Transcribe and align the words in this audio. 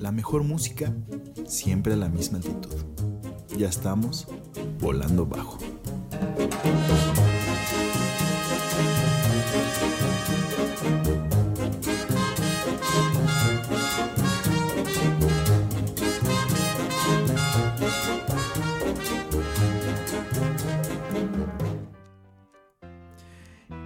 La 0.00 0.12
mejor 0.12 0.44
música, 0.44 0.94
siempre 1.46 1.92
a 1.92 1.96
la 1.96 2.08
misma 2.08 2.38
altitud. 2.38 2.74
Ya 3.58 3.68
estamos 3.68 4.26
volando 4.80 5.26
bajo. 5.26 5.58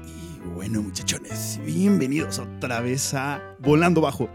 Y 0.06 0.38
bueno, 0.54 0.80
muchachones, 0.80 1.60
bienvenidos 1.66 2.38
otra 2.38 2.80
vez 2.80 3.14
a 3.14 3.42
Volando 3.58 4.00
Bajo, 4.00 4.28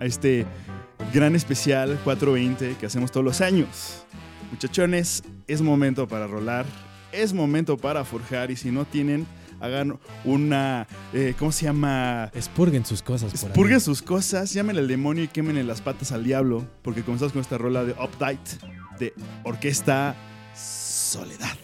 a 0.00 0.06
este 0.06 0.44
gran 1.14 1.36
especial 1.36 1.96
420 2.02 2.76
que 2.76 2.86
hacemos 2.86 3.12
todos 3.12 3.24
los 3.24 3.40
años. 3.40 4.04
Muchachones, 4.50 5.22
es 5.46 5.62
momento 5.62 6.08
para 6.08 6.26
rolar, 6.26 6.66
es 7.12 7.32
momento 7.32 7.76
para 7.76 8.04
forjar 8.04 8.50
y 8.50 8.56
si 8.56 8.72
no 8.72 8.84
tienen, 8.84 9.24
hagan 9.60 10.00
una, 10.24 10.88
eh, 11.12 11.34
¿cómo 11.38 11.52
se 11.52 11.66
llama? 11.66 12.32
Expurguen 12.34 12.84
sus 12.84 13.00
cosas 13.00 13.32
por 13.32 13.70
ahí. 13.70 13.80
Sus 13.80 14.02
cosas, 14.02 14.52
llamen 14.52 14.76
al 14.76 14.88
demonio 14.88 15.22
y 15.22 15.28
quémenle 15.28 15.62
las 15.62 15.80
patas 15.80 16.10
al 16.10 16.24
diablo, 16.24 16.66
porque 16.82 17.02
comenzamos 17.02 17.32
con 17.32 17.42
esta 17.42 17.58
rola 17.58 17.84
de 17.84 17.92
Uptight 17.92 18.40
de 18.98 19.14
Orquesta 19.44 20.16
Soledad. 20.52 21.56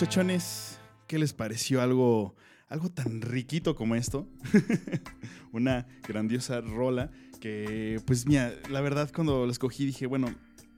Muchachones, 0.00 0.78
¿qué 1.06 1.18
les 1.18 1.34
pareció 1.34 1.82
algo, 1.82 2.34
algo 2.68 2.88
tan 2.88 3.20
riquito 3.20 3.74
como 3.74 3.94
esto? 3.94 4.26
Una 5.52 5.86
grandiosa 6.08 6.62
rola 6.62 7.10
que, 7.38 8.00
pues 8.06 8.24
mira, 8.24 8.54
la 8.70 8.80
verdad 8.80 9.10
cuando 9.14 9.44
la 9.44 9.52
escogí 9.52 9.84
dije, 9.84 10.06
bueno, 10.06 10.34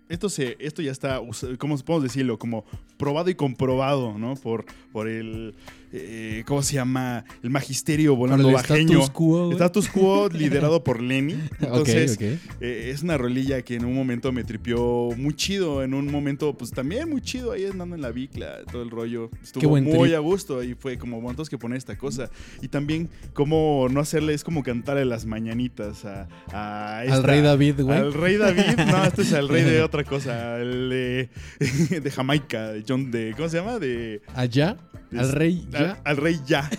esto, 0.08 0.28
se, 0.28 0.56
esto 0.58 0.82
ya 0.82 0.90
está, 0.90 1.20
¿cómo 1.58 1.78
podemos 1.78 2.02
decirlo? 2.02 2.36
Como 2.36 2.64
probado 2.96 3.30
y 3.30 3.36
comprobado, 3.36 4.18
¿no? 4.18 4.34
Por, 4.34 4.64
por 4.90 5.06
el, 5.06 5.54
eh, 5.92 6.42
¿cómo 6.46 6.62
se 6.62 6.74
llama? 6.74 7.24
El 7.42 7.50
magisterio 7.50 8.16
volando 8.16 8.48
el 8.48 8.54
bajeño. 8.54 8.92
status 8.92 9.10
quo. 9.10 9.52
Status 9.52 9.88
quo 9.92 10.28
liderado 10.28 10.82
por 10.82 11.02
Lenny. 11.02 11.38
Entonces, 11.60 12.12
ok, 12.12 12.16
ok. 12.16 12.60
eh, 12.60 12.90
es 12.92 13.02
una 13.02 13.18
rolilla 13.18 13.62
que 13.62 13.76
en 13.76 13.84
un 13.84 13.94
momento 13.94 14.32
me 14.32 14.44
tripió 14.44 15.10
muy 15.16 15.34
chido, 15.34 15.82
en 15.82 15.94
un 15.94 16.10
momento 16.10 16.56
pues 16.56 16.70
también 16.70 17.10
muy 17.10 17.20
chido, 17.20 17.52
ahí 17.52 17.66
andando 17.66 17.94
en 17.94 18.02
la 18.02 18.10
bicla, 18.10 18.58
todo 18.70 18.82
el 18.82 18.90
rollo. 18.90 19.30
Estuvo 19.42 19.70
muy 19.80 20.08
trip. 20.08 20.16
a 20.16 20.18
gusto 20.18 20.62
y 20.62 20.74
fue 20.74 20.98
como 20.98 21.20
momentos 21.20 21.50
que 21.50 21.58
poner 21.58 21.78
esta 21.78 21.96
cosa. 21.96 22.30
Y 22.60 22.68
también 22.68 23.08
como 23.32 23.88
no 23.90 24.00
hacerle, 24.00 24.34
es 24.34 24.44
como 24.44 24.62
cantarle 24.62 25.04
las 25.04 25.26
mañanitas 25.26 26.04
a... 26.04 26.28
a 26.52 27.00
Al 27.00 27.22
rey 27.22 27.40
David, 27.40 27.80
güey. 27.80 27.98
Al 27.98 28.12
rey 28.12 28.36
David, 28.36 28.76
no, 28.86 29.04
este 29.04 29.22
es 29.22 29.32
el 29.32 29.48
rey 29.48 29.62
de 29.62 29.82
otra 29.82 30.04
cosa, 30.04 30.58
el 30.58 30.88
de, 30.90 32.00
de 32.00 32.10
Jamaica, 32.10 32.72
John 32.86 33.10
de, 33.10 33.34
¿cómo 33.36 33.48
se 33.48 33.58
llama? 33.58 33.78
De... 33.78 34.22
Allá, 34.34 34.76
al 35.16 35.32
rey, 35.32 35.66
Al, 36.04 36.16
rey 36.16 36.40
ya. 36.46 36.68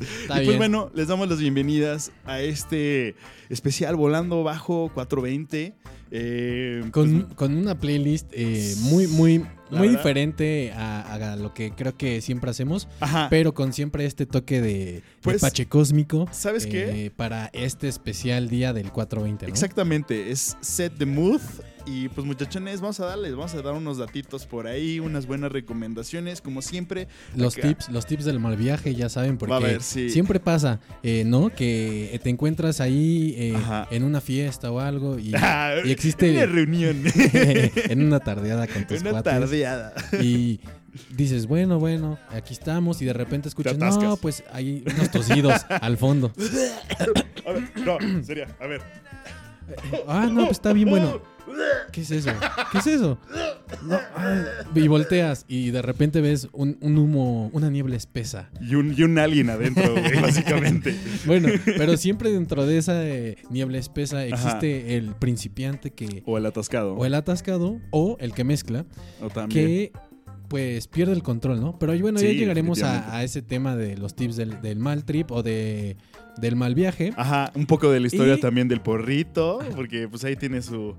Y 0.00 0.26
pues 0.26 0.40
bien. 0.46 0.58
bueno, 0.58 0.90
les 0.92 1.06
damos 1.06 1.28
las 1.28 1.38
bienvenidas 1.38 2.10
a 2.24 2.40
este 2.40 3.14
especial 3.48 3.94
Volando 3.94 4.42
Bajo 4.42 4.90
420. 4.92 5.72
Eh, 6.10 6.82
Con, 6.90 7.22
pues, 7.22 7.34
con 7.36 7.56
una 7.56 7.78
playlist 7.78 8.28
eh, 8.32 8.74
muy, 8.80 9.06
muy, 9.06 9.38
muy 9.38 9.46
verdad. 9.70 9.90
diferente 9.96 10.72
a, 10.76 11.14
a 11.32 11.36
lo 11.36 11.54
que 11.54 11.70
creo 11.72 11.96
que 11.96 12.20
siempre 12.20 12.50
hacemos, 12.50 12.88
ajá. 13.00 13.28
pero 13.30 13.54
con 13.54 13.72
siempre 13.72 14.04
este 14.04 14.26
toque 14.26 14.60
de, 14.60 14.68
de 14.74 15.02
Pues, 15.22 15.40
pache 15.40 15.66
cósmico. 15.66 16.28
¿sabes 16.32 16.66
qué? 16.66 17.06
eh, 17.06 17.10
Para 17.14 17.50
este 17.52 17.86
especial 17.88 18.48
día 18.48 18.72
del 18.72 18.90
420, 18.90 19.46
¿no? 19.46 19.52
Exactamente, 19.52 20.30
es 20.32 20.56
Set 20.60 20.92
the 20.98 21.06
Mood. 21.06 21.40
Y 21.86 22.08
pues 22.08 22.26
muchachones, 22.26 22.80
vamos 22.80 22.98
a 23.00 23.06
darles, 23.06 23.36
vamos 23.36 23.54
a 23.54 23.60
dar 23.60 23.74
unos 23.74 23.98
datitos 23.98 24.46
por 24.46 24.66
ahí, 24.66 25.00
unas 25.00 25.26
buenas 25.26 25.52
recomendaciones, 25.52 26.40
como 26.40 26.62
siempre. 26.62 27.08
Los 27.36 27.58
Acá. 27.58 27.68
tips, 27.68 27.90
los 27.90 28.06
tips 28.06 28.24
del 28.24 28.40
mal 28.40 28.56
viaje, 28.56 28.94
ya 28.94 29.10
saben, 29.10 29.36
porque 29.36 29.58
ver, 29.58 29.82
sí. 29.82 30.08
siempre 30.08 30.40
pasa, 30.40 30.80
eh, 31.02 31.24
¿no? 31.26 31.50
Que 31.50 32.18
te 32.22 32.30
encuentras 32.30 32.80
ahí 32.80 33.34
eh, 33.36 33.54
en 33.90 34.02
una 34.02 34.22
fiesta 34.22 34.72
o 34.72 34.80
algo 34.80 35.18
y, 35.18 35.32
Ah, 35.36 35.74
y 35.84 35.90
existe 35.90 36.30
Una 36.30 36.46
reunión. 36.46 37.02
en 37.14 38.02
una 38.02 38.18
tardeada 38.20 38.66
con 38.66 38.84
tus 38.86 39.02
una 39.02 39.10
cuates. 39.10 39.32
tardeada. 39.34 39.92
Y 40.22 40.60
dices, 41.10 41.46
bueno, 41.46 41.78
bueno, 41.78 42.18
aquí 42.30 42.54
estamos. 42.54 43.02
Y 43.02 43.04
de 43.04 43.12
repente 43.12 43.48
escuchas, 43.48 43.76
no, 43.76 44.16
pues 44.16 44.42
hay 44.52 44.82
unos 44.94 45.10
tosidos 45.10 45.66
al 45.68 45.98
fondo. 45.98 46.32
A 47.46 47.52
ver, 47.52 47.70
no, 47.84 48.24
sería, 48.24 48.56
a 48.58 48.66
ver. 48.66 48.80
Ah, 50.08 50.26
no, 50.30 50.46
pues 50.46 50.52
está 50.52 50.72
bien 50.72 50.88
bueno. 50.88 51.33
¿Qué 51.92 52.00
es 52.00 52.10
eso? 52.10 52.30
¿Qué 52.72 52.78
es 52.78 52.86
eso? 52.86 53.18
No, 53.84 53.96
ay. 54.16 54.38
y 54.74 54.88
volteas 54.88 55.44
y 55.48 55.70
de 55.70 55.80
repente 55.82 56.20
ves 56.20 56.48
un, 56.52 56.76
un 56.80 56.98
humo, 56.98 57.50
una 57.52 57.70
niebla 57.70 57.96
espesa. 57.96 58.50
Y 58.60 58.74
un, 58.74 58.94
y 58.96 59.02
un 59.02 59.18
alien 59.18 59.50
adentro, 59.50 59.92
güey, 59.92 60.14
básicamente. 60.22 60.96
Bueno, 61.26 61.48
pero 61.76 61.96
siempre 61.96 62.30
dentro 62.32 62.66
de 62.66 62.78
esa 62.78 63.04
eh, 63.06 63.36
niebla 63.50 63.78
espesa 63.78 64.24
existe 64.26 64.96
el 64.96 65.14
principiante 65.14 65.90
que 65.92 66.22
O 66.26 66.36
el 66.38 66.46
atascado. 66.46 66.94
o 66.94 67.04
el 67.04 67.14
atascado 67.14 67.80
o 67.90 68.16
el 68.20 68.32
que 68.32 68.44
mezcla 68.44 68.84
O 69.20 69.28
también. 69.30 69.66
que 69.66 69.92
pues 70.48 70.86
pierde 70.88 71.12
el 71.14 71.22
control, 71.22 71.60
¿no? 71.60 71.78
Pero 71.78 71.98
bueno, 71.98 72.18
Sí, 72.18 72.26
ya 72.26 72.32
llegaremos 72.32 72.82
a, 72.82 73.16
a 73.16 73.24
ese 73.24 73.40
tema 73.42 73.76
de 73.76 73.96
los 73.96 74.14
tips 74.14 74.36
del, 74.36 74.60
del 74.60 74.78
mal 74.78 75.04
trip 75.04 75.30
o 75.30 75.42
de 75.42 75.96
del 76.36 76.56
mal 76.56 76.74
viaje. 76.74 77.12
Ajá, 77.16 77.52
un 77.54 77.64
poco 77.66 77.90
de 77.92 78.00
la 78.00 78.08
historia 78.08 78.34
Y- 78.34 78.40
también 78.40 78.66
del 78.68 78.80
porrito, 78.80 79.60
porque 79.76 80.08
pues 80.08 80.24
ahí 80.24 80.34
tiene 80.36 80.62
su 80.62 80.96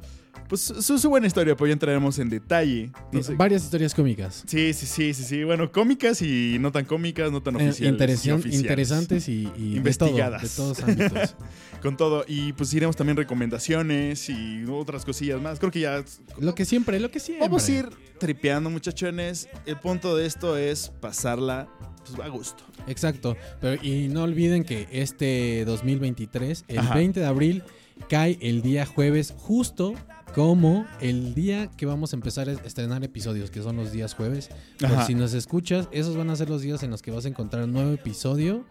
pues 0.48 0.62
su, 0.62 0.98
su 1.00 1.10
buena 1.10 1.28
historia, 1.28 1.56
pero 1.56 1.68
ya 1.68 1.74
entraremos 1.74 2.20
en 2.20 2.30
detalle. 2.30 2.92
No 3.12 3.24
sé. 3.24 3.34
Varias 3.36 3.64
historias 3.64 3.94
cómicas. 3.94 4.44
Sí, 4.46 4.74
sí, 4.74 4.86
sí, 4.86 5.14
sí, 5.14 5.24
sí. 5.24 5.44
Bueno, 5.44 5.72
cómicas 5.72 6.22
y 6.22 6.58
no 6.60 6.72
tan 6.72 6.86
cómicas, 6.86 7.32
no 7.32 7.42
tan 7.42 7.56
Eh, 7.60 7.70
oficiales. 7.70 8.26
y 8.26 8.32
oficiales. 8.32 8.60
interesantes 8.62 9.28
y, 9.30 9.50
y 9.58 9.76
Investigadas. 9.78 10.42
De, 10.44 10.50
todo, 10.50 10.74
de 10.74 10.82
todos 10.82 10.90
ámbitos. 11.10 11.36
Con 11.82 11.98
todo. 11.98 12.26
Y 12.28 12.54
pues 12.54 12.74
iremos 12.74 12.96
también 12.96 13.18
recomendaciones 13.18 14.30
y 14.30 14.64
otras 14.70 15.06
cosillas 15.06 15.42
más. 15.42 15.60
Creo 15.60 15.72
que 15.72 15.80
ya 15.82 16.04
lo 16.40 16.56
que 16.56 16.66
siempre, 16.66 17.00
lo 17.00 17.10
que 17.12 17.20
siempre. 17.20 17.48
vamos 17.48 17.68
a 17.68 17.72
ir 17.72 17.90
tripeando, 18.20 18.70
muchachones. 18.70 19.50
El 19.66 19.78
punto 19.80 20.16
de 20.16 20.26
esto 20.26 20.58
es 20.58 20.92
pasarla 21.02 21.68
pues, 22.06 22.20
a 22.20 22.30
gusto. 22.30 22.64
Exacto. 22.88 23.36
Pero, 23.62 23.81
y 23.84 24.08
no 24.10 24.24
olviden 24.24 24.64
que 24.64 24.88
este 24.92 25.64
2023, 25.66 26.66
el 26.68 26.78
Ajá. 26.80 26.96
20 26.96 27.20
de 27.20 27.26
abril, 27.26 27.64
cae 28.10 28.38
el 28.42 28.62
día 28.62 28.86
jueves, 28.86 29.34
justo 29.38 29.94
como 30.36 30.86
el 31.00 31.34
día 31.34 31.70
que 31.78 31.86
vamos 31.86 32.12
a 32.12 32.18
empezar 32.18 32.50
a 32.50 32.52
estrenar 32.52 33.02
episodios, 33.06 33.50
que 33.50 33.62
son 33.62 33.78
los 33.78 33.94
días 33.94 34.14
jueves. 34.14 34.50
Por 34.80 35.02
si 35.06 35.16
nos 35.16 35.34
escuchas, 35.34 35.88
esos 35.94 36.18
van 36.18 36.30
a 36.30 36.36
ser 36.36 36.50
los 36.50 36.62
días 36.62 36.84
en 36.84 36.92
los 36.92 37.02
que 37.02 37.10
vas 37.10 37.24
a 37.24 37.30
encontrar 37.30 37.64
un 37.64 37.72
nuevo 37.72 37.92
episodio. 37.94 38.66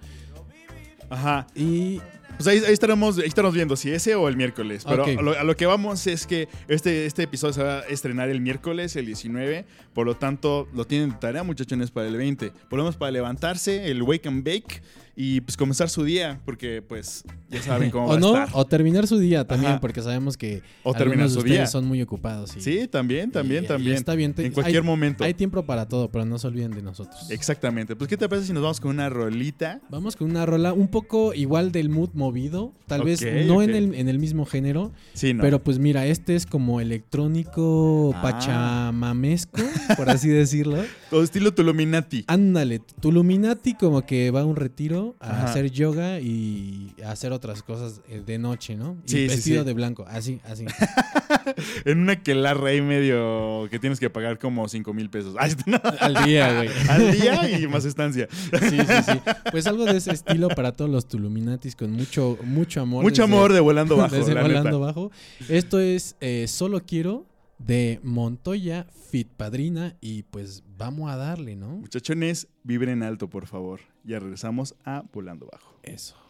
Ajá. 1.09 1.47
Y 1.55 2.01
Pues 2.37 2.47
ahí, 2.49 2.59
ahí 2.67 2.73
estaremos, 2.73 3.19
ahí 3.19 3.27
estaremos 3.29 3.55
viendo 3.55 3.77
si 3.77 3.91
ese 3.91 4.15
o 4.15 4.29
el 4.29 4.37
miércoles. 4.37 4.85
Pero 4.87 5.05
Ok. 5.05 5.09
a, 5.19 5.23
lo, 5.23 5.39
a 5.39 5.43
lo 5.45 5.57
que 5.57 5.65
vamos 5.65 6.07
es 6.07 6.27
que 6.27 6.49
este, 6.69 7.07
este 7.07 7.23
episodio 7.23 7.55
se 7.55 7.63
va 7.63 7.79
a 7.79 7.87
estrenar 7.87 8.29
el 8.29 8.43
miércoles, 8.43 8.95
el 8.97 9.07
19. 9.07 9.65
Por 9.95 10.05
lo 10.07 10.17
tanto, 10.17 10.69
lo 10.75 10.87
tienen 10.87 11.11
de 11.11 11.17
tarea, 11.17 11.45
muchachones, 11.45 11.91
para 11.91 12.09
el 12.09 12.17
20. 12.17 12.53
Volvemos 12.69 12.97
para 12.97 13.11
levantarse, 13.11 13.91
el 13.91 14.03
wake 14.03 14.27
and 14.29 14.45
bake 14.45 14.83
y 15.17 15.41
pues 15.43 15.57
comenzar 15.57 15.89
su 15.91 16.03
día, 16.05 16.41
porque 16.45 16.83
pues 16.83 17.25
ya 17.49 17.63
saben 17.63 17.91
cómo 17.91 18.07
va 18.09 18.15
o 18.15 18.17
a 18.17 18.21
no, 18.21 18.29
estar. 18.29 18.49
o 18.53 18.65
terminar 18.65 19.07
su 19.07 19.19
día 19.19 19.47
también, 19.47 19.73
Ajá. 19.73 19.81
porque 19.81 20.03
sabemos 20.03 20.37
que 20.37 20.63
O 20.83 20.93
algunos 20.95 21.31
de 21.31 21.35
su 21.35 21.39
ustedes 21.39 21.57
día. 21.59 21.67
son 21.67 21.87
muy 21.87 22.03
ocupados. 22.03 22.57
y- 22.57 22.61
Sí, 22.61 22.89
también, 22.89 23.31
también, 23.31 23.63
y- 23.63 23.67
y 23.67 23.69
también. 23.69 23.97
está 23.97 24.15
bien. 24.15 24.35
te- 24.35 24.45
en 24.47 24.53
cualquier 24.53 24.83
hay, 24.83 24.87
momento. 24.87 25.23
Hay 25.25 25.35
tiempo 25.35 25.65
para 25.65 25.87
todo, 25.89 26.11
pero 26.11 26.25
no 26.25 26.39
se 26.39 26.47
olviden 26.49 26.73
de 26.73 26.83
nosotros. 26.83 27.31
Exactamente. 27.31 27.95
Pues, 27.97 28.09
¿qué 28.09 28.17
te 28.17 28.29
parece 28.29 28.49
si 28.49 28.53
nos 28.53 28.63
vamos 28.63 28.81
con 28.81 28.91
una 28.91 29.09
rolita? 29.09 29.81
Vamos 29.89 30.17
con 30.17 30.31
una 30.31 30.45
rola 30.47 30.73
un 30.73 30.89
poco 30.89 31.33
igual 31.35 31.71
del 31.73 31.91
mood 31.91 32.11
movido, 32.15 32.73
tal 32.87 33.03
vez 33.05 33.21
no 33.47 33.63
en, 33.63 33.75
el, 33.75 33.95
en 33.95 34.09
el 34.09 34.19
mismo 34.19 34.45
género, 34.47 34.91
Sí, 35.13 35.33
¿no? 35.35 35.43
pero 35.43 35.63
pues 35.63 35.79
mira, 35.79 36.07
este 36.07 36.35
es 36.35 36.47
como 36.47 36.81
electrónico 36.81 38.13
Ah. 38.17 38.23
pachamamesco, 38.23 39.61
por 39.97 40.11
así 40.11 40.29
decirlo. 40.29 40.83
Todo 41.11 41.23
estilo 41.23 41.55
Tuluminati. 41.55 42.25
Ándale, 42.27 42.81
Tuluminati 43.01 43.75
como 43.75 44.05
que 44.05 44.31
va 44.31 44.41
a 44.41 44.45
un 44.45 44.57
retiro 44.57 45.04
a 45.21 45.31
Ajá. 45.31 45.45
hacer 45.51 45.71
yoga 45.71 46.21
y 46.21 46.95
a 47.05 47.11
hacer 47.13 47.33
otras 47.33 47.63
cosas 47.63 48.01
eh, 48.09 48.23
de 48.25 48.39
noche, 48.39 48.77
¿no? 48.77 48.97
Y 49.07 49.11
Sí, 49.11 49.27
vestido 49.29 49.63
sí. 49.63 49.67
de 49.67 49.73
blanco, 49.75 50.05
así, 50.09 50.41
así. 50.45 50.65
En 51.85 51.99
una 51.99 52.23
quelarra 52.23 52.69
ahí 52.71 52.81
medio 52.81 53.69
que 53.71 53.79
tienes 53.79 54.01
que 54.01 54.09
pagar 54.11 54.39
como 54.39 54.67
5 54.69 54.95
mil 54.95 55.11
pesos. 55.11 55.37
Al 56.01 56.25
día, 56.25 56.55
güey. 56.57 56.69
Al 56.89 57.13
día 57.13 57.59
y 57.59 57.67
más 57.69 57.85
estancia. 57.85 58.29
Sí, 58.31 58.79
sí, 58.81 59.03
sí. 59.13 59.21
Pues 59.51 59.67
algo 59.67 59.85
de 59.85 59.97
ese 59.99 60.13
estilo 60.13 60.49
para 60.49 60.73
todos 60.73 60.91
los 60.91 61.07
Tuluminatis 61.07 61.77
con 61.77 61.93
mucho, 61.93 62.39
mucho 62.45 62.81
amor. 62.81 63.03
Mucho 63.03 63.23
desde- 63.23 63.35
amor 63.37 63.53
de 63.53 63.61
volando 63.61 63.97
bajo. 63.97 64.15
desde 64.15 64.35
la 64.35 64.43
volando 64.43 64.71
neta. 64.71 64.79
bajo. 64.79 65.11
Esto 65.49 65.79
es 65.81 66.17
eh, 66.21 66.47
Solo 66.49 66.81
Quiero 66.87 67.27
de 67.59 68.01
Montoya 68.03 68.87
Fit 69.11 69.29
Padrina 69.29 69.97
y 70.01 70.23
pues 70.25 70.63
vamos 70.77 71.11
a 71.11 71.17
darle, 71.17 71.57
¿no? 71.57 71.69
Muchachones, 71.77 72.49
vibren 72.63 73.03
alto, 73.03 73.29
por 73.29 73.47
favor. 73.47 73.81
Ya 74.05 74.19
regresamos 74.19 74.75
a 74.85 75.03
Volando 75.13 75.47
Bajo. 75.51 75.75
Eso. 75.83 76.24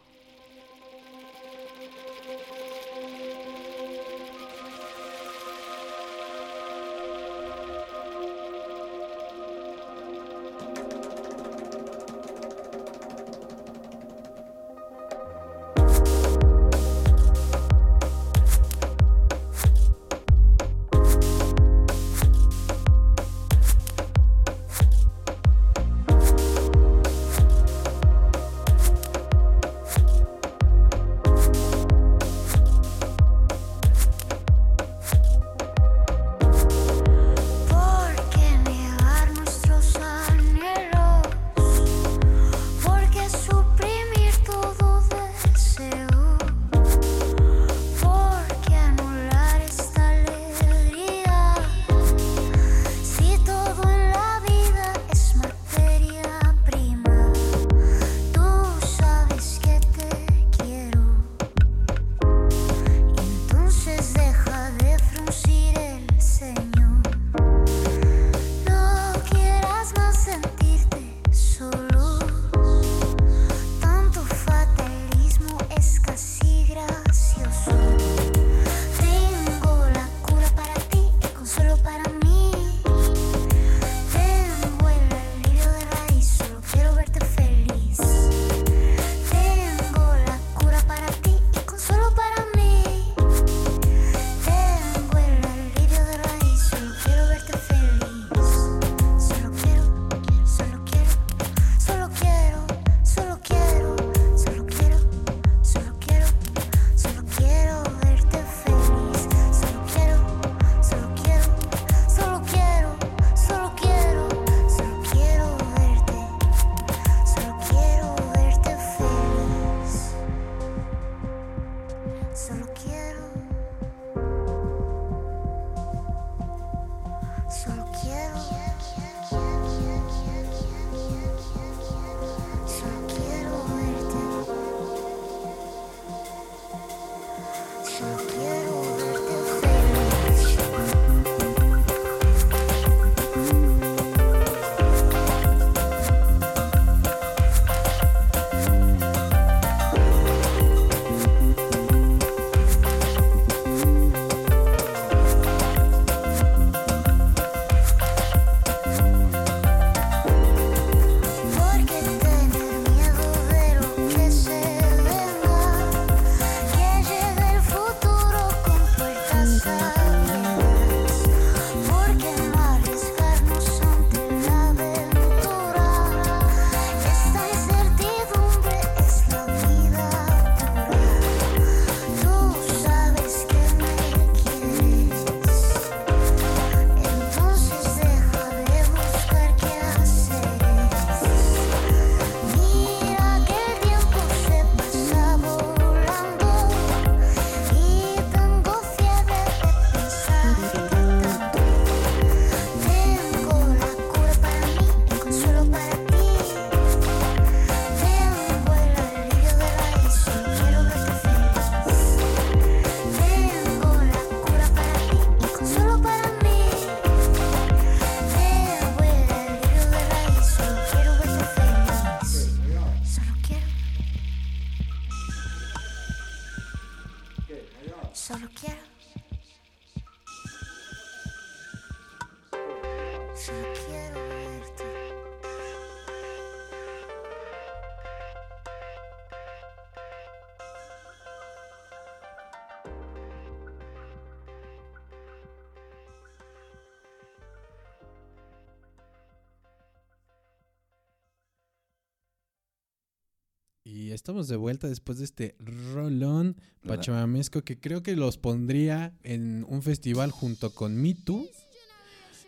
Estamos 254.24 254.48
de 254.48 254.56
vuelta 254.56 254.88
después 254.88 255.18
de 255.18 255.24
este 255.24 255.54
rolón 255.92 256.56
pachamamesco 256.86 257.60
que 257.60 257.78
creo 257.78 258.02
que 258.02 258.16
los 258.16 258.38
pondría 258.38 259.12
en 259.22 259.66
un 259.68 259.82
festival 259.82 260.30
junto 260.30 260.74
con 260.74 260.96
Me 260.96 261.12
Too. 261.12 261.46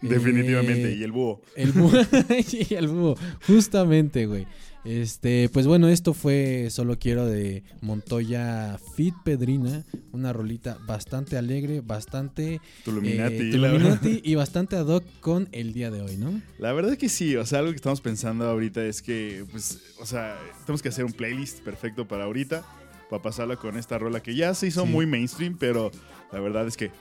Definitivamente. 0.00 0.92
Eh, 0.92 0.96
Y 0.96 1.02
el 1.02 1.12
búho. 1.12 1.40
El 1.56 1.72
búho. 1.72 1.92
El 2.70 2.88
búho. 2.88 3.16
Justamente, 3.46 4.26
güey. 4.26 4.46
Este, 4.84 5.48
pues 5.52 5.66
bueno, 5.66 5.88
esto 5.88 6.14
fue 6.14 6.68
Solo 6.70 6.96
Quiero 6.96 7.26
de 7.26 7.64
Montoya 7.80 8.78
Fit 8.94 9.14
Pedrina. 9.24 9.82
Una 10.12 10.32
rolita 10.32 10.78
bastante 10.86 11.36
alegre, 11.36 11.80
bastante 11.80 12.60
Tuluminati. 12.84 13.34
eh. 13.48 13.50
Tuluminati 13.50 14.20
y 14.24 14.34
bastante 14.36 14.76
ad 14.76 14.86
hoc 14.86 15.02
con 15.20 15.48
el 15.50 15.72
día 15.72 15.90
de 15.90 16.02
hoy, 16.02 16.16
¿no? 16.16 16.40
La 16.58 16.72
verdad 16.72 16.92
es 16.92 16.98
que 16.98 17.08
sí, 17.08 17.34
o 17.34 17.44
sea, 17.44 17.58
algo 17.58 17.72
que 17.72 17.76
estamos 17.76 18.00
pensando 18.00 18.44
ahorita 18.46 18.84
es 18.86 19.02
que, 19.02 19.44
pues, 19.50 19.80
o 19.98 20.06
sea, 20.06 20.38
tenemos 20.64 20.82
que 20.82 20.90
hacer 20.90 21.04
un 21.04 21.12
playlist 21.12 21.60
perfecto 21.64 22.06
para 22.06 22.24
ahorita, 22.24 22.64
para 23.10 23.20
pasarla 23.22 23.56
con 23.56 23.76
esta 23.76 23.98
rola 23.98 24.22
que 24.22 24.36
ya 24.36 24.54
se 24.54 24.68
hizo 24.68 24.84
Sí. 24.84 24.88
muy 24.88 25.04
mainstream, 25.04 25.56
pero 25.58 25.90
la 26.32 26.38
verdad 26.38 26.64
es 26.68 26.76
que... 26.76 26.92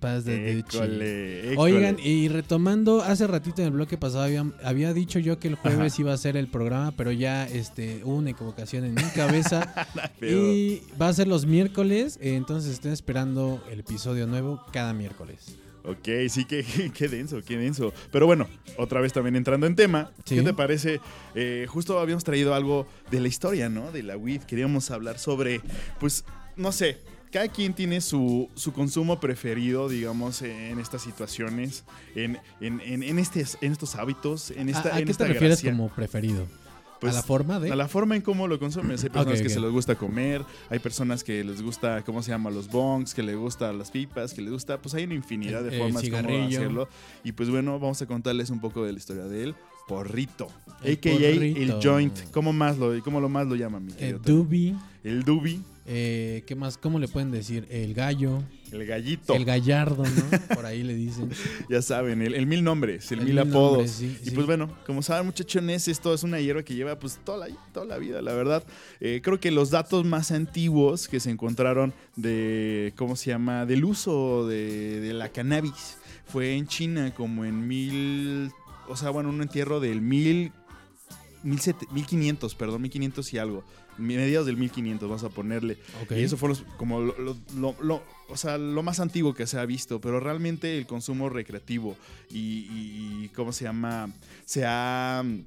Paz 0.00 0.24
de, 0.24 0.58
école, 0.60 1.52
école. 1.52 1.56
Oigan, 1.56 1.96
y 2.02 2.28
retomando, 2.28 3.02
hace 3.02 3.26
ratito 3.26 3.62
en 3.62 3.66
el 3.68 3.72
bloque 3.74 3.98
pasado 3.98 4.22
había, 4.22 4.44
había 4.62 4.92
dicho 4.92 5.18
yo 5.18 5.38
que 5.40 5.48
el 5.48 5.56
jueves 5.56 5.94
Ajá. 5.94 6.02
iba 6.02 6.12
a 6.12 6.16
ser 6.16 6.36
el 6.36 6.46
programa, 6.48 6.92
pero 6.96 7.10
ya 7.10 7.46
este, 7.48 8.02
hubo 8.04 8.14
una 8.16 8.30
equivocación 8.30 8.84
en 8.84 8.94
mi 8.94 9.02
cabeza. 9.14 9.74
Y 10.22 10.82
va 11.00 11.08
a 11.08 11.12
ser 11.12 11.26
los 11.28 11.46
miércoles, 11.46 12.18
entonces 12.22 12.72
estén 12.72 12.92
esperando 12.92 13.62
el 13.70 13.80
episodio 13.80 14.26
nuevo 14.26 14.60
cada 14.72 14.92
miércoles. 14.92 15.56
Ok, 15.84 16.08
sí, 16.28 16.44
qué, 16.44 16.64
qué 16.94 17.08
denso, 17.08 17.40
qué 17.44 17.56
denso. 17.56 17.92
Pero 18.12 18.26
bueno, 18.26 18.46
otra 18.76 19.00
vez 19.00 19.12
también 19.12 19.36
entrando 19.36 19.66
en 19.66 19.74
tema, 19.74 20.10
Sí. 20.24 20.36
¿qué 20.36 20.42
te 20.42 20.52
parece? 20.54 21.00
Eh, 21.34 21.66
justo 21.68 21.98
habíamos 21.98 22.24
traído 22.24 22.54
algo 22.54 22.86
de 23.10 23.20
la 23.20 23.28
historia, 23.28 23.68
¿no? 23.68 23.90
De 23.90 24.02
la 24.02 24.16
weed. 24.16 24.42
Queríamos 24.42 24.90
hablar 24.90 25.18
sobre, 25.18 25.60
pues, 25.98 26.24
no 26.56 26.72
sé, 26.72 26.98
cada 27.30 27.48
quien 27.48 27.74
tiene 27.74 28.00
su, 28.00 28.48
su 28.54 28.72
consumo 28.72 29.20
preferido, 29.20 29.88
digamos, 29.88 30.42
en 30.42 30.78
estas 30.78 31.02
situaciones, 31.02 31.84
en, 32.14 32.38
en, 32.60 32.80
en, 32.80 33.02
en 33.02 33.18
estes- 33.18 33.58
en 33.60 33.72
estos 33.72 33.94
hábitos, 33.96 34.50
en 34.50 34.68
esta, 34.68 34.90
¿A, 34.90 34.94
a 34.96 34.98
en 35.00 35.04
qué 35.06 35.10
esta 35.12 35.24
te 35.26 35.32
refieres 35.34 35.62
gracia. 35.62 35.70
como 35.72 35.88
preferido? 35.88 36.46
Pues, 37.00 37.12
¿A 37.12 37.16
la 37.18 37.22
forma 37.22 37.60
de? 37.60 37.70
A 37.70 37.76
la 37.76 37.86
forma 37.86 38.16
en 38.16 38.22
cómo 38.22 38.48
lo 38.48 38.58
consumes. 38.58 39.04
Hay 39.04 39.10
personas 39.10 39.40
que 39.40 39.48
se 39.48 39.60
les 39.60 39.70
gusta 39.70 39.94
comer, 39.94 40.42
hay 40.68 40.80
personas 40.80 41.22
que 41.22 41.44
les 41.44 41.62
gusta, 41.62 42.02
¿cómo 42.02 42.24
se 42.24 42.32
llama? 42.32 42.50
Los 42.50 42.68
bongs, 42.68 43.14
que 43.14 43.22
les 43.22 43.36
gusta 43.36 43.72
las 43.72 43.92
pipas, 43.92 44.34
que 44.34 44.42
les 44.42 44.50
gusta, 44.50 44.78
pues 44.82 44.94
hay 44.94 45.04
una 45.04 45.14
infinidad 45.14 45.60
El- 45.64 45.70
de 45.70 45.76
el 45.76 45.82
formas 45.82 46.02
como 46.10 46.46
hacerlo. 46.46 46.88
Y 47.22 47.30
pues 47.32 47.50
bueno, 47.50 47.78
vamos 47.78 48.02
a 48.02 48.06
contarles 48.06 48.50
un 48.50 48.60
poco 48.60 48.84
de 48.84 48.92
la 48.92 48.98
historia 48.98 49.24
de 49.24 49.44
él. 49.44 49.54
Porrito, 49.86 50.48
El 50.82 50.94
a.k.a. 50.94 51.12
el 51.12 51.74
joint. 51.82 52.18
¿Cómo, 52.32 52.52
más 52.52 52.76
lo, 52.78 53.00
¿Cómo 53.04 53.20
lo 53.20 53.28
más 53.28 53.46
lo 53.46 53.54
llaman, 53.54 53.84
mi 53.86 53.92
El 53.92 53.96
querido 53.98 54.20
Teo? 54.20 54.34
dubi, 54.36 54.76
El 55.04 55.22
dubi, 55.22 55.62
eh, 55.90 56.44
¿qué 56.46 56.54
más? 56.54 56.76
¿Cómo 56.76 56.98
le 56.98 57.08
pueden 57.08 57.30
decir? 57.30 57.66
El 57.70 57.94
gallo, 57.94 58.42
el 58.72 58.84
gallito. 58.84 59.32
el 59.34 59.46
gallardo, 59.46 60.04
¿no? 60.04 60.54
Por 60.54 60.66
ahí 60.66 60.82
le 60.82 60.94
dicen. 60.94 61.30
ya 61.70 61.80
saben, 61.80 62.20
el, 62.20 62.34
el 62.34 62.46
mil 62.46 62.62
nombres, 62.62 63.10
el, 63.10 63.20
El 63.20 63.24
mil 63.24 63.34
mil 63.36 63.38
apodos. 63.48 63.70
nombres, 63.72 63.92
sí, 63.92 64.18
y 64.22 64.24
sí. 64.26 64.30
pues 64.32 64.46
bueno, 64.46 64.70
como 64.86 65.00
saben 65.02 65.24
muchachones, 65.24 65.88
esto 65.88 66.12
es 66.12 66.22
una 66.24 66.40
hierba 66.40 66.62
que 66.62 66.74
lleva 66.74 66.98
pues 66.98 67.18
toda 67.24 67.48
la, 67.48 67.54
toda 67.72 67.86
la 67.86 67.96
vida, 67.96 68.20
la 68.20 68.34
verdad. 68.34 68.62
Eh, 69.00 69.20
creo 69.24 69.40
que 69.40 69.50
los 69.50 69.70
datos 69.70 70.04
más 70.04 70.30
antiguos 70.30 71.08
que 71.08 71.20
se 71.20 71.30
encontraron 71.30 71.94
de, 72.16 72.92
¿cómo 72.96 73.16
se 73.16 73.30
llama? 73.30 73.64
Del 73.64 73.84
uso 73.86 74.46
de, 74.46 75.00
de 75.00 75.14
la 75.14 75.30
cannabis 75.30 75.96
fue 76.26 76.54
en 76.54 76.66
China 76.66 77.14
como 77.14 77.46
en 77.46 77.66
mil, 77.66 78.50
o 78.88 78.96
sea, 78.96 79.08
bueno, 79.08 79.30
un 79.30 79.40
entierro 79.40 79.80
del 79.80 80.02
mil, 80.02 80.52
mil 81.42 81.58
sete- 81.60 81.86
1500, 81.92 82.54
perdón, 82.56 82.82
1500 82.82 83.32
y 83.32 83.38
algo. 83.38 83.64
Mediados 83.98 84.46
del 84.46 84.56
1500, 84.56 85.08
vamos 85.08 85.24
a 85.24 85.28
ponerle. 85.28 85.78
Ok. 86.02 86.12
Y 86.12 86.22
eso 86.22 86.36
fue 86.36 86.48
los- 86.50 86.62
como 86.76 87.00
lo, 87.00 87.18
lo- 87.18 87.36
lo- 87.56 87.76
lo- 87.82 88.02
o 88.28 88.36
sea, 88.36 88.58
lo 88.58 88.82
más 88.82 89.00
antiguo 89.00 89.34
que 89.34 89.46
se 89.46 89.58
ha 89.58 89.66
visto, 89.66 90.00
pero 90.00 90.20
realmente 90.20 90.76
el 90.78 90.86
consumo 90.86 91.28
recreativo 91.28 91.96
y, 92.30 92.38
y- 92.38 93.24
y 93.24 93.28
¿cómo 93.30 93.52
se 93.52 93.64
llama? 93.64 94.10
Se 94.44 94.64
ha 94.66 95.22
mm, 95.24 95.40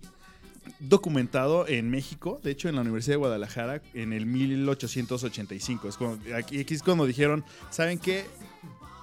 documentado 0.79 1.67
en 1.67 1.89
México, 1.89 2.39
de 2.43 2.51
hecho 2.51 2.69
en 2.69 2.75
la 2.75 2.81
Universidad 2.81 3.13
de 3.13 3.17
Guadalajara, 3.19 3.81
en 3.93 4.13
el 4.13 4.25
1885. 4.25 5.87
Es 5.87 5.97
cuando, 5.97 6.35
aquí, 6.35 6.59
aquí 6.59 6.73
es 6.73 6.83
cuando 6.83 7.05
dijeron, 7.05 7.43
¿saben 7.69 7.99
qué? 7.99 8.25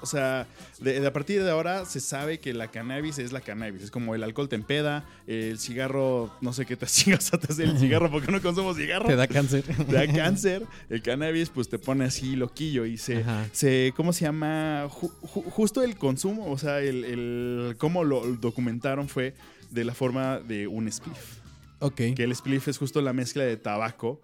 O 0.01 0.07
sea, 0.07 0.47
de, 0.81 1.01
de 1.01 1.07
a 1.07 1.13
partir 1.13 1.43
de 1.43 1.51
ahora 1.51 1.85
se 1.85 1.99
sabe 2.01 2.39
que 2.39 2.55
la 2.55 2.69
cannabis 2.69 3.19
es 3.19 3.33
la 3.33 3.41
cannabis. 3.41 3.83
Es 3.83 3.91
como 3.91 4.15
el 4.15 4.23
alcohol 4.23 4.49
te 4.49 4.55
empeda, 4.57 5.05
el 5.27 5.59
cigarro, 5.59 6.33
no 6.41 6.53
sé 6.53 6.67
qué 6.67 6.77
te 6.77 6.87
chingas 6.89 7.31
te 7.31 7.37
hace 7.53 7.65
el 7.65 7.79
cigarro 7.79 8.11
porque 8.13 8.31
no 8.31 8.41
consumo 8.41 8.75
cigarro 8.75 9.07
Te 9.09 9.17
da 9.17 9.27
cáncer. 9.27 9.63
te 9.65 9.85
da 9.93 10.07
cáncer, 10.13 10.63
el 10.89 11.03
cannabis 11.03 11.49
pues 11.51 11.69
te 11.69 11.79
pone 11.79 12.05
así 12.05 12.37
loquillo 12.37 12.85
y 12.87 12.97
se, 12.97 13.25
se 13.53 13.93
¿cómo 13.97 14.13
se 14.13 14.25
llama? 14.25 14.87
Ju- 14.89 15.11
ju- 15.23 15.45
justo 15.51 15.83
el 15.83 15.97
consumo, 15.97 16.51
o 16.51 16.59
sea, 16.59 16.81
el, 16.81 17.05
el 17.05 17.75
cómo 17.79 18.05
lo 18.05 18.21
documentaron 18.37 19.09
fue 19.09 19.35
de 19.71 19.85
la 19.85 19.95
forma 19.95 20.39
de 20.39 20.67
un 20.67 20.91
spliff. 20.91 21.39
Ok. 21.81 21.97
Que 22.17 22.25
el 22.25 22.35
spliff 22.35 22.69
es 22.69 22.79
justo 22.79 23.01
la 23.03 23.13
mezcla 23.13 23.43
de 23.45 23.57
tabaco 23.57 24.21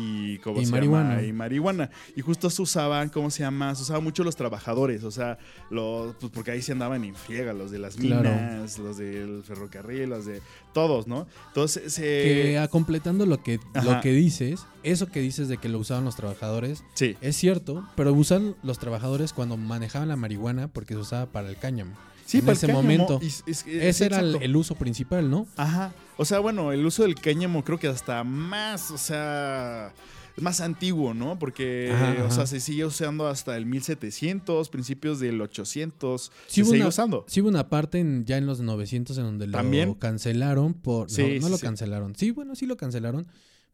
y 0.00 0.38
¿cómo 0.38 0.60
Y 0.60 0.66
se 0.66 0.70
marihuana. 0.70 1.16
llama? 1.16 1.22
Y 1.26 1.32
marihuana. 1.32 1.90
Y 2.14 2.20
justo 2.20 2.48
se 2.50 2.62
usaban, 2.62 3.08
¿cómo 3.08 3.30
se 3.30 3.42
llama? 3.42 3.74
Se 3.74 3.82
usaban 3.82 4.04
mucho 4.04 4.22
los 4.22 4.36
trabajadores, 4.36 5.02
o 5.02 5.10
sea, 5.10 5.38
los, 5.70 6.14
pues 6.16 6.30
porque 6.32 6.52
ahí 6.52 6.62
se 6.62 6.70
andaban 6.72 7.02
en 7.04 7.16
friega, 7.16 7.52
los 7.52 7.70
de 7.72 7.78
las 7.80 7.96
Claro. 7.96 8.30
minas, 8.30 8.78
los 8.78 8.96
del 8.98 9.42
ferrocarril, 9.42 10.10
los 10.10 10.24
de 10.26 10.40
todos, 10.72 11.08
¿no? 11.08 11.26
Entonces 11.48 11.92
se... 11.92 12.02
que 12.02 12.58
ah, 12.58 12.68
completando 12.68 13.26
lo 13.26 13.42
que, 13.42 13.58
lo 13.82 14.00
que 14.00 14.12
dices, 14.12 14.60
eso 14.84 15.08
que 15.08 15.20
dices 15.20 15.48
de 15.48 15.56
que 15.58 15.68
lo 15.68 15.78
usaban 15.78 16.04
los 16.04 16.14
trabajadores, 16.14 16.84
Sí. 16.94 17.16
es 17.20 17.36
cierto, 17.36 17.84
pero 17.96 18.12
usan 18.12 18.54
los 18.62 18.78
trabajadores 18.78 19.32
cuando 19.32 19.56
manejaban 19.56 20.08
la 20.08 20.16
marihuana 20.16 20.68
porque 20.68 20.94
se 20.94 21.00
usaba 21.00 21.26
para 21.26 21.48
el 21.48 21.56
cáñamo. 21.56 21.96
Sí, 22.28 22.38
en 22.38 22.44
para 22.44 22.52
ese 22.56 22.68
momento. 22.72 23.18
y 23.22 23.26
es- 23.26 23.42
es- 23.46 23.66
Ese 23.66 24.04
era 24.06 24.20
el, 24.20 24.54
uso 24.56 24.74
principal, 24.74 25.30
¿no? 25.30 25.46
Ajá. 25.56 25.92
O 26.18 26.24
sea, 26.24 26.40
bueno, 26.40 26.72
el 26.72 26.84
uso 26.84 27.02
del 27.04 27.14
cáñamo 27.14 27.64
creo 27.64 27.78
que 27.78 27.88
hasta 27.88 28.22
más, 28.24 28.90
o 28.90 28.98
sea, 28.98 29.92
es 30.36 30.42
más 30.42 30.60
antiguo, 30.60 31.14
¿no? 31.14 31.38
Porque, 31.38 31.90
Ajá, 31.92 32.16
o 32.22 32.26
ajá. 32.26 32.30
sea, 32.30 32.46
se 32.46 32.60
sigue 32.60 32.84
usando 32.84 33.26
hasta 33.28 33.56
el 33.56 33.64
1700, 33.66 34.68
principios 34.68 35.20
del 35.20 35.40
800. 35.40 36.30
Sí 36.48 36.60
se 36.62 36.64
sigue 36.66 36.80
una- 36.80 36.88
usando. 36.88 37.24
Sí 37.28 37.40
hubo 37.40 37.48
una 37.48 37.68
parte 37.70 37.98
en- 37.98 38.24
ya 38.26 38.36
en 38.36 38.46
los 38.46 38.60
900 38.60 39.16
en 39.18 39.24
donde 39.24 39.48
¿También? 39.48 39.88
lo 39.88 39.98
cancelaron 39.98 40.74
por... 40.74 41.10
Sí, 41.10 41.22
no, 41.22 41.28
no 41.40 41.46
sí, 41.46 41.52
lo 41.52 41.58
cancelaron. 41.58 42.14
Sí, 42.14 42.30
bueno, 42.30 42.54
sí 42.54 42.66
lo 42.66 42.76
cancelaron 42.76 43.26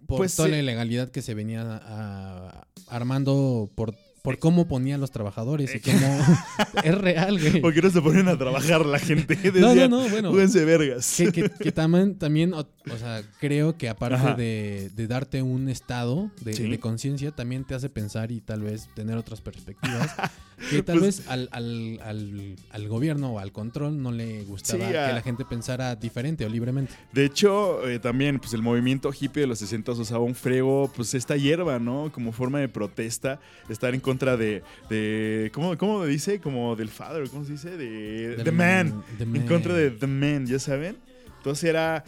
por 0.06 0.18
Pues 0.18 0.36
toda 0.36 0.48
sí. 0.48 0.52
la 0.52 0.58
ilegalidad 0.60 1.10
que 1.10 1.22
se 1.22 1.34
venía 1.34 1.62
a- 1.82 2.66
armando 2.88 3.70
por, 3.74 3.94
por 4.24 4.38
cómo 4.38 4.66
ponían 4.66 5.02
los 5.02 5.10
trabajadores 5.10 5.74
y 5.74 5.80
cómo... 5.80 5.98
es 6.82 6.94
real, 6.96 7.38
güey. 7.38 7.60
¿Por 7.60 7.74
qué 7.74 7.82
no 7.82 7.90
se 7.90 8.00
ponen 8.00 8.26
a 8.28 8.38
trabajar 8.38 8.86
la 8.86 8.98
gente? 8.98 9.38
No, 9.54 9.74
no, 9.74 9.86
no, 9.86 10.08
bueno. 10.08 10.30
"Júguense 10.30 10.64
vergas. 10.64 11.12
Que, 11.18 11.30
que- 11.30 11.50
que 11.50 11.72
también, 11.72 12.14
también, 12.18 12.54
o, 12.54 12.60
o 12.60 12.96
sea, 12.98 13.22
creo 13.38 13.76
que 13.76 13.86
aparte 13.90 14.34
de, 14.42 14.90
de 14.96 15.06
darte 15.08 15.42
un 15.42 15.68
estado 15.68 16.30
de, 16.40 16.54
Sí. 16.54 16.66
de 16.70 16.78
conciencia, 16.80 17.32
también 17.32 17.64
te 17.64 17.74
hace 17.74 17.90
pensar 17.90 18.32
y 18.32 18.40
tal 18.40 18.62
vez 18.62 18.88
tener 18.94 19.18
otras 19.18 19.42
perspectivas. 19.42 20.10
que 20.70 20.82
tal 20.82 20.98
Pues- 20.98 21.18
vez 21.18 21.28
al, 21.28 21.48
al- 21.52 22.00
al- 22.02 22.56
al 22.70 22.88
gobierno 22.88 23.32
o 23.34 23.38
al 23.38 23.52
control 23.52 24.02
no 24.02 24.12
le 24.12 24.42
gustaba 24.44 24.84
Sí, 24.86 24.92
que 24.92 24.98
a- 24.98 25.12
la 25.12 25.22
gente 25.22 25.44
pensara 25.44 25.94
diferente 25.96 26.44
o 26.44 26.48
libremente. 26.48 26.92
De 27.12 27.24
hecho, 27.24 27.88
eh, 27.88 27.98
también, 27.98 28.38
pues 28.38 28.54
el 28.54 28.62
movimiento 28.62 29.10
hippie 29.18 29.42
de 29.42 29.46
los 29.46 29.58
60 29.58 29.92
usaba 29.92 30.24
un 30.24 30.34
frego, 30.34 30.90
pues 30.94 31.14
esta 31.14 31.36
hierba, 31.36 31.78
¿no? 31.78 32.10
Como 32.12 32.32
forma 32.32 32.58
de 32.60 32.68
protesta, 32.68 33.40
estar 33.68 33.94
en 33.94 34.00
contra 34.00 34.36
de, 34.36 34.62
de 34.90 35.50
¿cómo, 35.54 35.76
cómo 35.76 36.04
dice? 36.04 36.40
Como 36.40 36.76
del 36.76 36.88
father, 36.88 37.28
¿cómo 37.30 37.44
se 37.44 37.52
dice? 37.52 37.76
De 37.76 38.40
The 38.42 38.52
Man. 38.52 39.02
The 39.18 39.24
En 39.24 39.32
Man. 39.32 39.46
contra 39.46 39.74
de 39.74 39.90
The 39.90 40.06
Man, 40.06 40.46
¿ya 40.46 40.58
saben? 40.58 40.96
Entonces 41.38 41.64
era 41.64 42.04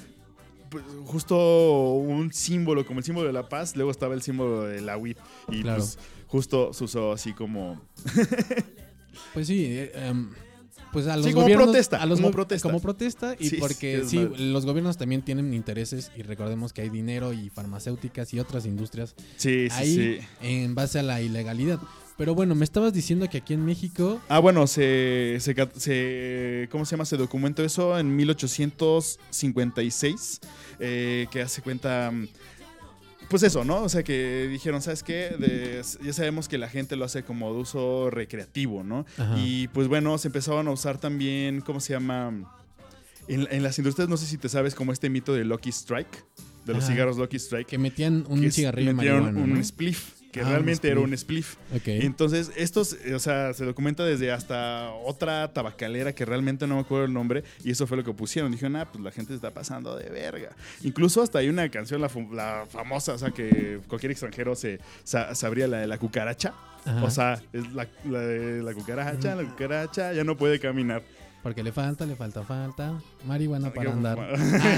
pues, 0.70 0.82
justo 1.04 1.92
un 1.94 2.32
símbolo, 2.32 2.84
como 2.84 2.98
el 2.98 3.04
símbolo 3.04 3.26
de 3.28 3.32
la 3.32 3.48
paz, 3.48 3.76
luego 3.76 3.90
estaba 3.90 4.14
el 4.14 4.22
símbolo 4.22 4.64
de 4.64 4.80
la 4.80 4.96
WIT. 4.96 5.16
Y 5.48 5.62
Claro. 5.62 5.78
pues 5.78 5.98
justo 6.26 6.73
se 6.73 6.85
usó 6.85 7.12
así 7.12 7.33
como... 7.33 7.81
Pues 9.33 9.46
sí, 9.46 9.64
eh, 9.66 9.92
em, 9.94 10.31
pues 10.92 11.07
a 11.07 11.16
los 11.16 11.24
Sí, 11.27 11.33
como 11.33 11.44
gobiernos, 11.44 11.68
protesta, 11.68 12.03
a 12.03 12.07
los 12.07 12.18
como 12.20 12.33
protesta. 12.33 12.68
como 12.68 12.81
protesta 12.81 13.35
y 13.38 13.48
Sí, 13.50 13.57
porque 13.59 14.03
sí, 14.07 14.18
mal. 14.18 14.53
los 14.53 14.66
gobiernos 14.66 14.96
también 14.98 15.22
tienen 15.22 15.55
intereses 15.55 16.11
y 16.16 16.22
recordemos 16.22 16.72
que 16.72 16.83
hay 16.83 16.88
dinero 16.90 17.33
y 17.33 17.48
farmacéuticas 17.50 18.33
y 18.35 18.40
otras 18.40 18.66
industrias 18.66 19.14
Sí, 19.37 19.68
sí, 19.70 19.72
ahí 19.72 20.18
en 20.42 20.74
base 20.74 20.98
a 20.98 21.03
la 21.03 21.20
ilegalidad. 21.22 21.79
Pero 22.18 22.35
bueno, 22.35 22.55
me 22.55 22.64
estabas 22.64 22.94
diciendo 22.94 23.29
que 23.29 23.37
aquí 23.38 23.53
en 23.53 23.64
México. 23.66 24.20
Ah, 24.29 24.38
bueno, 24.38 24.66
se, 24.66 25.37
se, 25.40 25.55
se- 25.77 26.66
¿Cómo 26.70 26.87
se 26.87 26.92
llama? 26.92 27.05
Se 27.05 27.18
documentó 27.18 27.62
eso 27.62 27.98
en 27.98 28.16
1856, 28.16 30.40
eh, 30.81 31.27
que 31.31 31.42
hace 31.42 31.61
cuenta... 31.62 32.11
Pues 33.28 33.42
eso, 33.42 33.64
¿no? 33.64 33.82
O 33.82 33.88
sea, 33.88 34.02
que 34.04 34.46
dijeron, 34.48 34.80
¿sabes 34.82 35.02
qué? 35.02 35.30
De- 35.38 35.82
ya 36.02 36.12
sabemos 36.12 36.48
que 36.48 36.58
la 36.58 36.68
gente 36.68 36.94
lo 36.96 37.04
hace 37.04 37.24
como 37.24 37.52
de 37.52 37.58
uso 37.60 38.08
recreativo, 38.10 38.84
¿no? 38.84 39.04
Ajá. 39.18 39.34
Y 39.38 39.66
pues 39.68 39.88
bueno, 39.88 40.16
se 40.18 40.28
empezaban 40.28 40.68
a 40.68 40.70
usar 40.70 40.98
también, 40.98 41.60
¿cómo 41.60 41.80
se 41.80 41.92
llama? 41.94 42.52
En, 43.28 43.48
en 43.50 43.62
las 43.64 43.76
industrias, 43.78 44.08
no 44.08 44.16
sé 44.16 44.26
si 44.26 44.38
te 44.38 44.48
sabes 44.48 44.76
como 44.76 44.92
este 44.92 45.10
mito 45.10 45.34
de 45.34 45.44
Lucky 45.44 45.70
Strike, 45.70 46.24
de 46.64 46.74
los 46.74 46.84
Ajá. 46.84 46.92
cigarros 46.92 47.16
Lucky 47.16 47.36
Strike. 47.38 47.66
Que 47.66 47.78
metían 47.78 48.24
un 48.28 48.40
que 48.40 48.52
cigarrillo 48.52 48.94
metieron 48.94 49.24
marihuana. 49.24 49.44
un 49.52 49.58
¿no? 49.58 49.64
spliff, 49.64 50.15
que 50.37 50.42
Ah, 50.42 50.44
un 50.44 50.51
realmente 50.51 50.90
era 50.90 51.01
un 51.01 51.16
spliff. 51.16 51.57
Ok. 51.75 51.87
Entonces, 51.88 52.51
estos, 52.57 52.94
eh, 53.05 53.14
o 53.14 53.18
sea, 53.18 53.55
se 53.55 53.64
documenta 53.64 54.05
desde 54.05 54.31
hasta 54.33 54.90
otra 54.92 55.53
tabacalera 55.53 56.14
que 56.14 56.25
realmente 56.27 56.66
no 56.66 56.75
me 56.75 56.81
acuerdo 56.83 57.07
el 57.07 57.12
nombre, 57.12 57.42
y 57.64 57.70
eso 57.70 57.87
fue 57.87 57.96
lo 57.96 58.05
que 58.05 58.12
pusieron. 58.12 58.53
Dijeron, 58.53 58.77
ah, 58.77 58.85
pues 58.92 59.03
la 59.03 59.11
gente 59.11 59.29
se 59.31 59.37
está 59.37 59.51
pasando 59.53 59.96
de 59.96 60.11
verga. 60.11 60.51
Incluso 60.83 61.22
hasta 61.22 61.38
hay 61.38 61.49
una 61.49 61.68
canción, 61.70 62.01
la, 62.03 62.11
famosa, 62.68 63.14
o 63.14 63.18
sea, 63.18 63.31
que 63.31 63.81
cualquier 63.88 64.12
extranjero 64.12 64.55
se 64.55 64.79
sa- 65.05 65.35
sabría 65.35 65.66
la 65.68 65.79
de 65.79 65.87
la 65.87 65.99
cucaracha. 65.99 66.53
Ajá. 66.85 67.03
O 67.05 67.11
sea, 67.11 67.42
es 67.53 67.72
la, 67.72 67.88
la 68.09 68.20
de 68.20 68.62
la 68.62 68.72
cucaracha, 68.72 69.35
la 69.35 69.42
cucaracha 69.42 70.12
ya 70.12 70.22
no 70.22 70.37
puede 70.37 70.61
caminar. 70.61 71.03
Porque 71.46 71.62
le 71.62 71.70
falta, 71.70 72.04
le 72.04 72.16
falta, 72.16 72.42
falta. 72.42 73.00
Marihuana 73.24 73.72
para 73.72 73.92
andar. 73.92 74.18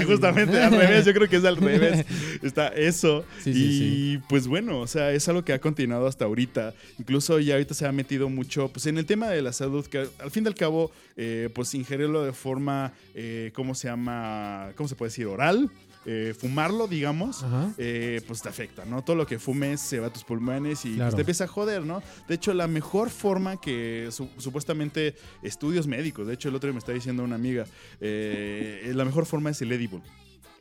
Justamente 0.05 0.61
al 0.61 0.69
revés, 0.71 1.03
yo 1.03 1.15
creo 1.15 1.27
que 1.27 1.37
es 1.37 1.43
al 1.43 1.57
revés. 1.57 2.05
Está 2.43 2.67
eso. 2.67 3.25
Sí, 3.39 3.49
y 3.49 3.53
sí, 3.53 4.19
pues 4.29 4.47
bueno, 4.47 4.79
o 4.81 4.85
sea, 4.85 5.11
es 5.11 5.27
algo 5.29 5.43
que 5.43 5.51
ha 5.53 5.59
continuado 5.59 6.05
hasta 6.05 6.25
ahorita. 6.25 6.75
Incluso 6.99 7.39
ya 7.39 7.55
ahorita 7.55 7.73
se 7.73 7.87
ha 7.87 7.91
metido 7.91 8.29
mucho 8.29 8.67
pues 8.67 8.85
en 8.85 8.99
el 8.99 9.07
tema 9.07 9.29
de 9.29 9.41
la 9.41 9.51
salud, 9.51 9.83
que 9.87 10.07
al 10.19 10.29
fin 10.29 10.43
y 10.43 10.47
al 10.47 10.53
cabo, 10.53 10.91
eh, 11.17 11.49
pues 11.55 11.73
ingerirlo 11.73 12.23
de 12.23 12.33
forma, 12.33 12.93
eh, 13.15 13.51
¿cómo 13.55 13.73
se 13.73 13.87
llama? 13.87 14.71
¿Cómo 14.75 14.87
se 14.87 14.93
puede 14.93 15.09
decir? 15.09 15.25
Oral. 15.25 15.71
Eh, 16.05 16.33
fumarlo, 16.37 16.87
digamos, 16.87 17.45
eh, 17.77 18.21
pues 18.25 18.41
te 18.41 18.47
afecta, 18.49 18.85
¿no? 18.85 19.03
Todo 19.03 19.17
lo 19.17 19.27
que 19.27 19.37
fumes 19.37 19.81
se 19.81 19.99
va 19.99 20.07
a 20.07 20.13
tus 20.13 20.23
pulmones 20.23 20.85
y 20.85 20.95
pues, 20.95 21.13
te 21.13 21.21
empieza 21.21 21.43
a 21.43 21.47
joder, 21.47 21.85
¿no? 21.85 22.01
De 22.27 22.35
hecho, 22.35 22.53
la 22.53 22.67
mejor 22.67 23.09
forma 23.09 23.59
que 23.59 24.07
su- 24.11 24.29
supuestamente 24.37 25.13
estudios 25.43 25.87
médicos, 25.87 26.25
de 26.25 26.35
hecho 26.35 26.47
el 26.49 26.55
otro 26.55 26.67
día 26.67 26.73
me 26.73 26.79
está 26.79 26.93
diciendo 26.93 27.21
una 27.23 27.35
amiga, 27.35 27.65
eh, 27.99 28.91
la 28.95 29.05
mejor 29.05 29.25
forma 29.25 29.49
es 29.49 29.61
el 29.61 29.71
edible. 29.71 30.01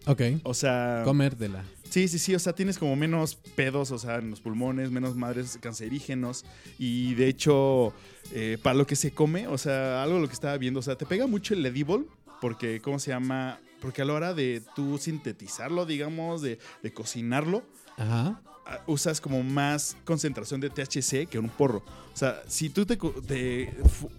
Ok. 0.07 0.23
O 0.43 0.55
sea, 0.55 1.03
Comértela. 1.05 1.65
sí, 1.89 2.09
sí, 2.09 2.19
sí, 2.19 2.35
o 2.35 2.39
sea, 2.39 2.53
tienes 2.55 2.79
como 2.79 2.97
menos 2.97 3.37
pedos, 3.37 3.91
o 3.93 3.99
sea, 3.99 4.17
en 4.17 4.31
los 4.31 4.41
pulmones, 4.41 4.91
menos 4.91 5.15
madres 5.17 5.59
cancerígenos 5.61 6.45
y 6.79 7.15
de 7.15 7.29
hecho, 7.29 7.93
eh, 8.33 8.59
para 8.63 8.75
lo 8.75 8.87
que 8.87 8.97
se 8.97 9.13
come, 9.13 9.47
o 9.49 9.57
sea, 9.59 10.03
algo 10.03 10.19
lo 10.19 10.27
que 10.27 10.35
estaba 10.35 10.57
viendo, 10.59 10.81
o 10.81 10.83
sea, 10.83 10.97
te 10.97 11.07
pega 11.07 11.27
mucho 11.27 11.55
el 11.55 11.65
edible 11.65 12.05
porque, 12.41 12.81
¿cómo 12.81 12.99
se 12.99 13.11
llama? 13.11 13.61
Porque 13.81 14.03
a 14.03 14.05
la 14.05 14.13
hora 14.13 14.35
de 14.35 14.63
tú 14.75 14.99
sintetizarlo, 14.99 15.87
digamos, 15.87 16.43
de, 16.43 16.59
de 16.83 16.93
cocinarlo, 16.93 17.63
Ajá. 17.97 18.41
usas 18.87 19.21
como 19.21 19.43
más 19.43 19.97
concentración 20.05 20.61
de 20.61 20.71
THC 20.71 21.29
que 21.29 21.39
un 21.39 21.49
porro. 21.49 21.85
O 22.13 22.17
sea, 22.17 22.43
si 22.49 22.71
tú 22.71 22.85
te, 22.87 22.99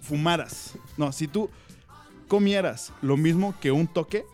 fumaras, 0.02 0.76
no, 0.98 1.12
si 1.12 1.28
tú 1.28 1.50
comieras 2.28 2.93
lo 3.02 3.17
mismo 3.17 3.54
que 3.60 3.72
un 3.72 3.88
toque, 3.88 4.26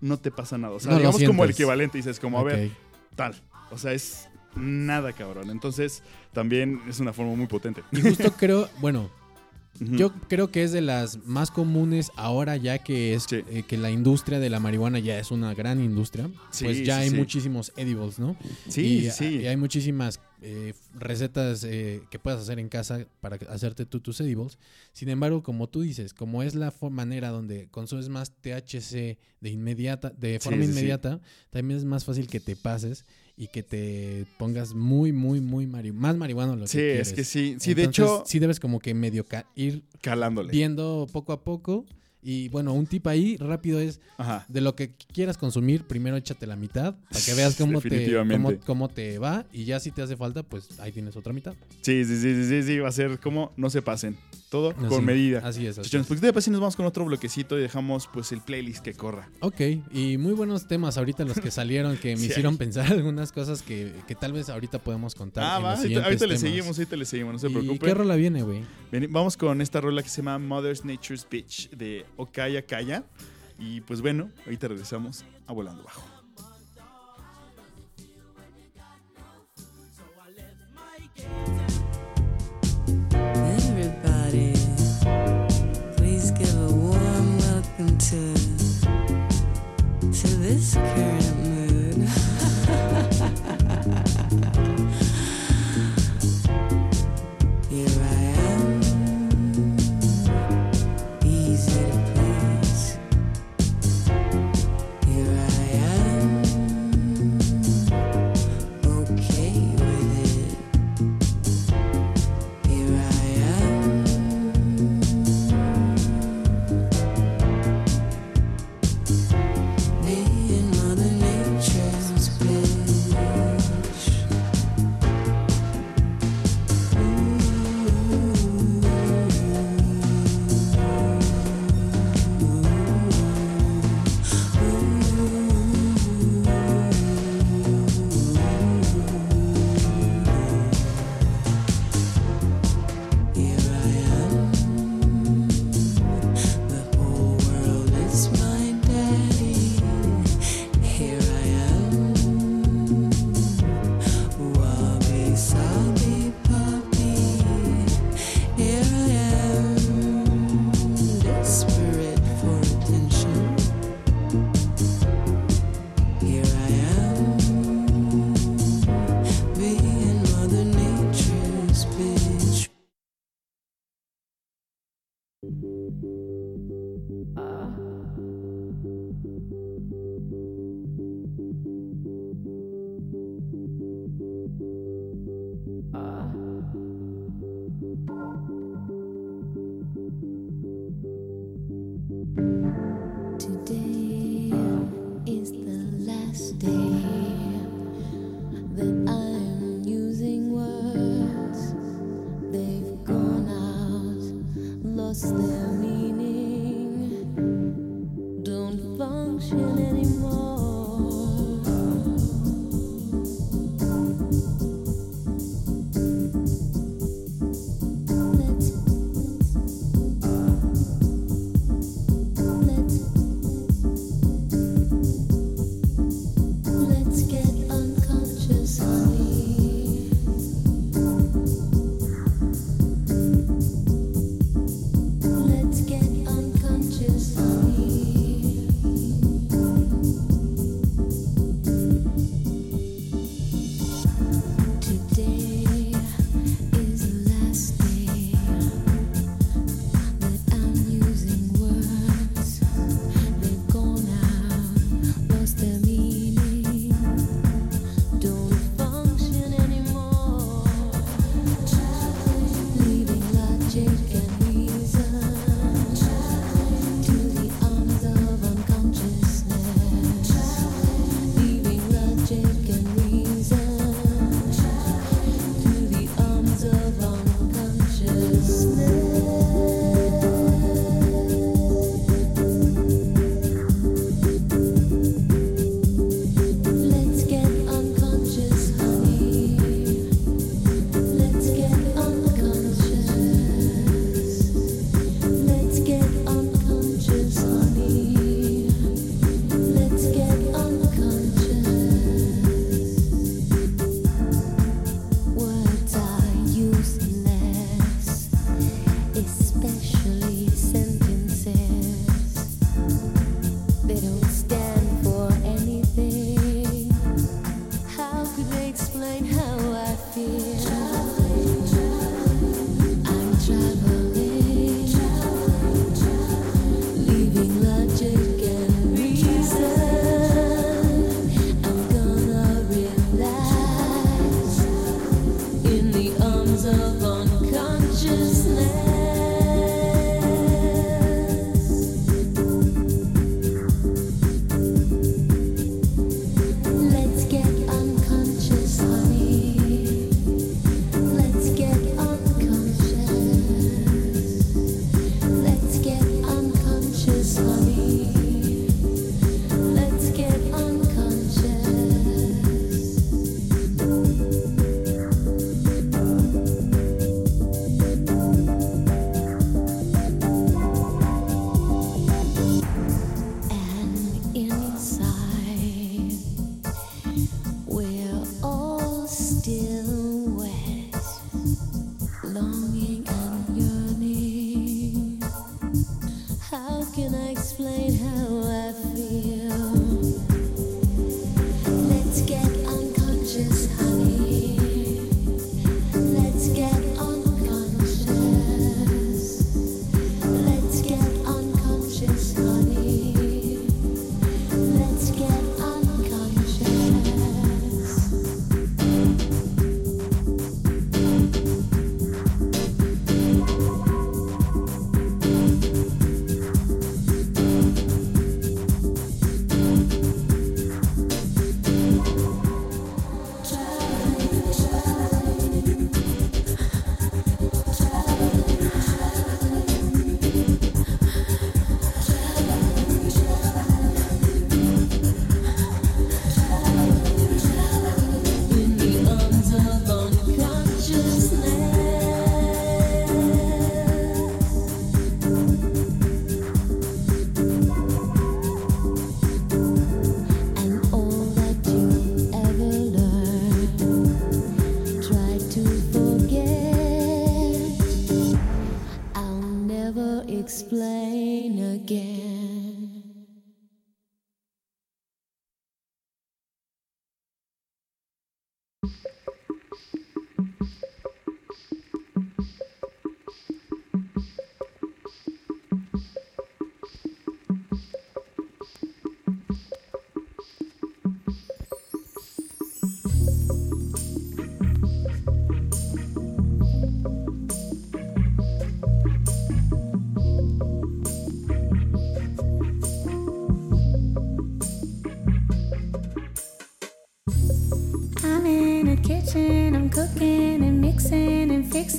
no 0.00 0.18
te 0.18 0.30
pasa 0.30 0.58
nada. 0.58 0.74
O 0.74 0.80
sea, 0.80 0.90
No 0.90 0.96
lo 0.96 1.00
digamos 1.00 1.22
como 1.24 1.44
el 1.44 1.50
equivalente, 1.50 1.96
dices 1.96 2.20
como, 2.20 2.38
a 2.38 2.42
ver, 2.42 2.70
tal. 3.16 3.34
O 3.70 3.78
sea, 3.78 3.92
es 3.92 4.28
nada 4.54 5.12
cabrón. 5.12 5.50
Entonces, 5.50 6.02
también 6.32 6.82
es 6.88 7.00
una 7.00 7.12
forma 7.12 7.34
muy 7.34 7.46
potente. 7.46 7.82
Y 7.92 8.02
justo 8.02 8.32
creo, 8.38 8.68
bueno, 8.80 9.10
Yo 9.80 10.12
creo 10.28 10.50
que 10.50 10.62
es 10.62 10.72
de 10.72 10.80
las 10.80 11.24
más 11.26 11.50
comunes 11.50 12.12
ahora 12.16 12.56
ya 12.56 12.78
que 12.78 13.14
es 13.14 13.24
Sí. 13.24 13.42
eh, 13.50 13.64
que 13.66 13.76
la 13.76 13.90
industria 13.90 14.38
de 14.38 14.48
la 14.50 14.60
marihuana 14.60 14.98
ya 15.00 15.18
es 15.18 15.30
una 15.30 15.52
gran 15.54 15.80
industria. 15.80 16.30
Sí, 16.50 16.64
pues 16.64 16.84
ya 16.84 16.98
sí, 16.98 17.02
hay 17.04 17.10
muchísimos 17.10 17.72
edibles, 17.76 18.18
¿no? 18.18 18.36
Sí, 18.68 19.06
y, 19.06 19.10
sí. 19.10 19.40
y 19.42 19.46
hay 19.46 19.56
muchísimas 19.56 20.20
eh, 20.42 20.74
recetas 20.94 21.64
eh, 21.64 22.02
que 22.10 22.18
puedes 22.18 22.38
hacer 22.38 22.58
en 22.58 22.68
casa 22.68 23.06
para 23.20 23.36
hacerte 23.48 23.86
tú 23.86 24.00
tus 24.00 24.20
edibles. 24.20 24.58
Sin 24.92 25.08
embargo, 25.08 25.42
como 25.42 25.68
tú 25.68 25.80
dices, 25.80 26.12
como 26.12 26.42
es 26.42 26.54
la 26.54 26.72
manera 26.90 27.30
donde 27.30 27.68
consumes 27.70 28.08
más 28.10 28.30
THC 28.42 29.16
de 29.40 29.50
inmediata, 29.50 30.10
de 30.10 30.38
forma 30.40 30.64
inmediata, 30.64 31.20
también 31.50 31.78
es 31.78 31.84
más 31.84 32.04
fácil 32.04 32.26
que 32.28 32.40
te 32.40 32.56
pases 32.56 33.04
y 33.36 33.48
que 33.48 33.62
te 33.62 34.26
pongas 34.38 34.74
muy, 34.74 35.12
muy, 35.12 35.40
muy 35.40 35.66
mari 35.66 35.92
más 35.92 36.16
marihuana 36.16 36.52
de 36.52 36.58
lo 36.58 36.66
Sí, 36.66 36.78
que 36.78 37.00
es 37.00 37.08
quieres. 37.08 37.12
que 37.12 37.24
sí. 37.24 37.56
Sí, 37.58 37.74
de 37.74 37.84
hecho, 37.84 38.22
sí 38.26 38.38
debes 38.38 38.60
como 38.60 38.78
que 38.78 38.94
medio 38.94 39.24
ca- 39.26 39.46
ir 39.56 39.82
calándole. 40.00 40.52
viendo 40.52 41.06
poco 41.12 41.32
a 41.32 41.42
poco. 41.42 41.84
Y 42.26 42.48
bueno, 42.48 42.72
un 42.72 42.86
tip 42.86 43.06
ahí 43.06 43.36
rápido 43.36 43.78
es 43.80 44.00
Ajá. 44.16 44.46
de 44.48 44.62
lo 44.62 44.74
que 44.74 44.94
quieras 45.12 45.36
consumir, 45.36 45.84
primero 45.84 46.16
échate 46.16 46.46
la 46.46 46.56
mitad 46.56 46.94
para 47.10 47.22
que 47.22 47.34
veas 47.34 47.54
cómo 47.54 47.82
te, 47.82 48.14
cómo, 48.30 48.52
cómo 48.64 48.88
te 48.88 49.18
va 49.18 49.44
y 49.52 49.64
ya 49.66 49.78
si 49.78 49.90
te 49.90 50.00
hace 50.00 50.16
falta, 50.16 50.42
pues 50.42 50.80
ahí 50.80 50.90
tienes 50.90 51.16
otra 51.16 51.34
mitad. 51.34 51.52
Sí, 51.82 52.02
sí, 52.06 52.16
sí, 52.18 52.34
sí, 52.34 52.44
sí, 52.48 52.62
sí, 52.62 52.78
va 52.78 52.88
a 52.88 52.92
ser 52.92 53.18
como 53.20 53.52
no 53.58 53.68
se 53.68 53.82
pasen. 53.82 54.16
Todo 54.54 54.70
Así- 54.70 54.86
con 54.86 55.04
medida. 55.04 55.40
Así 55.42 55.66
es. 55.66 55.76
así 55.80 55.88
Chichones, 55.88 56.04
es. 56.04 56.08
pues 56.08 56.20
después 56.20 56.44
sí 56.44 56.50
nos 56.52 56.60
vamos 56.60 56.76
con 56.76 56.86
otro 56.86 57.04
bloquecito 57.04 57.58
y 57.58 57.62
dejamos 57.62 58.06
pues 58.12 58.30
el 58.30 58.40
playlist 58.40 58.84
que 58.84 58.94
corra. 58.94 59.28
Ok, 59.40 59.60
y 59.90 60.16
muy 60.16 60.32
buenos 60.32 60.68
temas 60.68 60.96
ahorita 60.96 61.24
los 61.24 61.40
que 61.40 61.50
salieron 61.50 61.96
que 61.96 62.10
me 62.14 62.18
Sí, 62.20 62.26
hicieron 62.26 62.52
hay. 62.52 62.58
pensar 62.58 62.86
algunas 62.92 63.32
cosas 63.32 63.62
que, 63.62 63.92
que 64.06 64.14
tal 64.14 64.32
vez 64.32 64.48
ahorita 64.50 64.78
podemos 64.78 65.16
contar. 65.16 65.42
Ah, 65.42 65.56
en 65.58 65.64
va, 65.64 65.70
los 65.70 65.78
ahorita, 65.80 65.82
siguientes 65.82 66.04
ahorita 66.06 66.26
le 66.28 66.38
seguimos, 66.38 66.78
ahorita 66.78 66.96
le 66.96 67.04
seguimos, 67.04 67.32
no 67.32 67.38
se 67.40 67.48
¿Y 67.48 67.50
preocupe. 67.50 67.84
qué 67.84 67.94
rola 67.94 68.14
viene, 68.14 68.42
güey? 68.42 68.62
Vamos 69.10 69.36
con 69.36 69.60
esta 69.60 69.80
rola 69.80 70.04
que 70.04 70.08
se 70.08 70.18
llama 70.18 70.38
Mother's 70.38 70.84
Nature's 70.84 71.26
Bitch 71.28 71.70
de 71.70 72.06
Okaya 72.16 72.64
Kaya. 72.64 73.02
Y 73.58 73.80
pues 73.80 74.02
bueno, 74.02 74.30
ahorita 74.44 74.68
regresamos 74.68 75.24
a 75.48 75.52
Volando 75.52 75.82
Bajo. 75.82 76.02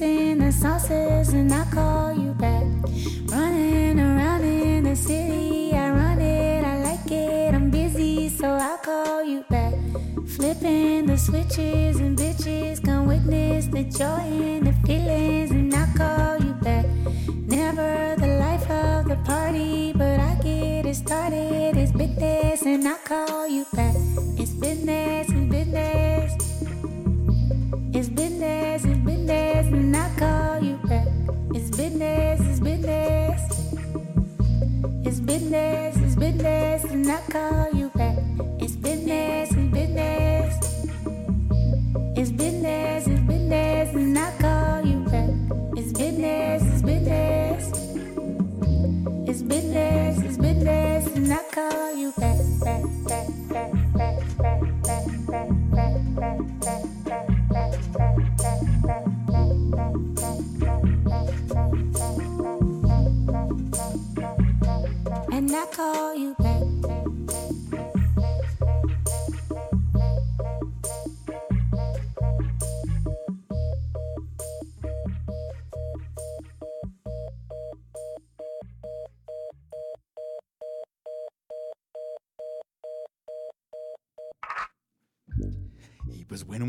In 0.02 0.40
the 0.40 0.52
sauces. 0.52 1.15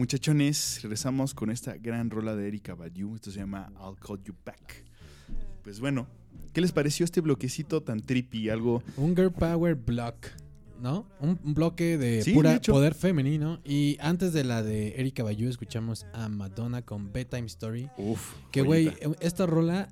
muchachones, 0.07 0.79
regresamos 0.85 1.35
con 1.35 1.51
esta 1.51 1.77
gran 1.79 2.11
rola 2.11 2.37
de 2.37 2.47
Erika 2.47 2.77
Badiou. 2.77 3.17
Esto 3.17 3.33
se 3.33 3.41
llama 3.41 3.73
I'll 3.73 3.97
Call 3.99 4.23
You 4.23 4.37
Back. 4.45 4.85
Pues 5.65 5.81
bueno, 5.81 6.07
¿qué 6.53 6.61
les 6.61 6.71
pareció 6.71 7.03
este 7.03 7.21
bloquecito 7.21 7.83
tan 7.83 7.99
trippy? 7.99 8.49
Algo. 8.49 8.85
Un 8.99 9.17
Girl 9.17 9.33
Power 9.33 9.75
Block, 9.75 10.29
¿no? 10.81 11.09
Un, 11.19 11.41
bloque 11.43 11.99
de 11.99 12.23
pura 12.33 12.61
poder 12.61 12.95
femenino. 12.95 13.59
Y 13.65 13.97
antes 13.99 14.33
de 14.33 14.45
la 14.45 14.63
de 14.63 14.95
Erika 14.97 15.25
Badiou, 15.25 15.51
escuchamos 15.51 16.07
a 16.13 16.29
Madonna 16.29 16.83
con 16.83 17.13
Bedtime 17.13 17.47
Story. 17.47 17.91
Uf. 17.99 18.33
Que 18.53 18.63
güey, 18.63 18.93
esta 19.19 19.45
rola 19.45 19.89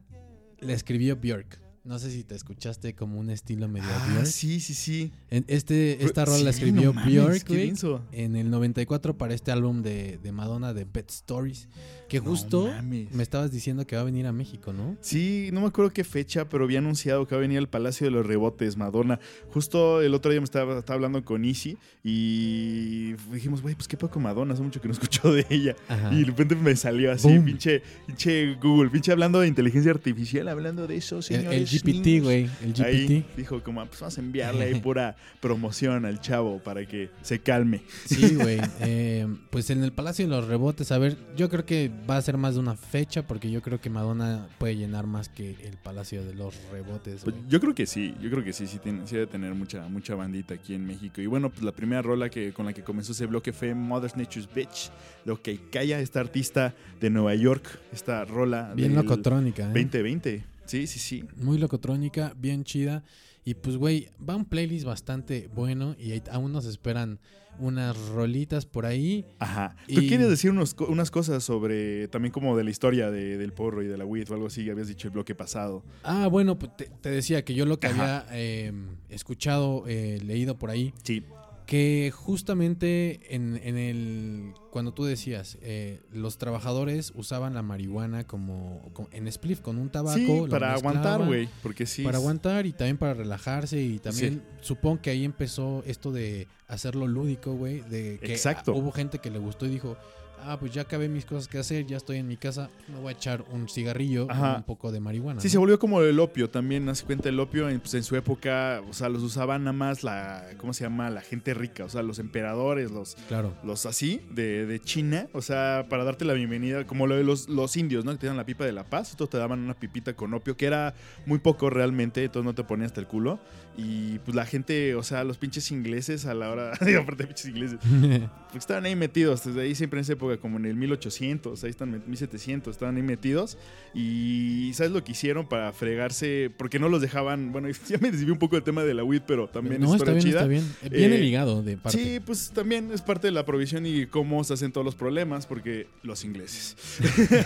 la 0.61 0.74
escribió 0.74 1.16
Björk. 1.16 1.63
No 1.84 1.98
sé 1.98 2.10
si 2.10 2.24
te 2.24 2.34
escuchaste 2.34 2.94
como 2.94 3.20
un 3.20 3.28
estilo 3.28 3.68
medio 3.68 3.86
Ah, 3.90 4.24
sí, 4.24 4.58
sí, 4.60 4.72
sí. 4.72 5.12
En- 5.30 5.44
Este, 5.48 6.02
esta 6.02 6.24
rola 6.24 6.38
la 6.44 6.48
escribió 6.50 6.94
no 6.94 7.00
mames, 7.00 7.44
denso. 7.44 8.00
en 8.10 8.36
el 8.36 8.50
94 8.50 9.18
para 9.18 9.34
este 9.34 9.52
álbum 9.52 9.82
de, 9.82 10.18
de 10.22 10.32
Madonna 10.32 10.72
de 10.72 10.86
Pet 10.86 11.10
Stories. 11.10 11.68
Que 12.08 12.20
justo 12.20 12.70
me 12.90 13.22
estabas 13.22 13.50
diciendo 13.50 13.86
que 13.86 13.96
va 13.96 14.02
a 14.02 14.04
venir 14.04 14.26
a 14.26 14.32
México, 14.32 14.72
¿no? 14.72 14.96
Sí, 15.00 15.48
no 15.52 15.60
me 15.62 15.66
acuerdo 15.66 15.90
qué 15.92 16.04
fecha, 16.04 16.48
pero 16.48 16.64
había 16.64 16.78
anunciado 16.78 17.26
que 17.26 17.34
va 17.34 17.38
a 17.38 17.42
venir 17.42 17.58
al 17.58 17.68
Palacio 17.68 18.06
de 18.06 18.10
los 18.12 18.24
Rebotes, 18.24 18.76
Madonna. 18.76 19.18
Justo 19.50 20.00
el 20.00 20.14
otro 20.14 20.30
día 20.30 20.40
me 20.40 20.44
estaba, 20.44 20.78
estaba 20.78 20.94
hablando 20.94 21.24
con 21.24 21.44
Easy 21.44 21.76
y 22.02 23.14
dijimos, 23.32 23.62
güey, 23.62 23.74
pues 23.74 23.88
qué 23.88 23.96
poco 23.96 24.20
Madonna, 24.20 24.54
hace 24.54 24.62
mucho 24.62 24.80
que 24.80 24.88
no 24.88 24.92
escucho 24.92 25.32
de 25.32 25.44
ella. 25.50 25.76
Ajá. 25.88 26.12
Y 26.14 26.20
de 26.20 26.24
repente 26.26 26.54
me 26.54 26.76
salió 26.76 27.10
así, 27.12 27.28
Boom. 27.28 27.44
pinche, 27.46 27.82
pinche 28.06 28.54
Google, 28.62 28.90
pinche 28.90 29.10
hablando 29.10 29.40
de 29.40 29.48
inteligencia 29.48 29.90
artificial, 29.90 30.46
hablando 30.48 30.86
de 30.86 30.96
eso, 30.96 31.16
El, 31.16 31.22
señores. 31.22 31.60
el 31.60 31.66
GPT, 31.78 32.22
güey. 32.22 32.48
El 32.62 32.72
GPT. 32.72 32.84
Ahí 32.84 33.26
dijo 33.37 33.62
como, 33.62 33.80
"Ah, 33.80 33.87
pues 33.87 34.00
vamos 34.00 34.16
a 34.18 34.20
enviarle 34.20 34.64
ahí 34.64 34.80
pura 34.80 35.16
promoción 35.40 36.04
al 36.04 36.20
chavo 36.20 36.58
para 36.58 36.87
que 36.87 37.10
se 37.22 37.40
calme. 37.40 37.82
Sí, 38.06 38.34
güey. 38.34 38.60
Eh, 38.80 39.26
pues 39.50 39.70
en 39.70 39.82
el 39.82 39.92
Palacio 39.92 40.24
de 40.26 40.30
los 40.30 40.46
Rebotes, 40.46 40.92
a 40.92 40.98
ver, 40.98 41.16
yo 41.37 41.48
creo 41.48 41.64
que 41.64 41.90
va 42.08 42.16
a 42.16 42.22
ser 42.22 42.37
más 42.37 42.54
de 42.54 42.60
una 42.60 42.76
fecha 42.76 43.26
porque 43.26 43.50
yo 43.50 43.62
creo 43.62 43.80
que 43.80 43.90
Madonna 43.90 44.48
puede 44.58 44.76
llenar 44.76 45.06
más 45.06 45.28
que 45.28 45.56
el 45.62 45.76
Palacio 45.76 46.24
de 46.24 46.34
los 46.34 46.54
Rebotes, 46.70 47.22
Pues, 47.24 47.37
yo 47.48 47.60
creo 47.60 47.74
que 47.74 47.87
sí, 47.87 48.14
yo 48.20 48.30
creo 48.30 48.44
que 48.44 48.52
sí, 48.52 48.66
sí, 48.66 48.78
tiene, 48.78 49.06
sí 49.06 49.14
debe 49.14 49.26
tener 49.26 49.54
mucha, 49.54 49.87
mucha 49.88 50.14
bandita 50.14 50.54
aquí 50.54 50.74
en 50.74 50.87
México. 50.87 51.20
Y 51.20 51.26
bueno, 51.26 51.50
pues 51.50 51.62
la 51.62 51.72
primera 51.72 52.02
rola 52.02 52.28
que, 52.28 52.52
con 52.52 52.66
la 52.66 52.72
que 52.72 52.82
comenzó 52.82 53.12
ese 53.12 53.26
bloque 53.26 53.52
fue 53.52 53.74
Mother's 53.74 54.16
Nature's 54.16 54.48
Bitch, 54.52 54.90
lo 55.24 55.40
que 55.40 55.58
calla 55.70 56.00
esta 56.00 56.20
artista 56.20 56.74
de 57.00 57.10
Nueva 57.10 57.34
York, 57.34 57.66
esta 57.92 58.24
rola 58.24 58.72
Bien 58.74 58.94
locotrónica, 58.94 59.62
¿eh? 59.64 59.66
2020. 59.74 60.44
Sí, 60.66 60.87
sí, 60.87 60.98
sí. 60.98 61.24
Muy 61.37 61.59
locotrónica, 61.59 62.35
bien 62.37 62.64
chida. 62.64 63.05
Y 63.44 63.55
pues, 63.55 63.77
güey, 63.77 64.09
va 64.27 64.37
un 64.37 64.46
playlist 64.46 64.87
bastante 64.87 65.48
bueno 65.55 65.94
y 65.98 66.22
aún 66.31 66.53
nos 66.53 66.64
esperan 66.64 67.18
unas 67.59 67.96
rolitas 68.09 68.66
por 68.66 68.85
ahí. 68.87 69.24
Ajá. 69.38 69.77
¿Tú 69.87 70.00
Y- 70.00 70.09
quieres 70.09 70.29
decir 70.29 70.50
unos 70.50 70.74
unas 70.88 71.11
cosas 71.11 71.44
sobre 71.44 72.09
también 72.09 72.33
como 72.33 72.57
de 72.57 72.64
la 72.64 72.70
historia 72.70 73.11
de- 73.12 73.37
del 73.37 73.53
porro 73.53 73.83
y 73.83 73.87
de 73.87 73.96
la 73.98 74.05
weed 74.05 74.29
o 74.31 74.35
algo 74.35 74.46
así? 74.46 74.68
Habías 74.70 74.88
dicho 74.88 75.07
el 75.09 75.12
bloque 75.12 75.35
pasado. 75.37 75.85
Ah, 76.03 76.27
bueno, 76.27 76.59
pues 76.59 76.77
te, 76.77 76.87
te 77.00 77.11
decía 77.11 77.44
que 77.44 77.55
yo 77.55 77.64
lo 77.66 77.79
que 77.79 77.87
Ajá. 77.88 78.20
había 78.20 78.27
eh, 78.33 78.72
escuchado, 79.11 79.85
eh, 79.87 80.18
leído 80.24 80.59
por 80.59 80.70
ahí, 80.70 80.92
Sí. 81.05 81.22
Que 81.66 82.12
justamente 82.14 83.35
en, 83.35 83.59
en 83.62 83.79
el 83.79 84.55
cuando 84.70 84.92
tú 84.92 85.05
decías 85.05 85.57
eh, 85.62 86.03
los 86.12 86.37
trabajadores 86.37 87.12
usaban 87.14 87.55
la 87.55 87.62
marihuana 87.62 88.27
como, 88.27 88.90
como- 88.92 89.09
en 89.12 89.31
spliff 89.33 89.61
con 89.61 89.79
un 89.79 89.88
tabaco 89.88 90.16
Sí, 90.18 90.44
para 90.50 90.74
aguantar, 90.74 91.24
güey. 91.24 91.48
Porque 91.62 91.87
sí. 91.87 92.03
para 92.03 92.18
aguantar 92.18 92.66
y 92.66 92.72
también 92.72 92.98
para 92.98 93.14
relajarse 93.14 93.81
y 93.81 93.98
también 93.98 94.42
supongo 94.61 95.00
que 95.03 95.11
ahí 95.11 95.24
empezó 95.24 95.83
esto 95.87 96.12
de 96.12 96.48
hacerlo 96.68 97.07
lúdico 97.07 97.55
güey 97.55 97.81
de 97.81 98.18
que 98.20 98.33
Exacto. 98.33 98.74
hubo 98.74 98.92
gente 98.92 99.18
que 99.18 99.31
le 99.31 99.38
gustó 99.38 99.66
y 99.66 99.70
dijo 99.70 99.96
ah 100.44 100.59
pues 100.59 100.72
ya 100.72 100.83
acabé 100.83 101.09
mis 101.09 101.24
cosas 101.24 101.48
que 101.48 101.59
hacer 101.59 101.87
ya 101.87 101.96
estoy 101.96 102.18
en 102.18 102.26
mi 102.28 102.37
casa 102.37 102.70
me 102.88 102.98
voy 103.00 103.09
a 103.09 103.16
echar 103.16 103.44
un 103.52 103.68
cigarrillo 103.68 104.26
Ajá. 104.30 104.57
un 104.57 104.62
poco 104.62 104.92
de 104.92 105.00
marihuana 105.00 105.40
Sí, 105.40 105.48
¿no? 105.48 105.52
se 105.52 105.59
volvió 105.59 105.78
como 105.78 106.00
el 106.02 106.18
opio 106.20 106.50
también, 106.50 106.88
hace 106.88 107.04
cuenta 107.04 107.28
el 107.28 107.40
opio, 107.40 107.68
en, 107.68 107.80
pues, 107.80 107.94
en 107.94 108.02
su 108.02 108.16
época, 108.16 108.83
o 108.88 108.92
sea, 108.92 109.09
los 109.09 109.22
usaban 109.22 109.64
nada 109.64 109.72
más 109.72 110.02
la, 110.04 110.44
¿cómo 110.59 110.72
se 110.72 110.85
llama? 110.85 111.11
La 111.11 111.20
gente 111.20 111.54
rica, 111.54 111.85
o 111.85 111.88
sea, 111.88 112.02
los 112.02 112.18
emperadores, 112.18 112.90
los, 112.90 113.14
claro 113.28 113.54
los 113.62 113.87
así, 113.87 114.20
de, 114.30 114.66
de 114.66 114.80
China, 114.80 115.28
o 115.33 115.42
sea, 115.42 115.87
para 115.88 116.04
darte 116.04 116.24
la 116.24 116.35
bienvenida, 116.35 116.87
como 116.87 117.07
lo 117.07 117.16
de 117.16 117.24
los, 117.24 117.48
los 117.48 117.76
indios, 117.76 118.04
¿no? 118.04 118.12
Que 118.12 118.18
te 118.18 118.26
dan 118.26 118.37
la 118.37 118.44
pipa 118.46 118.64
de 118.64 118.72
la 118.72 118.85
paz, 118.85 119.11
estos 119.11 119.30
te 119.30 119.38
daban 119.38 119.61
una 119.61 119.74
pipita 119.74 120.14
con 120.14 120.35
opio, 120.35 120.57
que 120.57 120.66
era 120.66 120.94
muy 121.26 121.38
poco 121.38 121.70
realmente, 121.70 122.24
entonces 122.24 122.44
no 122.44 122.54
te 122.54 122.64
ponías 122.64 122.88
hasta 122.90 123.00
el 123.00 123.07
culo, 123.07 123.38
y 123.76 124.18
pues 124.20 124.37
la 124.37 124.46
gente, 124.46 124.94
o 124.94 125.02
sea, 125.02 125.24
los 125.24 125.37
pinches 125.37 125.70
ingleses 125.72 126.26
a 126.26 126.34
la 126.34 126.50
hora, 126.50 126.72
digo, 126.84 127.00
aparte 127.00 127.26
pinches 127.26 127.46
ingleses, 127.46 127.78
porque 128.44 128.58
estaban 128.58 128.84
ahí 128.84 128.94
metidos, 128.94 129.44
desde 129.44 129.62
ahí 129.62 129.74
siempre 129.74 129.98
en 129.98 130.02
esa 130.02 130.12
época, 130.12 130.37
como 130.37 130.58
en 130.58 130.66
el 130.66 130.76
1800, 130.76 131.64
ahí 131.64 131.70
están, 131.70 131.90
1700, 132.06 132.70
estaban 132.70 132.96
ahí 132.96 133.02
metidos. 133.02 133.58
Y 133.92 134.72
¿sabes 134.74 134.92
lo 134.92 135.02
que 135.02 135.12
hicieron 135.12 135.48
para 135.48 135.72
fregarse? 135.72 136.52
Porque 136.56 136.78
no 136.78 136.88
los 136.88 137.00
dejaban, 137.00 137.52
bueno, 137.52 137.68
ya 137.88 137.98
me 137.98 138.10
desvié 138.10 138.30
un 138.30 138.38
poco 138.38 138.56
del 138.56 138.64
tema 138.64 138.84
de 138.84 138.94
la 138.94 139.02
weed, 139.02 139.22
pero 139.26 139.48
también 139.48 139.80
no 139.80 139.94
es 139.94 140.00
está 140.00 140.12
bien 140.12 140.24
chida. 140.24 140.40
está 140.40 140.48
bien 140.48 140.64
viene 140.90 141.16
Eh, 141.16 141.20
ligado 141.20 141.62
de 141.62 141.76
parte 141.76 141.98
Sí, 141.98 142.20
pues 142.20 142.52
también 142.54 142.92
es 142.92 143.02
parte 143.02 143.26
de 143.26 143.32
la 143.32 143.44
provisión 143.44 143.87
y 143.87 144.06
cómo 144.06 144.44
se 144.44 144.54
hacen 144.54 144.70
todos 144.70 144.84
los 144.84 144.94
problemas, 144.94 145.46
porque 145.46 145.88
los 146.02 146.24
ingleses. 146.24 146.76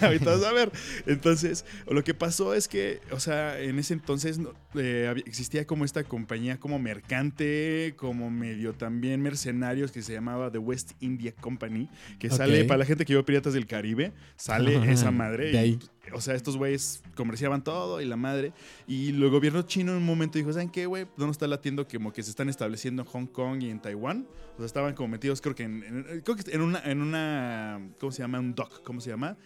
Ahorita 0.03 0.37
vas 0.37 0.45
a 0.45 0.53
ver. 0.53 0.71
Entonces, 1.07 1.65
lo 1.89 2.05
que 2.05 2.13
pasó 2.13 2.55
es 2.55 2.69
que, 2.69 3.01
o 3.11 3.21
sea, 3.21 3.59
en 3.61 3.79
ese 3.79 3.95
entonces 3.95 4.39
eh, 4.75 5.15
existía 5.27 5.67
como 5.67 5.85
esta 5.85 6.05
compañía 6.19 6.59
como 6.59 6.79
mercante, 6.79 7.95
como 7.97 8.31
medio 8.31 8.73
también 8.75 9.21
mercenarios 9.23 9.93
que 9.93 10.03
se 10.03 10.13
llamaba 10.13 10.51
The 10.51 10.59
West 10.59 10.93
India 11.01 11.33
Company, 11.41 11.89
que 12.19 12.29
sale, 12.31 12.65
para 12.65 12.79
la 12.79 12.85
gente 12.85 13.05
que 13.05 13.13
vio 13.13 13.25
Piratas 13.25 13.53
del 13.55 13.67
Caribe, 13.67 14.13
sale 14.37 14.91
esa 14.91 15.11
madre. 15.11 15.47
de 15.47 15.53
y, 15.53 15.57
ahí. 15.57 15.79
o 16.13 16.21
sea, 16.21 16.35
estos 16.35 16.57
güeyes 16.57 17.03
comerciaban 17.15 17.63
todo 17.63 18.01
y 18.01 18.05
la 18.05 18.17
madre. 18.17 18.53
Y 18.87 19.11
el 19.11 19.29
gobierno 19.31 19.63
chino 19.63 19.93
en 19.93 19.99
un 19.99 20.05
momento 20.05 20.39
dijo, 20.39 20.53
¿saben 20.53 20.71
qué, 20.71 20.87
güey? 20.87 21.07
¿Dónde 21.17 21.33
está 21.33 21.47
latiendo 21.47 21.87
como 21.87 22.13
que 22.13 22.23
se 22.23 22.31
están 22.31 22.49
estableciendo 22.49 23.03
en 23.03 23.09
Hong 23.09 23.27
Kong 23.27 23.63
y 23.63 23.71
en 23.71 23.81
Taiwán? 23.81 24.27
O 24.55 24.57
sea, 24.59 24.67
estaban 24.67 24.95
como 24.95 25.09
metidos, 25.09 25.41
creo 25.41 25.55
que 25.55 25.63
en, 25.63 25.83
en- 25.85 26.21
creo 26.23 26.37
que 26.37 26.51
en 26.51 26.61
una, 26.63 26.81
en 26.85 27.01
una, 27.01 27.81
¿cómo 28.01 28.11
se 28.13 28.23
llama? 28.23 28.41
Un 28.41 28.55
dock, 28.55 28.83
¿cómo 28.83 29.01
se 29.01 29.11
llama? 29.11 29.37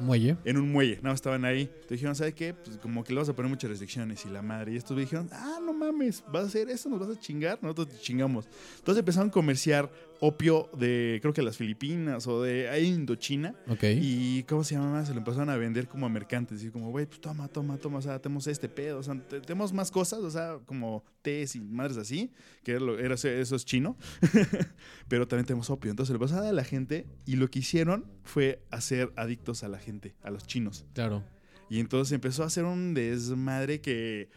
Muelle 0.00 0.36
En 0.44 0.56
un 0.56 0.70
muelle, 0.70 0.98
no, 1.02 1.12
estaban 1.12 1.44
ahí. 1.44 1.70
Te 1.86 1.94
dijeron, 1.94 2.14
¿sabes 2.14 2.34
qué? 2.34 2.54
Pues 2.54 2.76
como 2.78 3.04
que 3.04 3.12
le 3.12 3.20
vas 3.20 3.28
a 3.28 3.34
poner 3.34 3.50
muchas 3.50 3.70
restricciones 3.70 4.24
y 4.24 4.28
la 4.28 4.42
madre. 4.42 4.72
Y 4.72 4.76
estos 4.76 4.92
güeyes 4.92 5.10
dijeron, 5.10 5.30
ah, 5.32 5.58
no 5.64 5.72
mames, 5.72 6.22
¿vas 6.32 6.44
a 6.44 6.46
hacer 6.46 6.68
eso? 6.70 6.88
¿Nos 6.88 7.00
vas 7.00 7.16
a 7.16 7.20
chingar? 7.20 7.58
Nosotros 7.62 7.88
te 7.88 7.98
chingamos. 7.98 8.48
Entonces 8.78 9.00
empezaron 9.00 9.28
a 9.28 9.32
comerciar 9.32 9.90
opio 10.20 10.68
de, 10.76 11.18
creo 11.22 11.32
que 11.32 11.42
las 11.42 11.56
Filipinas 11.56 12.26
o 12.26 12.42
de 12.42 12.80
Indochina. 12.82 13.54
ok 13.68 13.84
Y 14.00 14.42
¿cómo 14.44 14.64
se 14.64 14.74
llama? 14.74 15.04
Se 15.06 15.12
lo 15.12 15.18
empezaron 15.18 15.48
a 15.50 15.56
vender 15.56 15.86
como 15.88 16.06
a 16.06 16.08
mercantes. 16.08 16.62
Y 16.64 16.70
como, 16.70 16.90
güey, 16.90 17.06
pues 17.06 17.20
toma, 17.20 17.48
toma, 17.48 17.76
toma. 17.78 17.98
O 17.98 18.02
sea, 18.02 18.18
tenemos 18.20 18.46
este 18.46 18.68
pedo. 18.68 18.98
O 18.98 19.02
sea, 19.02 19.14
te- 19.20 19.40
tenemos 19.40 19.72
más 19.72 19.90
cosas. 19.90 20.20
O 20.20 20.30
sea, 20.30 20.58
como 20.66 21.04
tés 21.22 21.54
y 21.56 21.60
madres 21.60 21.96
así. 21.96 22.32
Que 22.64 22.72
era 22.72 22.80
lo- 22.80 22.98
era- 22.98 23.14
eso 23.14 23.56
es 23.56 23.64
chino. 23.64 23.96
Pero 25.08 25.26
también 25.28 25.46
tenemos 25.46 25.70
opio. 25.70 25.90
Entonces 25.90 26.12
lo 26.12 26.18
pasaron 26.18 26.46
a 26.46 26.52
la 26.52 26.64
gente. 26.64 27.06
Y 27.26 27.36
lo 27.36 27.48
que 27.50 27.60
hicieron 27.60 28.04
fue 28.24 28.62
hacer 28.70 29.12
adictos 29.16 29.62
a 29.64 29.68
la 29.68 29.78
gente, 29.78 30.14
a 30.22 30.30
los 30.30 30.46
chinos. 30.46 30.84
claro 30.94 31.22
Y 31.70 31.80
entonces 31.80 32.12
empezó 32.12 32.42
a 32.42 32.46
hacer 32.46 32.64
un 32.64 32.94
desmadre 32.94 33.80
que. 33.80 34.30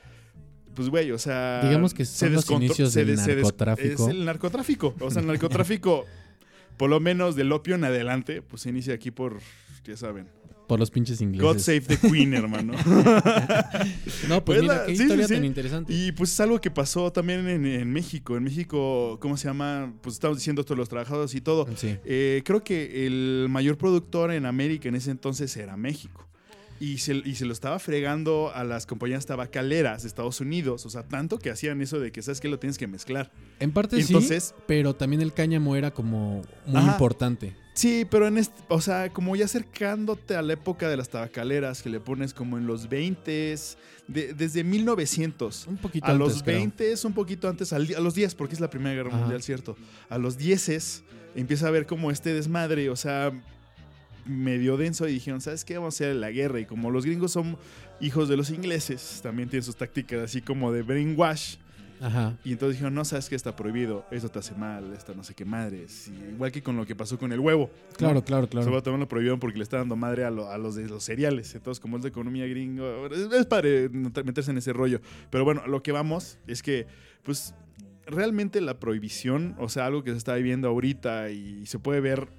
Pues, 0.76 0.90
güey, 0.90 1.12
o 1.12 1.18
sea. 1.18 1.62
Digamos 1.64 1.94
que 1.94 2.06
son 2.06 2.34
los 2.34 2.46
descontro- 2.46 2.66
inicios 2.66 2.94
del 2.94 3.16
narcotráfico. 3.16 4.04
Es 4.10 4.16
el 4.16 4.26
narcotráfico. 4.26 4.96
O 5.00 5.12
sea, 5.12 5.22
el 5.22 5.28
narcotráfico, 5.28 6.06
por 6.78 6.90
lo 6.90 7.00
menos 7.00 7.36
del 7.36 7.52
opio 7.52 7.76
en 7.76 7.84
adelante, 7.84 8.42
pues 8.42 8.62
se 8.64 8.70
inicia 8.70 8.94
aquí 8.94 9.12
por. 9.12 9.40
Ya 9.84 9.98
saben. 9.98 10.28
por 10.68 10.80
los 10.80 10.90
pinches 10.92 11.18
God 11.20 11.26
ingleses 11.26 11.64
save 11.66 11.82
the 11.82 11.98
Queen, 11.98 12.34
hermano. 12.42 12.74
no 14.30 14.44
pues 14.46 14.60
Pues 14.60 14.62
mira 14.62 14.76
la- 14.76 14.86
qué 14.86 14.96
sí, 14.96 15.04
historia 15.04 15.28
sí, 15.28 15.34
tan 15.34 15.42
sí. 15.44 15.48
interesante 15.48 15.94
Y 15.94 16.12
pues 16.14 16.32
es 16.32 16.40
algo 16.40 16.62
que 16.62 16.72
pasó 16.72 17.12
también 17.12 17.48
en, 17.50 17.66
en 17.66 17.92
México. 17.92 18.38
En 18.38 18.44
México, 18.44 19.18
¿cómo 19.22 19.38
se 19.38 19.48
llama? 19.48 19.94
Pues 20.02 20.16
estamos 20.16 20.38
diciendo 20.38 20.64
todos 20.64 20.78
los 20.78 20.88
trabajadores 20.90 21.34
y 21.36 21.42
todo. 21.42 21.68
sí 21.76 21.98
Eh, 22.06 22.42
creo 22.46 22.64
que 22.64 23.06
el 23.06 23.48
mayor 23.50 23.78
productor 23.78 24.32
en 24.32 24.46
América 24.46 24.88
en 24.90 24.96
ese 24.96 25.12
entonces 25.12 25.56
era 25.58 25.76
México. 25.78 26.28
Y 26.84 26.98
se, 26.98 27.14
y 27.14 27.36
se 27.36 27.46
lo 27.46 27.54
estaba 27.54 27.78
fregando 27.78 28.52
a 28.56 28.64
las 28.64 28.88
compañías 28.88 29.28
tabacaleras 29.28 30.02
de 30.02 30.08
Estados 30.08 30.42
Unidos. 30.42 30.84
O 30.88 30.90
sea, 30.90 31.04
tanto 31.04 31.38
que 31.38 31.52
hacían 31.52 31.80
eso 31.80 32.00
de 32.00 32.12
que, 32.12 32.24
¿sabes 32.24 32.42
qué? 32.42 32.50
Lo 32.50 32.58
tienes 32.58 32.80
que 32.80 32.88
mezclar. 32.88 33.32
En 33.60 33.72
parte 33.72 34.00
Entonces- 34.00 34.46
sí, 34.58 34.64
pero 34.66 34.96
también 34.96 35.22
el 35.22 35.32
cáñamo 35.32 35.76
era 35.76 35.92
como 35.92 36.42
muy 36.66 36.78
Ajá. 36.82 36.94
importante. 36.94 37.56
Sí, 37.76 38.08
pero 38.10 38.28
en 38.28 38.40
este, 38.40 38.60
o 38.68 38.82
sea, 38.82 39.14
como 39.14 39.36
ya 39.36 39.46
acercándote 39.46 40.36
a 40.36 40.42
la 40.42 40.54
época 40.54 40.90
de 40.90 40.98
las 40.98 41.10
tabacaleras, 41.10 41.84
que 41.84 41.90
le 41.92 42.00
pones 42.00 42.34
como 42.34 42.58
en 42.58 42.66
los 42.66 42.90
20 42.90 43.56
de, 44.08 44.34
desde 44.34 44.64
1900. 44.64 45.68
Un 45.68 45.78
poquito 45.78 46.08
A 46.08 46.12
antes, 46.14 46.28
los 46.34 46.42
creo. 46.44 46.58
20 46.58 46.96
un 47.06 47.14
poquito 47.14 47.48
antes, 47.48 47.74
al 47.74 47.94
a 47.96 48.00
los 48.00 48.16
10, 48.16 48.34
porque 48.34 48.56
es 48.56 48.60
la 48.60 48.72
Primera 48.72 48.96
Guerra 48.96 49.10
Ajá. 49.10 49.20
Mundial, 49.20 49.44
¿cierto? 49.44 49.78
A 50.10 50.18
los 50.18 50.36
10 50.38 51.04
empieza 51.36 51.68
a 51.68 51.70
haber 51.70 51.86
como 51.86 52.10
este 52.10 52.34
desmadre, 52.34 52.90
o 52.90 52.96
sea, 52.96 53.32
medio 54.26 54.78
denso 54.78 55.08
y 55.08 55.14
dijeron, 55.14 55.42
¿sabes 55.42 55.66
qué? 55.66 55.78
Vamos 55.78 55.96
a 55.96 56.04
hacer 56.04 56.16
la 56.16 56.32
guerra. 56.32 56.60
Y 56.60 56.66
como 56.66 56.92
los 56.92 57.06
gringos 57.06 57.32
son 57.32 57.58
hijos 58.00 58.30
de 58.30 58.38
los 58.38 58.50
ingleses, 58.50 59.20
también 59.24 59.50
tienen 59.50 59.64
sus 59.64 59.76
tácticas 59.76 60.20
así 60.22 60.42
como 60.42 60.72
de 60.72 60.82
brainwash. 60.84 61.56
Ajá. 62.04 62.36
Y 62.44 62.54
entonces 62.54 62.78
dijeron, 62.78 62.96
no, 62.96 63.06
sabes 63.06 63.30
que 63.30 63.36
está 63.36 63.56
prohibido, 63.56 64.06
esto 64.10 64.28
te 64.30 64.40
hace 64.40 64.56
mal, 64.56 64.92
esto 64.94 65.14
no 65.14 65.24
sé 65.24 65.36
qué 65.36 65.46
madres. 65.46 66.08
Y 66.08 66.34
igual 66.34 66.52
que 66.52 66.64
con 66.64 66.76
lo 66.76 66.84
que 66.84 66.96
pasó 66.96 67.20
con 67.20 67.32
el 67.32 67.40
huevo. 67.40 67.70
¿no? 67.92 67.98
Claro, 67.98 68.24
claro, 68.24 68.48
Sobre 68.48 68.64
claro. 68.64 68.82
también 68.82 69.02
lo 69.02 69.08
prohibieron 69.08 69.40
porque 69.40 69.58
le 69.60 69.64
está 69.64 69.78
dando 69.78 69.96
madre 69.96 70.24
a, 70.26 70.32
lo- 70.32 70.50
a 70.50 70.58
los 70.58 70.74
de 70.74 70.88
los 70.88 71.04
cereales. 71.04 71.54
Entonces, 71.54 71.80
como 71.80 71.98
es 71.98 72.04
de 72.04 72.10
economía 72.10 72.48
gringo, 72.48 73.06
es, 73.06 73.32
es 73.32 73.46
padre 73.46 73.88
meterse 73.90 74.50
en 74.50 74.58
ese 74.58 74.74
rollo. 74.74 75.00
Pero 75.30 75.44
bueno, 75.46 75.68
lo 75.68 75.84
que 75.84 75.92
vamos 75.92 76.40
es 76.48 76.64
que, 76.64 76.88
pues, 77.22 77.54
realmente 78.08 78.62
la 78.62 78.80
prohibición, 78.80 79.56
o 79.60 79.70
sea, 79.70 79.86
algo 79.86 80.04
que 80.04 80.10
se 80.10 80.18
está 80.18 80.34
viviendo 80.34 80.70
ahorita 80.70 81.30
y 81.30 81.68
se 81.68 81.78
puede 81.78 82.02
ver 82.02 82.30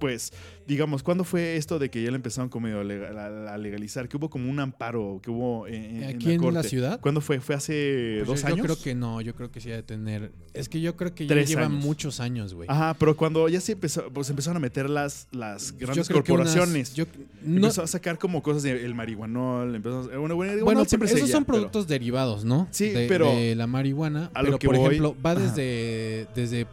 pues, 0.00 0.32
digamos, 0.66 1.04
¿cuándo 1.04 1.22
fue 1.22 1.56
esto 1.56 1.78
de 1.78 1.90
que 1.90 2.02
ya 2.02 2.10
le 2.10 2.16
empezaron 2.16 2.48
como 2.48 2.66
a 2.66 2.82
lega- 2.82 3.10
a, 3.10 3.54
a 3.54 3.58
legalizar? 3.58 4.08
Que 4.08 4.16
hubo 4.16 4.28
como 4.30 4.50
un 4.50 4.58
amparo 4.58 5.20
que 5.22 5.30
hubo 5.30 5.68
en, 5.68 5.74
en- 5.74 6.02
en 6.02 6.16
Aquí 6.16 6.32
en 6.32 6.40
la 6.40 6.52
corte. 6.54 6.68
ciudad. 6.68 7.00
¿Cuándo 7.00 7.20
fue? 7.20 7.38
¿Fue 7.40 7.54
hace 7.54 8.22
Pues 8.24 8.28
dos 8.28 8.40
yo, 8.40 8.46
años? 8.48 8.58
Yo 8.58 8.64
creo 8.64 8.82
que 8.82 8.94
no, 8.96 9.20
yo 9.20 9.34
creo 9.36 9.52
que 9.52 9.60
sí 9.60 9.70
ha 9.70 9.76
de 9.76 9.82
tener. 9.84 10.32
Es 10.54 10.68
que 10.68 10.80
yo 10.80 10.96
creo 10.96 11.14
que 11.14 11.26
ya 11.28 11.34
lleva 11.36 11.66
años. 11.66 11.84
muchos 11.84 12.18
años, 12.18 12.54
güey. 12.54 12.68
Ajá, 12.68 12.94
pero 12.98 13.16
cuando 13.16 13.48
ya 13.48 13.60
se 13.60 13.72
empezó, 13.72 14.10
pues 14.12 14.28
empezaron 14.30 14.56
a 14.56 14.60
meter 14.60 14.90
las, 14.90 15.28
las 15.30 15.72
grandes 15.78 16.08
unas- 16.10 16.24
corporaciones. 16.24 16.94
yo- 16.94 17.04
no- 17.42 17.56
Empezó 17.58 17.82
a 17.82 17.86
sacar 17.86 18.18
como 18.18 18.42
cosas 18.42 18.62
del 18.64 18.94
marihuanol. 18.94 19.74
Empezó, 19.74 20.10
a- 20.12 20.16
bueno, 20.18 20.34
bueno, 20.34 20.64
bueno, 20.64 20.84
siempre 20.86 21.08
esos 21.08 21.28
son 21.30 21.44
pero- 21.44 21.58
productos 21.58 21.86
derivados, 21.86 22.44
¿no? 22.44 22.66
Sí, 22.70 22.88
de, 22.88 23.06
pero- 23.06 23.30
de 23.30 23.54
la 23.54 23.66
marihuana. 23.66 24.30
a 24.34 24.40
lo 24.42 24.46
Pero, 24.46 24.58
que 24.58 24.66
por 24.66 24.76
voy- 24.78 24.86
ejemplo, 24.86 25.14
va 25.24 25.32
Ajá. 25.32 25.40
desde, 25.40 26.26
desde 26.34 26.66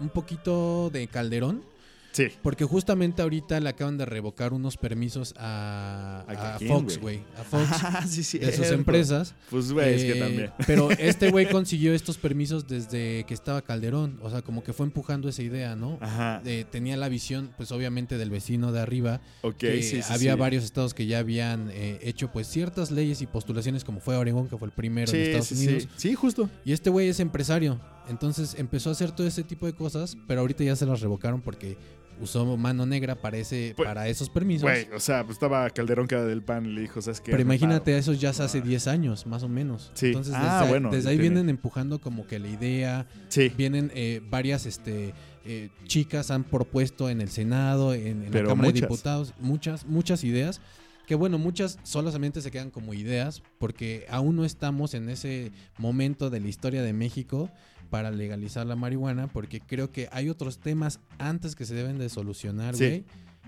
un 0.00 0.08
poquito 0.10 0.90
de 0.92 1.08
Calderón. 1.08 1.62
Sí. 2.18 2.28
Porque 2.42 2.64
justamente 2.64 3.22
ahorita 3.22 3.60
le 3.60 3.68
acaban 3.68 3.96
de 3.96 4.04
revocar 4.04 4.52
unos 4.52 4.76
permisos 4.76 5.34
a, 5.38 6.24
¿A 6.26 6.54
a 6.54 6.58
quién, 6.58 6.68
Fox, 6.68 6.98
güey? 6.98 7.22
A 7.38 7.44
Fox. 7.44 7.68
Ah, 7.84 8.04
sí, 8.06 8.24
sí. 8.24 8.38
de 8.38 8.46
sus 8.46 8.56
cierto. 8.56 8.74
empresas. 8.74 9.34
Pues, 9.50 9.72
güey, 9.72 9.94
es 9.94 10.02
que 10.02 10.18
Eh, 10.18 10.20
también. 10.20 10.50
Pero 10.66 10.90
este 10.90 11.30
güey 11.30 11.48
consiguió 11.48 11.94
estos 11.94 12.18
permisos 12.18 12.66
desde 12.66 13.24
que 13.24 13.34
estaba 13.34 13.62
Calderón. 13.62 14.18
O 14.22 14.30
sea, 14.30 14.42
como 14.42 14.64
que 14.64 14.72
fue 14.72 14.84
empujando 14.86 15.28
esa 15.28 15.42
idea, 15.42 15.76
¿no? 15.76 15.96
Ajá. 16.00 16.42
Eh, 16.44 16.64
tenía 16.70 16.96
la 16.96 17.08
visión, 17.08 17.52
pues 17.56 17.70
obviamente, 17.70 18.18
del 18.18 18.30
vecino 18.30 18.72
de 18.72 18.80
arriba. 18.80 19.20
Ok, 19.42 19.56
que 19.58 19.82
sí, 19.82 20.02
sí. 20.02 20.12
había 20.12 20.34
sí. 20.34 20.38
varios 20.40 20.64
estados 20.64 20.94
que 20.94 21.06
ya 21.06 21.20
habían 21.20 21.70
eh, 21.72 22.00
hecho 22.02 22.32
pues 22.32 22.48
ciertas 22.48 22.90
leyes 22.90 23.22
y 23.22 23.26
postulaciones, 23.28 23.84
como 23.84 24.00
fue 24.00 24.16
Oregón, 24.16 24.48
que 24.48 24.58
fue 24.58 24.66
el 24.66 24.72
primero 24.72 25.12
en 25.12 25.20
Estados 25.20 25.52
Unidos. 25.52 25.82
sí. 25.96 26.08
Sí, 26.08 26.14
justo. 26.14 26.50
Y 26.64 26.72
este 26.72 26.90
güey 26.90 27.08
es 27.08 27.20
empresario. 27.20 27.80
Entonces 28.08 28.54
empezó 28.58 28.88
a 28.88 28.92
hacer 28.92 29.12
todo 29.12 29.26
ese 29.26 29.42
tipo 29.44 29.66
de 29.66 29.74
cosas, 29.74 30.16
pero 30.26 30.40
ahorita 30.40 30.64
ya 30.64 30.74
se 30.74 30.86
las 30.86 31.00
revocaron 31.00 31.42
porque 31.42 31.76
usó 32.20 32.56
mano 32.56 32.86
negra 32.86 33.14
para, 33.14 33.36
ese, 33.38 33.72
Pues, 33.76 33.86
para 33.86 34.08
esos 34.08 34.28
permisos. 34.30 34.62
Güey, 34.62 34.86
o 34.94 35.00
sea, 35.00 35.24
pues 35.24 35.36
estaba 35.36 35.68
Calderón 35.70 36.06
que 36.06 36.14
era 36.14 36.24
del 36.24 36.42
pan 36.42 36.66
y 36.66 36.70
le 36.72 36.80
dijo, 36.82 37.00
¿sabes 37.02 37.20
qué? 37.20 37.30
Pero 37.30 37.42
imagínate, 37.42 37.96
eso 37.96 38.12
ya 38.12 38.30
hace 38.30 38.58
Ah. 38.58 38.60
10 38.62 38.86
años, 38.86 39.26
más 39.26 39.42
o 39.42 39.48
menos. 39.48 39.90
Sí. 39.94 40.06
Entonces, 40.06 40.34
Ah, 40.36 40.58
desde, 40.60 40.68
bueno, 40.70 40.90
desde 40.90 41.10
ahí 41.10 41.16
tiene- 41.16 41.34
vienen 41.34 41.50
empujando 41.50 42.00
como 42.00 42.26
que 42.26 42.38
la 42.38 42.48
idea. 42.48 43.06
Sí. 43.28 43.52
Vienen 43.56 43.90
eh, 43.94 44.20
varias 44.30 44.66
este, 44.66 45.14
eh, 45.44 45.70
chicas, 45.86 46.30
han 46.30 46.44
propuesto 46.44 47.08
en 47.10 47.20
el 47.20 47.28
Senado, 47.30 47.94
en, 47.94 48.22
en 48.24 48.32
la 48.32 48.42
Cámara 48.44 48.68
de 48.68 48.74
muchas. 48.74 48.74
Diputados, 48.82 49.34
muchas, 49.40 49.86
muchas 49.86 50.24
ideas. 50.24 50.60
Que 51.06 51.14
bueno, 51.14 51.38
muchas 51.38 51.78
solamente 51.84 52.42
se 52.42 52.50
quedan 52.50 52.70
como 52.70 52.92
ideas, 52.92 53.42
porque 53.58 54.04
aún 54.10 54.36
no 54.36 54.44
estamos 54.44 54.92
en 54.92 55.08
ese 55.08 55.52
momento 55.78 56.28
de 56.28 56.38
la 56.40 56.48
historia 56.48 56.82
de 56.82 56.92
México 56.92 57.50
para 57.90 58.10
legalizar 58.10 58.66
la 58.66 58.76
marihuana, 58.76 59.28
porque 59.28 59.60
creo 59.60 59.90
que 59.92 60.08
hay 60.12 60.28
otros 60.28 60.58
temas 60.58 61.00
antes 61.18 61.54
que 61.56 61.64
se 61.64 61.74
deben 61.74 61.98
de 61.98 62.08
solucionar, 62.08 62.76
Sí. 62.76 62.84
güey, 62.86 63.04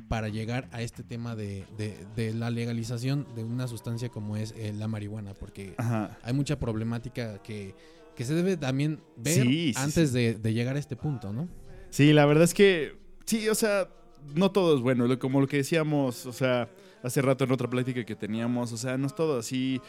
para 0.08 0.28
llegar 0.28 0.68
a 0.72 0.82
este 0.82 1.02
tema 1.02 1.36
de, 1.36 1.64
de- 1.76 2.06
de 2.16 2.32
la 2.34 2.50
legalización 2.50 3.26
de 3.36 3.44
una 3.44 3.68
sustancia 3.68 4.08
como 4.08 4.36
es 4.36 4.52
eh, 4.56 4.72
la 4.76 4.88
marihuana, 4.88 5.34
porque 5.34 5.74
Ajá. 5.76 6.18
hay 6.22 6.32
mucha 6.32 6.58
problemática 6.58 7.40
que, 7.42 7.74
que 8.16 8.24
se 8.24 8.34
debe 8.34 8.56
también 8.56 9.00
ver 9.16 9.34
Sí, 9.46 9.72
sí, 9.72 9.74
antes 9.76 10.12
De, 10.12 10.34
de 10.34 10.52
llegar 10.54 10.76
a 10.76 10.78
este 10.78 10.96
punto, 10.96 11.32
¿no? 11.32 11.48
Sí, 11.90 12.12
la 12.12 12.24
verdad 12.26 12.44
es 12.44 12.54
que, 12.54 12.96
sí, 13.26 13.48
o 13.48 13.54
sea, 13.54 13.88
no 14.34 14.50
todo 14.50 14.74
es 14.76 14.80
bueno. 14.82 15.18
Como 15.18 15.40
lo 15.40 15.46
que 15.46 15.58
decíamos, 15.58 16.26
o 16.26 16.32
sea, 16.32 16.68
hace 17.02 17.22
rato 17.22 17.44
en 17.44 17.52
otra 17.52 17.68
plática 17.70 18.04
que 18.04 18.14
teníamos, 18.16 18.72
o 18.72 18.76
sea, 18.76 18.96
no 18.98 19.06
es 19.06 19.14
todo 19.14 19.38
así 19.38 19.80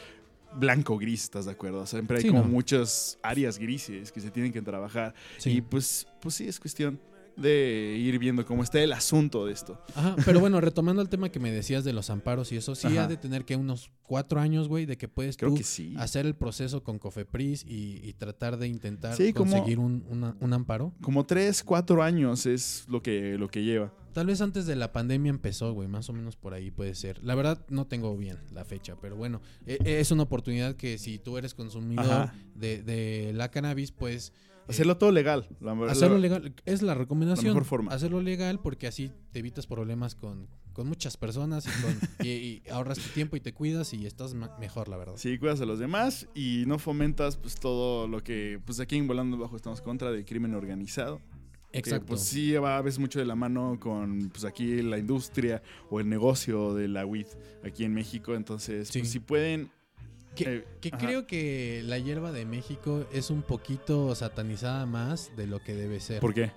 blanco 0.55 0.97
gris, 0.97 1.23
¿estás 1.23 1.45
de 1.45 1.51
acuerdo? 1.51 1.85
Siempre 1.85 2.17
hay 2.17 2.23
Sí, 2.23 2.29
como 2.29 2.41
no. 2.43 2.47
muchas 2.49 3.17
áreas 3.23 3.57
grises 3.57 4.11
que 4.11 4.19
se 4.21 4.31
tienen 4.31 4.51
que 4.51 4.61
trabajar. 4.61 5.13
Sí. 5.37 5.51
Y 5.51 5.61
pues, 5.61 6.07
pues 6.21 6.35
sí, 6.35 6.47
es 6.47 6.59
cuestión 6.59 6.99
de 7.37 7.95
ir 7.97 8.19
viendo 8.19 8.45
cómo 8.45 8.61
está 8.61 8.79
el 8.81 8.91
asunto 8.91 9.45
de 9.45 9.53
esto. 9.53 9.81
Ajá, 9.95 10.17
pero 10.25 10.41
bueno, 10.41 10.59
retomando 10.59 11.01
el 11.01 11.07
tema 11.07 11.29
que 11.29 11.39
me 11.39 11.49
decías 11.49 11.85
de 11.85 11.93
los 11.93 12.09
amparos 12.09 12.51
y 12.51 12.57
eso, 12.57 12.75
sí 12.75 12.87
Ajá. 12.87 13.05
ha 13.05 13.07
de 13.07 13.15
tener 13.15 13.45
que 13.45 13.55
unos 13.55 13.89
cuatro 14.03 14.41
años, 14.41 14.67
güey, 14.67 14.85
de 14.85 14.97
que 14.97 15.07
puedes 15.07 15.37
Creo 15.37 15.49
tú 15.51 15.55
que 15.55 15.63
sí. 15.63 15.95
hacer 15.97 16.25
el 16.25 16.35
proceso 16.35 16.83
con 16.83 16.99
Cofepris 16.99 17.63
y, 17.65 18.01
y 18.03 18.13
tratar 18.13 18.57
de 18.57 18.67
intentar 18.67 19.15
Sí, 19.15 19.31
como- 19.31 19.51
conseguir 19.53 19.79
un, 19.79 20.05
una- 20.09 20.35
un 20.41 20.51
amparo. 20.53 20.93
Como 21.01 21.25
tres, 21.25 21.63
cuatro 21.63 22.03
años 22.03 22.45
es 22.45 22.83
lo 22.89 23.01
que, 23.01 23.37
lo 23.37 23.47
que 23.47 23.63
lleva. 23.63 23.93
Tal 24.13 24.27
vez 24.27 24.41
antes 24.41 24.65
de 24.65 24.75
la 24.75 24.91
pandemia 24.91 25.29
empezó, 25.29 25.73
güey, 25.73 25.87
más 25.87 26.09
o 26.09 26.13
menos 26.13 26.35
por 26.35 26.53
ahí 26.53 26.71
puede 26.71 26.95
ser. 26.95 27.23
La 27.23 27.35
verdad 27.35 27.65
no 27.69 27.85
tengo 27.87 28.15
bien 28.17 28.37
la 28.53 28.65
fecha, 28.65 28.95
pero 29.01 29.15
bueno, 29.15 29.41
e- 29.65 29.79
es 29.99 30.11
una 30.11 30.23
oportunidad 30.23 30.75
que 30.75 30.97
si 30.97 31.17
tú 31.19 31.37
eres 31.37 31.53
consumidor 31.53 32.29
de, 32.55 32.83
de 32.83 33.31
la 33.33 33.49
cannabis, 33.51 33.91
pues... 33.91 34.29
eh, 34.29 34.65
Hacerlo 34.69 34.97
todo 34.97 35.11
legal. 35.11 35.47
la- 35.59 35.73
la- 35.75 35.91
Hacerlo 35.91 36.17
legal 36.17 36.53
es 36.65 36.81
la 36.81 36.93
recomendación. 36.93 37.45
La 37.47 37.53
mejor 37.53 37.65
forma. 37.65 37.91
Hacerlo 37.93 38.21
legal 38.21 38.59
porque 38.59 38.87
así 38.87 39.11
te 39.31 39.39
evitas 39.39 39.65
problemas 39.67 40.15
con, 40.15 40.47
con 40.73 40.87
muchas 40.87 41.17
personas 41.17 41.65
y, 41.65 41.81
con- 41.81 41.99
y- 42.27 42.29
y 42.29 42.63
ahorras 42.71 42.97
tu 42.99 43.09
tiempo 43.09 43.35
y 43.35 43.39
te 43.39 43.53
cuidas 43.53 43.93
y 43.93 44.05
estás 44.05 44.33
mejor, 44.59 44.87
la 44.87 44.97
verdad. 44.97 45.13
Sí, 45.17 45.37
cuidas 45.37 45.59
a 45.61 45.65
los 45.65 45.79
demás 45.79 46.27
y 46.35 46.63
no 46.67 46.79
fomentas 46.79 47.37
pues 47.37 47.55
todo 47.55 48.07
lo 48.07 48.23
que 48.23 48.59
pues 48.65 48.79
aquí 48.79 48.97
en 48.97 49.07
Volando 49.07 49.37
Bajo 49.37 49.55
estamos 49.55 49.81
contra 49.81 50.11
del 50.11 50.25
crimen 50.25 50.53
organizado. 50.53 51.19
Que, 51.71 51.79
Exacto. 51.79 52.05
pues 52.07 52.21
sí 52.21 52.51
va 52.53 52.77
a 52.77 52.81
veces 52.81 52.99
mucho 52.99 53.19
de 53.19 53.25
la 53.25 53.35
mano 53.35 53.77
con 53.79 54.29
pues 54.29 54.43
aquí 54.43 54.81
la 54.81 54.97
industria 54.97 55.61
o 55.89 55.99
el 56.01 56.09
negocio 56.09 56.73
de 56.73 56.87
la 56.89 57.05
weed 57.05 57.27
aquí 57.63 57.85
en 57.85 57.93
México. 57.93 58.35
Entonces, 58.35 58.89
Sí. 58.89 58.99
pues 58.99 59.11
si 59.11 59.19
pueden... 59.19 59.71
que 60.35 60.57
eh, 60.57 60.65
que 60.81 60.91
creo 60.91 61.25
que 61.27 61.81
la 61.85 61.97
hierba 61.97 62.31
de 62.33 62.45
México 62.45 63.05
es 63.13 63.29
un 63.29 63.41
poquito 63.41 64.13
satanizada 64.15 64.85
más 64.85 65.31
de 65.37 65.47
lo 65.47 65.59
que 65.63 65.73
debe 65.75 65.99
ser. 66.01 66.19
¿Por 66.19 66.33
qué? 66.33 66.51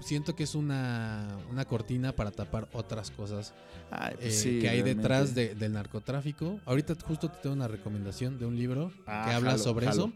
Siento 0.00 0.34
que 0.34 0.44
es 0.44 0.54
una, 0.54 1.36
una 1.50 1.64
cortina 1.66 2.12
para 2.12 2.30
tapar 2.30 2.68
otras 2.72 3.10
cosas 3.10 3.52
Ay, 3.90 4.14
eh, 4.14 4.18
pues 4.22 4.38
sí, 4.40 4.58
que 4.60 4.68
hay 4.68 4.76
realmente. 4.82 5.02
detrás 5.02 5.34
de- 5.34 5.54
del 5.56 5.72
narcotráfico. 5.74 6.58
Ahorita 6.64 6.94
justo 7.06 7.28
te 7.28 7.38
tengo 7.42 7.54
una 7.56 7.68
recomendación 7.68 8.38
de 8.38 8.46
un 8.46 8.56
libro 8.56 8.92
Ah, 9.06 9.24
que 9.26 9.34
habla 9.34 9.50
jalo, 9.50 9.62
sobre 9.62 9.86
jalo, 9.86 10.04
eso. 10.04 10.12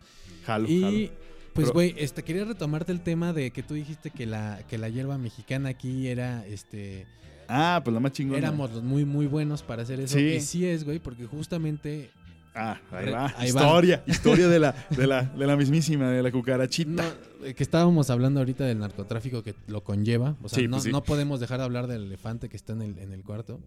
Jalo, 0.47 0.69
Y. 0.69 1.11
pues, 1.55 1.71
güey, 1.71 1.95
este, 1.99 2.23
quería 2.23 2.45
retomarte 2.45 2.93
el 2.93 3.01
tema 3.01 3.33
de 3.33 3.51
que 3.51 3.63
tú 3.63 3.75
dijiste 3.75 4.11
que 4.11 4.27
la, 4.27 4.61
que 4.69 4.77
la 4.79 4.89
hierba 4.89 5.17
mexicana 5.19 5.71
aquí 5.71 6.09
era, 6.09 6.45
este, 6.47 7.07
Ah, 7.49 7.81
pues 7.85 7.93
la 7.95 8.01
más 8.01 8.13
chingona. 8.13 8.39
éramos 8.39 8.73
los 8.73 8.83
muy, 8.83 9.05
muy 9.05 9.27
buenos 9.27 9.63
para 9.63 9.83
hacer 9.83 10.01
eso. 10.01 10.17
Sí. 10.19 10.25
Y 10.25 10.41
sí 10.41 10.67
es, 10.67 10.85
güey, 10.85 10.99
porque 10.99 11.27
justamente, 11.27 12.11
Ah, 12.57 12.81
ahí 12.93 13.11
va. 13.11 13.27
ahí 13.37 13.51
va. 13.53 13.63
historia, 13.63 14.05
historia 14.07 14.49
de 14.49 14.59
la, 14.61 14.75
de, 14.91 15.07
la, 15.09 15.23
de 15.25 15.47
la 15.47 15.57
mismísima, 15.57 16.09
de 16.11 16.23
la 16.23 16.31
cucarachita. 16.31 16.91
no, 17.03 17.47
eh, 17.47 17.53
que 17.55 17.63
estábamos 17.65 18.11
hablando 18.11 18.39
ahorita 18.41 18.65
del 18.65 18.79
narcotráfico 18.79 19.43
que 19.43 19.55
lo 19.67 19.83
conlleva, 19.83 20.37
o 20.43 20.49
sea, 20.49 20.61
Sí, 20.61 20.65
no, 20.69 20.77
pues 20.77 20.85
sí. 20.85 20.93
no 20.93 21.03
podemos 21.03 21.41
dejar 21.41 21.59
de 21.59 21.65
hablar 21.65 21.87
del 21.89 22.05
elefante 22.05 22.49
que 22.49 22.57
está 22.57 22.73
en 22.73 22.83
el, 22.83 22.99
en 22.99 23.13
el 23.13 23.23
cuarto. 23.25 23.61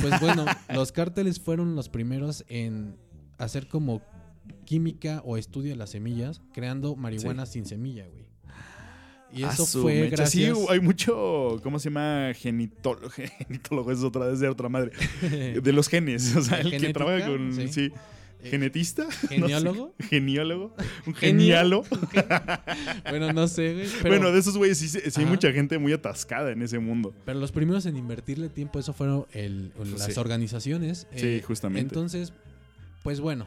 Pues 0.00 0.20
bueno, 0.20 0.44
los 0.74 0.90
cárteles 0.92 1.38
fueron 1.40 1.74
los 1.76 1.88
primeros 1.88 2.44
en 2.48 2.96
hacer 3.38 3.68
como 3.68 4.02
química 4.64 5.22
o 5.24 5.36
estudio 5.36 5.70
de 5.70 5.76
las 5.76 5.90
semillas, 5.90 6.40
creando 6.52 6.96
marihuana 6.96 7.46
sin 7.46 7.66
semilla, 7.66 8.06
güey. 8.08 8.22
Y 9.34 9.44
eso 9.44 9.64
fue 9.64 10.02
mecha. 10.10 10.26
Sí, 10.26 10.42
gracias... 10.44 10.58
hay 10.70 10.80
mucho, 10.80 11.58
¿cómo 11.62 11.78
se 11.78 11.88
llama? 11.88 12.32
Genitólogo. 12.34 13.08
Genitólogo 13.38 13.90
es 13.90 14.00
otra, 14.02 14.30
es 14.30 14.40
de 14.40 14.48
otra 14.48 14.68
madre. 14.68 14.92
De 15.62 15.72
los 15.72 15.88
genes. 15.88 16.36
O 16.36 16.42
sea, 16.42 16.58
¿De 16.62 16.68
el 16.76 16.80
que 16.80 16.92
trabaja 16.92 17.26
con. 17.26 17.52
Sí. 17.54 17.68
Sí. 17.68 17.92
Eh, 18.42 18.50
¿Genetista? 18.50 19.04
No 19.06 19.10
sé. 19.10 19.28
¿Geniólogo? 19.28 19.94
Geniólogo. 20.00 20.76
Un 21.06 21.14
genialo. 21.14 21.84
bueno, 23.08 23.32
no 23.32 23.48
sé, 23.48 23.72
güey. 23.74 23.86
Pero, 24.02 24.16
bueno, 24.16 24.32
de 24.32 24.40
esos 24.40 24.56
güeyes 24.58 24.76
sí, 24.78 24.88
sí 24.88 25.00
hay 25.16 25.24
mucha 25.26 25.50
gente 25.52 25.78
muy 25.78 25.92
atascada 25.92 26.50
en 26.50 26.60
ese 26.60 26.78
mundo. 26.78 27.14
pero 27.24 27.38
los 27.38 27.52
primeros 27.52 27.86
en 27.86 27.96
invertirle 27.96 28.48
tiempo, 28.48 28.78
eso 28.80 28.92
fueron 28.92 29.26
el- 29.32 29.68
las 29.78 29.88
Pues 29.88 30.14
sí. 30.14 30.20
organizaciones. 30.20 31.06
Sí, 31.14 31.26
eh, 31.26 31.42
justamente. 31.46 31.94
Entonces, 31.94 32.32
pues 33.02 33.20
bueno, 33.20 33.46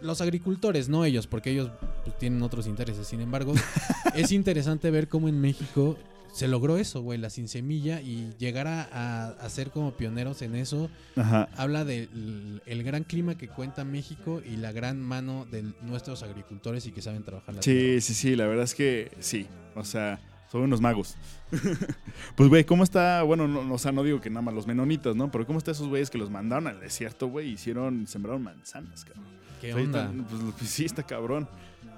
los 0.00 0.20
agricultores, 0.20 0.88
no 0.88 1.04
ellos, 1.04 1.26
porque 1.26 1.50
ellos 1.50 1.70
pues, 2.04 2.18
tienen 2.18 2.42
otros 2.42 2.66
intereses. 2.66 3.06
Sin 3.06 3.20
embargo, 3.20 3.54
es 4.14 4.32
interesante 4.32 4.90
ver 4.90 5.08
cómo 5.08 5.28
en 5.28 5.40
México 5.40 5.96
se 6.32 6.48
logró 6.48 6.76
eso, 6.76 7.00
güey, 7.00 7.18
la 7.18 7.30
sin 7.30 7.48
semilla 7.48 8.02
y 8.02 8.34
llegar 8.38 8.66
a, 8.66 8.82
a- 8.92 9.28
a 9.30 9.48
ser 9.48 9.70
como 9.70 9.92
pioneros 9.96 10.42
en 10.42 10.54
eso. 10.54 10.90
Ajá. 11.16 11.48
Habla 11.56 11.84
del 11.86 12.60
el 12.66 12.82
gran 12.82 13.04
clima 13.04 13.38
que 13.38 13.48
cuenta 13.48 13.84
México 13.84 14.42
y 14.44 14.56
la 14.56 14.70
gran 14.72 15.00
mano 15.00 15.46
de 15.50 15.64
nuestros 15.82 16.22
agricultores 16.22 16.84
y 16.86 16.92
que 16.92 17.00
saben 17.00 17.22
trabajar 17.22 17.54
la 17.54 17.62
Sí, 17.62 17.70
tierra. 17.72 18.00
sí, 18.02 18.12
sí, 18.14 18.36
la 18.36 18.46
verdad 18.46 18.64
es 18.64 18.74
que 18.74 19.12
sí. 19.20 19.46
O 19.76 19.84
sea, 19.84 20.20
son 20.50 20.62
unos 20.62 20.80
magos. 20.80 21.16
pues, 22.36 22.48
güey, 22.48 22.64
¿cómo 22.64 22.84
está? 22.84 23.22
Bueno, 23.22 23.46
no, 23.48 23.72
o 23.72 23.78
sea, 23.78 23.92
no 23.92 24.02
digo 24.02 24.20
que 24.20 24.30
nada 24.30 24.42
más 24.42 24.54
los 24.54 24.66
menonitas, 24.66 25.14
¿no? 25.16 25.30
Pero 25.30 25.46
¿cómo 25.46 25.58
está 25.58 25.70
esos 25.70 25.88
güeyes 25.88 26.10
que 26.10 26.18
los 26.18 26.30
mandaron 26.30 26.66
al 26.66 26.80
desierto, 26.80 27.28
güey? 27.28 27.50
Hicieron, 27.50 28.06
sembraron 28.06 28.42
manzanas, 28.42 29.04
cabrón. 29.04 29.24
¿Qué 29.60 29.72
Ahí 29.72 29.84
onda? 29.84 30.02
están, 30.02 30.24
pues, 30.24 30.42
pues, 30.58 30.70
sí, 30.70 30.84
está 30.84 31.02
cabrón. 31.02 31.48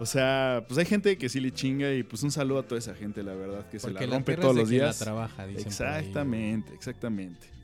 O 0.00 0.06
sea, 0.06 0.64
pues 0.68 0.78
hay 0.78 0.84
gente 0.84 1.18
que 1.18 1.28
sí 1.28 1.40
le 1.40 1.50
chinga 1.50 1.92
y 1.92 2.04
pues 2.04 2.22
un 2.22 2.30
saludo 2.30 2.60
a 2.60 2.62
toda 2.62 2.78
esa 2.78 2.94
gente, 2.94 3.22
la 3.24 3.34
verdad, 3.34 3.68
que 3.68 3.80
se 3.80 3.88
Porque 3.88 4.04
la 4.04 4.10
la 4.10 4.16
rompe 4.16 4.36
todos 4.36 4.54
los 4.54 4.68
días. 4.68 5.00
La 5.00 5.04
trabaja, 5.04 5.46
dicen 5.46 5.66
exactamente, 5.66 6.72
exactamente. 6.72 7.57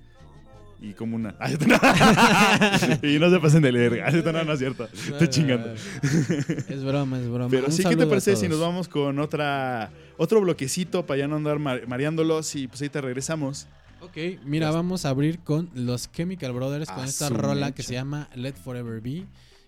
Y 0.86 0.92
como 0.92 1.16
una. 1.16 1.34
y 3.02 3.18
no 3.18 3.30
se 3.30 3.40
pasen 3.40 3.62
de 3.62 3.72
leer. 3.72 4.02
No, 4.24 4.32
no, 4.32 4.44
no 4.44 4.52
es 4.52 4.58
cierto. 4.58 4.84
Estoy 4.92 5.28
chingando. 5.28 5.72
Es 6.68 6.84
broma, 6.84 7.18
es 7.18 7.28
broma. 7.28 7.48
Pero 7.50 7.66
Un 7.66 7.72
sí, 7.72 7.82
¿qué 7.84 7.96
te 7.96 8.06
parece 8.06 8.36
si 8.36 8.48
nos 8.48 8.60
vamos 8.60 8.88
con 8.88 9.18
otra 9.18 9.90
otro 10.18 10.40
bloquecito 10.40 11.06
para 11.06 11.18
ya 11.20 11.28
no 11.28 11.36
andar 11.36 11.58
ma- 11.58 11.78
mareándolos 11.86 12.54
y 12.56 12.68
pues 12.68 12.82
ahí 12.82 12.88
te 12.90 13.00
regresamos? 13.00 13.66
Ok, 14.00 14.16
mira, 14.44 14.70
vamos 14.70 15.06
a 15.06 15.08
abrir 15.08 15.38
con 15.38 15.70
los 15.74 16.12
Chemical 16.12 16.52
Brothers 16.52 16.90
con 16.90 17.04
esta 17.04 17.28
su 17.28 17.34
rola 17.34 17.66
mecha. 17.66 17.74
que 17.76 17.82
se 17.82 17.94
llama 17.94 18.28
Let 18.34 18.54
Forever 18.54 19.00
Be 19.00 19.24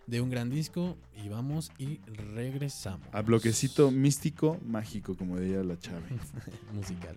de 0.06 0.20
un 0.20 0.28
gran 0.28 0.50
disco 0.50 0.96
y 1.24 1.28
vamos 1.30 1.72
y 1.78 1.98
regresamos. 2.34 3.08
A 3.12 3.22
bloquecito 3.22 3.90
místico, 3.90 4.58
mágico, 4.66 5.16
como 5.16 5.38
diría 5.38 5.62
la 5.64 5.78
chave. 5.78 6.02
musical. 6.74 7.16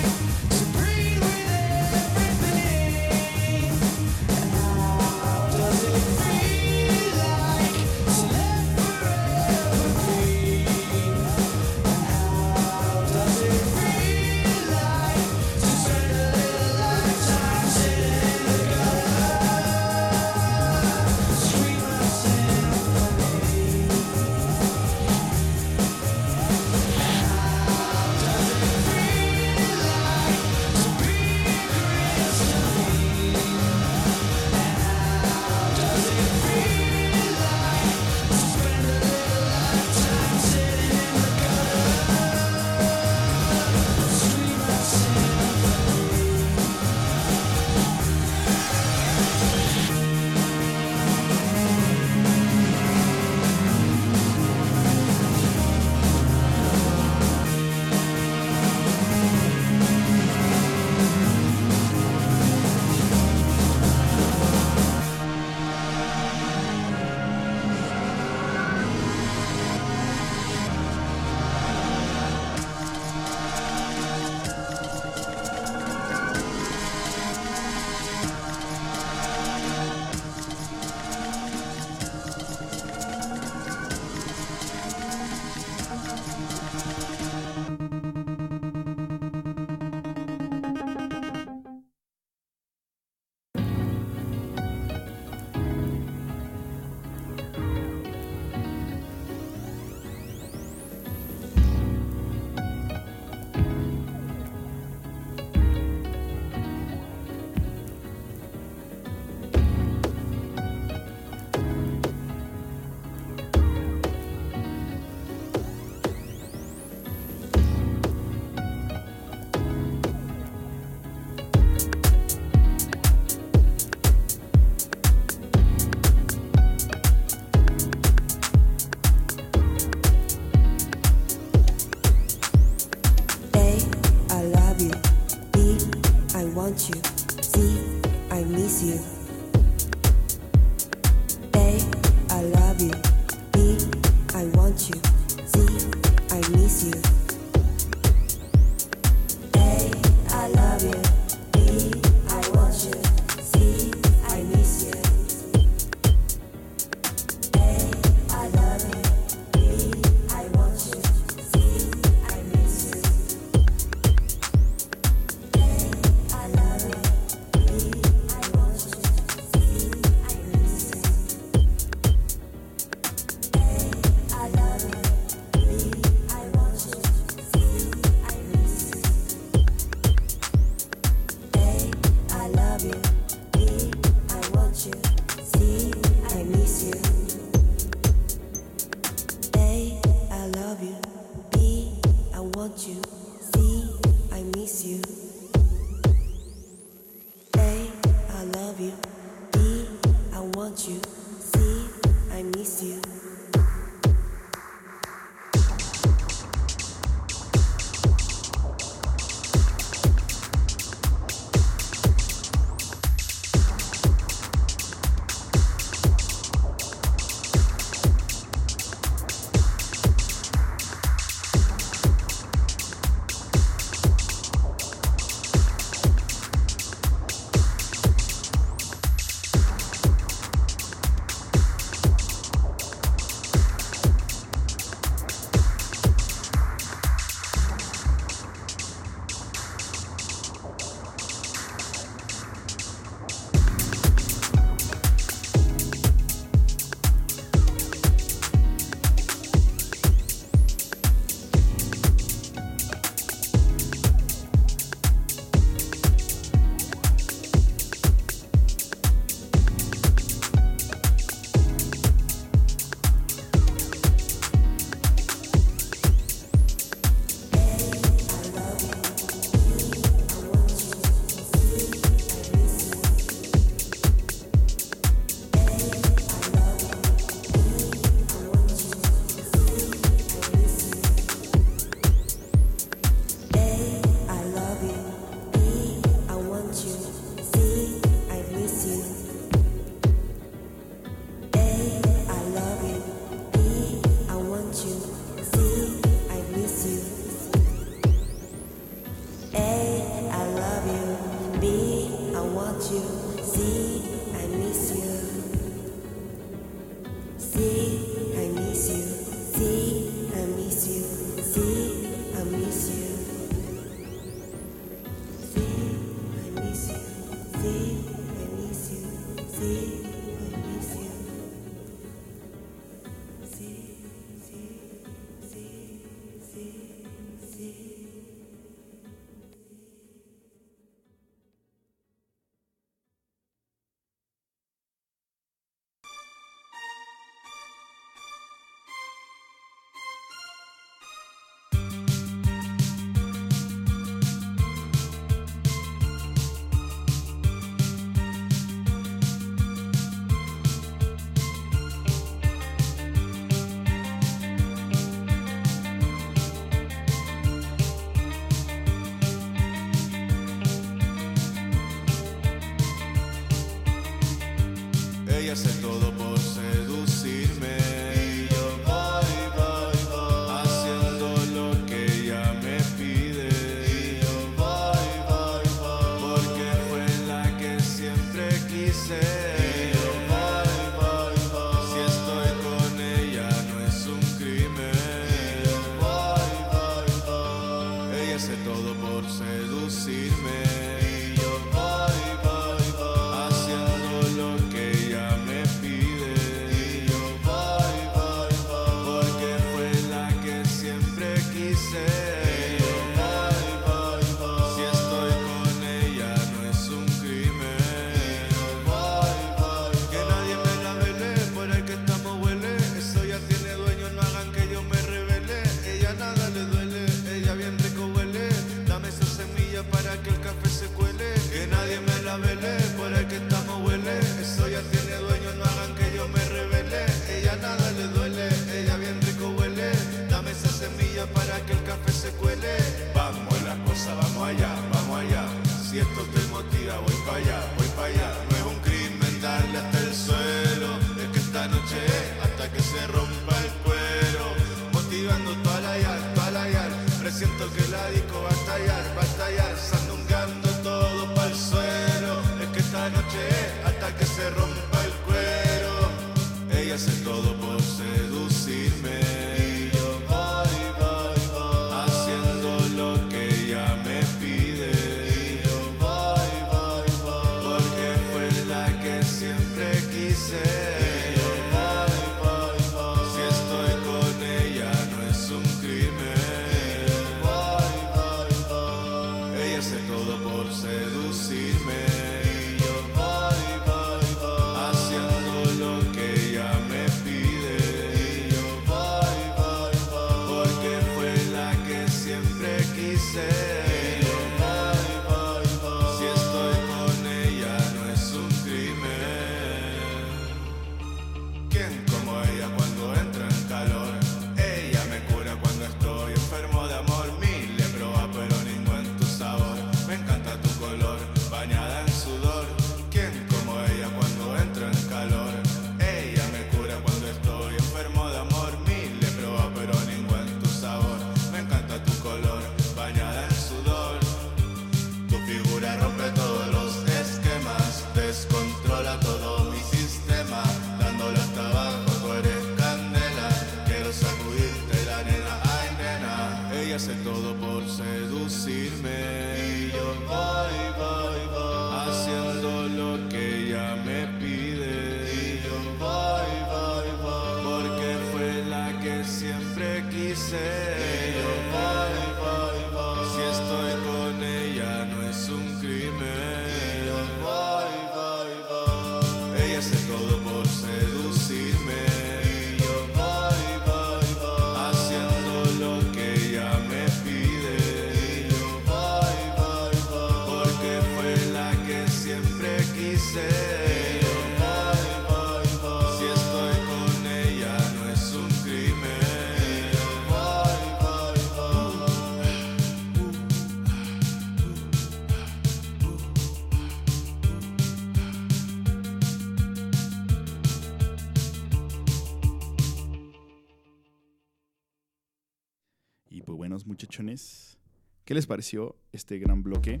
¿Qué 598.28 598.34
les 598.34 598.46
pareció 598.46 598.94
este 599.10 599.38
gran 599.38 599.62
bloque? 599.62 600.00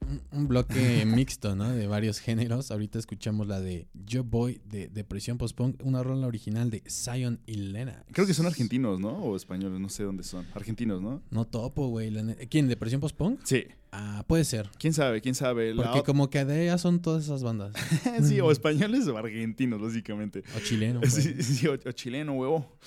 Un, 0.00 0.20
un 0.32 0.48
bloque 0.48 1.04
mixto, 1.06 1.54
¿no? 1.54 1.70
De 1.70 1.86
varios 1.86 2.18
géneros. 2.18 2.72
Ahorita 2.72 2.98
escuchamos 2.98 3.46
la 3.46 3.60
de 3.60 3.86
Yo 3.94 4.24
Boy 4.24 4.60
de 4.64 4.88
Depresión 4.88 5.38
Post-Punk, 5.38 5.80
una 5.84 6.02
rola 6.02 6.26
original 6.26 6.68
de 6.68 6.82
Zion 6.90 7.38
y 7.46 7.54
Lena. 7.54 8.04
Creo 8.10 8.26
que 8.26 8.34
son 8.34 8.46
argentinos, 8.46 8.98
¿no? 8.98 9.10
O 9.10 9.36
españoles, 9.36 9.78
no 9.78 9.88
sé 9.88 10.02
dónde 10.02 10.24
son. 10.24 10.48
Argentinos, 10.52 11.00
¿no? 11.00 11.22
No 11.30 11.46
topo, 11.46 11.86
güey. 11.86 12.12
¿Quién? 12.48 12.66
¿Depresión 12.66 13.00
Post-Punk? 13.00 13.42
Sí. 13.44 13.66
Ah, 13.92 14.24
puede 14.26 14.44
ser. 14.44 14.70
¿Quién 14.78 14.92
sabe? 14.92 15.20
¿Quién 15.20 15.34
sabe? 15.34 15.74
La 15.74 15.84
Porque 15.84 16.04
como 16.04 16.30
que 16.30 16.44
de 16.44 16.64
ellas 16.64 16.80
son 16.80 17.02
todas 17.02 17.24
esas 17.24 17.42
bandas. 17.42 17.72
sí, 18.22 18.40
o 18.40 18.50
españoles 18.52 19.08
o 19.08 19.16
argentinos, 19.16 19.80
básicamente. 19.80 20.44
O 20.56 20.60
chileno. 20.60 21.00
pues. 21.00 21.14
Sí, 21.14 21.42
sí, 21.42 21.66
o, 21.66 21.72
o 21.72 21.92
chileno, 21.92 22.34
huevo. 22.34 22.78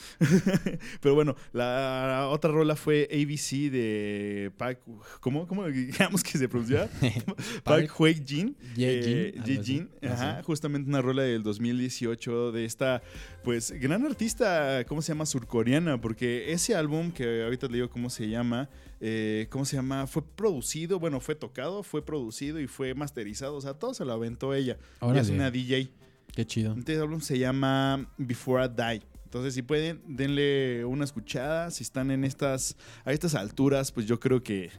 Pero 1.01 1.15
bueno, 1.15 1.35
la 1.51 2.27
otra 2.31 2.51
rola 2.51 2.75
fue 2.75 3.09
ABC 3.11 3.69
de 3.69 4.51
Park. 4.57 4.79
¿Cómo? 5.19 5.45
¿Cómo 5.47 5.65
digamos 5.67 6.23
que 6.23 6.37
se 6.37 6.47
pronuncia? 6.47 6.89
Park 7.63 7.91
Hwee 7.99 8.23
Jin. 8.25 8.55
Ye 8.75 9.59
Jin, 9.61 9.89
ajá, 10.01 10.41
justamente 10.43 10.89
una 10.89 11.01
rola 11.01 11.23
del 11.23 11.43
2018 11.43 12.51
de 12.51 12.65
esta, 12.65 13.01
pues, 13.43 13.71
gran 13.71 14.05
artista, 14.05 14.85
¿cómo 14.87 15.01
se 15.01 15.09
llama? 15.13 15.25
Surcoreana, 15.25 15.99
porque 15.99 16.51
ese 16.53 16.75
álbum, 16.75 17.11
que 17.11 17.43
ahorita 17.43 17.67
le 17.67 17.73
digo 17.73 17.89
cómo 17.89 18.09
se 18.09 18.29
llama, 18.29 18.69
eh, 19.05 19.47
¿cómo 19.49 19.65
se 19.65 19.75
llama? 19.75 20.07
Fue 20.07 20.23
producido, 20.25 20.97
bueno, 20.97 21.19
fue 21.19 21.35
tocado, 21.35 21.83
fue 21.83 22.05
producido 22.05 22.57
y 22.61 22.67
fue 22.67 22.93
masterizado, 22.95 23.55
o 23.57 23.61
sea, 23.61 23.73
todo 23.73 23.93
se 23.93 24.05
lo 24.05 24.13
aventó 24.13 24.53
ella. 24.53 24.77
Ella 25.01 25.19
es 25.19 25.29
una 25.29 25.51
DJ. 25.51 25.89
Qué 26.33 26.45
chido. 26.47 26.73
Este 26.77 26.97
álbum 26.97 27.19
se 27.19 27.37
llama 27.37 28.09
Before 28.17 28.63
I 28.65 28.69
Die. 28.69 29.01
Entonces, 29.25 29.55
si 29.55 29.61
pueden, 29.61 30.01
denle 30.07 30.85
una 30.85 31.03
escuchada. 31.03 31.69
Si 31.71 31.83
están 31.83 32.11
en 32.11 32.23
estas, 32.23 32.77
a 33.03 33.11
estas 33.11 33.35
alturas, 33.35 33.91
pues 33.91 34.05
yo 34.05 34.19
creo 34.19 34.41
que, 34.41 34.69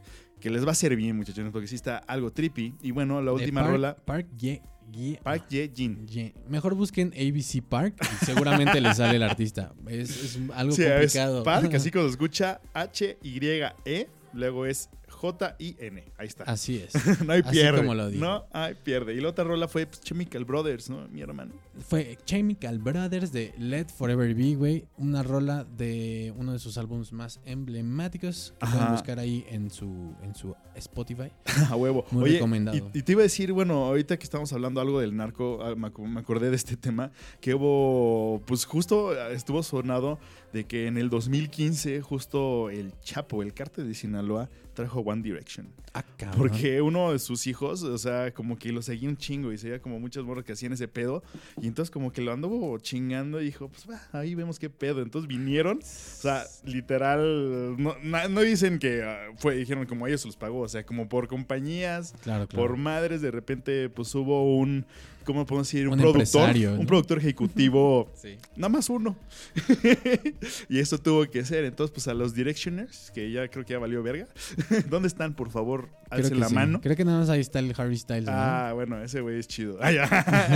que 0.41 0.49
les 0.49 0.64
va 0.64 0.68
a 0.68 0.72
hacer 0.72 0.97
bien, 0.97 1.16
muchachos, 1.16 1.47
porque 1.53 1.66
sí 1.68 1.75
está 1.75 1.99
algo 1.99 2.33
trippy. 2.33 2.75
Y 2.81 2.93
bueno, 2.93 3.20
la 3.20 3.33
última 3.33 3.61
Park- 3.61 3.72
rola, 3.72 3.97
Park 3.97 4.29
Ye. 4.39 4.62
Ye- 4.93 5.18
Park 5.22 5.45
Ye 5.51 5.70
Jin. 5.74 6.07
Ye. 6.07 6.35
Mejor 6.49 6.74
busquen 6.74 7.12
ABC 7.14 7.62
Park 7.68 7.97
y 8.01 8.24
seguramente 8.24 8.80
les 8.80 8.97
sale 8.97 9.16
el 9.16 9.22
artista. 9.30 9.72
Es, 9.89 10.11
es 10.11 10.39
algo 10.55 10.74
Sí, 10.74 10.82
es 10.82 10.91
complicado. 10.93 11.43
Park, 11.43 11.74
así 11.74 11.91
como 11.93 12.05
se 12.05 12.11
escucha 12.11 12.61
H-Y-E, 12.74 14.09
luego 14.32 14.66
es 14.66 14.89
J-I-N. 15.25 16.05
Ahí 16.18 16.27
está. 16.27 16.45
Así 16.45 16.77
es. 16.77 16.93
no 17.25 17.33
hay 17.33 17.41
así 17.41 17.53
pierde. 17.53 17.79
como 17.79 17.95
lo 17.95 18.11
dijo. 18.11 18.22
No 18.22 18.45
hay 18.53 18.75
pierde. 18.75 19.14
Y 19.14 19.20
la 19.22 19.31
otra 19.31 19.45
rola 19.45 19.68
fue 19.68 19.87
pues, 19.87 20.03
Chemical 20.03 20.45
Brothers, 20.45 20.91
¿no? 20.91 21.09
Mi 21.09 21.22
hermano. 21.22 21.53
Fue 21.89 22.18
Chemical 22.27 22.79
Brothers 22.79 23.33
de 23.33 23.55
Let 23.59 23.87
Forever 23.87 24.35
Be, 24.35 24.55
güey. 24.55 24.85
Una 24.99 25.22
rola 25.22 25.64
de 25.64 26.35
uno 26.37 26.53
de 26.53 26.59
sus 26.59 26.77
álbumes 26.77 27.11
más 27.12 27.41
emblemáticos. 27.47 28.53
Que 28.61 28.66
pueden 28.66 28.83
Ajá. 28.83 28.93
buscar 28.93 29.18
ahí 29.18 29.47
en 29.49 29.70
su, 29.70 30.14
en 30.22 30.35
su 30.35 30.55
Spotify. 30.75 31.31
A 31.70 31.77
huevo. 31.77 32.05
Muy 32.11 32.25
Oye, 32.25 32.35
recomendado. 32.35 32.77
Y, 32.77 32.99
y 32.99 33.03
te 33.03 33.12
iba 33.12 33.20
a 33.20 33.25
decir, 33.25 33.53
bueno, 33.53 33.87
ahorita 33.87 34.18
que 34.18 34.25
estamos 34.25 34.53
hablando 34.53 34.83
algo 34.83 35.01
del 35.01 35.16
narco, 35.16 35.61
ah, 35.62 35.75
me, 35.75 35.87
acordé 36.20 36.51
de 36.51 36.57
este 36.57 36.77
tema, 36.77 37.12
que 37.41 37.55
hubo, 37.55 38.43
pues 38.45 38.66
justo 38.66 39.18
estuvo 39.31 39.62
sonado 39.62 40.18
de 40.55 40.64
que 40.64 40.86
en 40.86 40.96
el 40.96 41.11
2015, 41.11 42.00
justo 42.00 42.70
el 42.70 42.92
Chapo, 43.02 43.42
el 43.42 43.52
cártel 43.52 43.86
de 43.88 43.94
Sinaloa, 43.94 44.48
trajo 44.72 45.00
One 45.00 45.22
Direction. 45.22 45.68
Ah, 45.92 46.05
cabrón. 46.16 46.38
Porque 46.38 46.80
uno 46.82 47.12
de 47.12 47.18
sus 47.20 47.46
hijos, 47.46 47.82
o 47.84 47.96
sea, 47.98 48.32
como 48.34 48.59
que 48.59 48.72
lo 48.72 48.82
seguía 48.82 49.09
un 49.09 49.16
chingo 49.16 49.52
y 49.52 49.59
seguía 49.59 49.80
como 49.80 50.00
muchas 50.00 50.24
morras 50.24 50.44
que 50.44 50.52
hacían 50.52 50.72
ese 50.72 50.88
pedo. 50.88 51.22
Y 51.62 51.68
entonces 51.68 51.90
como 51.92 52.12
que 52.12 52.20
lo 52.22 52.32
anduvo 52.32 52.76
chingando 52.78 53.40
y 53.40 53.44
dijo, 53.46 53.68
pues 53.68 53.86
va, 53.88 54.00
ahí 54.18 54.34
vemos 54.34 54.59
qué 54.59 54.68
pedo. 54.70 55.02
Entonces 55.02 55.28
vinieron, 55.28 55.78
o 55.78 55.82
sea, 55.82 56.44
literal, 56.64 57.76
no, 57.80 57.94
na- 58.02 58.26
no 58.28 58.40
dicen 58.40 58.78
que 58.80 59.02
ah, 59.05 59.28
fue, 59.38 59.55
dijeron 59.57 59.86
como 59.86 60.07
ellos 60.09 60.22
se 60.22 60.28
los 60.28 60.36
pagó, 60.36 60.61
o 60.61 60.68
sea, 60.68 60.84
como 60.84 61.09
por 61.09 61.28
compañías, 61.28 62.12
Claro, 62.22 62.48
claro. 62.48 62.66
por 62.68 62.76
madres, 62.76 63.20
de 63.22 63.30
repente 63.30 63.88
pues 63.90 64.12
hubo 64.16 64.57
un, 64.57 64.84
¿cómo 65.24 65.46
podemos 65.46 65.68
decir? 65.68 65.86
Un, 65.86 65.94
Un 65.94 66.00
productor, 66.00 66.22
empresario, 66.22 66.72
un 66.72 66.80
¿no? 66.80 66.86
productor 66.86 67.18
ejecutivo 67.18 68.11
Sí. 68.20 68.36
Nada 68.57 68.68
más 68.70 68.88
uno. 68.90 69.16
y 70.68 70.78
eso 70.78 70.99
tuvo 70.99 71.24
que 71.30 71.45
ser. 71.45 71.64
Entonces, 71.64 71.92
pues 71.92 72.09
a 72.09 72.14
los 72.14 72.34
Directioners, 72.34 73.11
que 73.12 73.30
ya 73.30 73.49
creo 73.49 73.64
que 73.64 73.72
ya 73.72 73.78
valió 73.78 74.03
verga. 74.03 74.26
¿Dónde 74.90 75.09
están, 75.09 75.34
por 75.34 75.51
favor, 75.51 75.88
alcen 76.11 76.40
la 76.40 76.49
sí. 76.49 76.55
mano. 76.55 76.80
Creo 76.80 76.97
que 76.97 77.05
nada 77.05 77.18
más 77.18 77.28
ahí 77.28 77.40
está 77.40 77.59
el 77.59 77.74
Harry 77.76 77.97
Styles, 77.97 78.24
¿no? 78.24 78.32
Ah, 78.32 78.72
bueno, 78.74 79.03
ese 79.03 79.20
güey 79.20 79.38
es 79.38 79.49
chido. 79.49 79.78
Ah, 79.84 79.92
ya, 79.92 80.05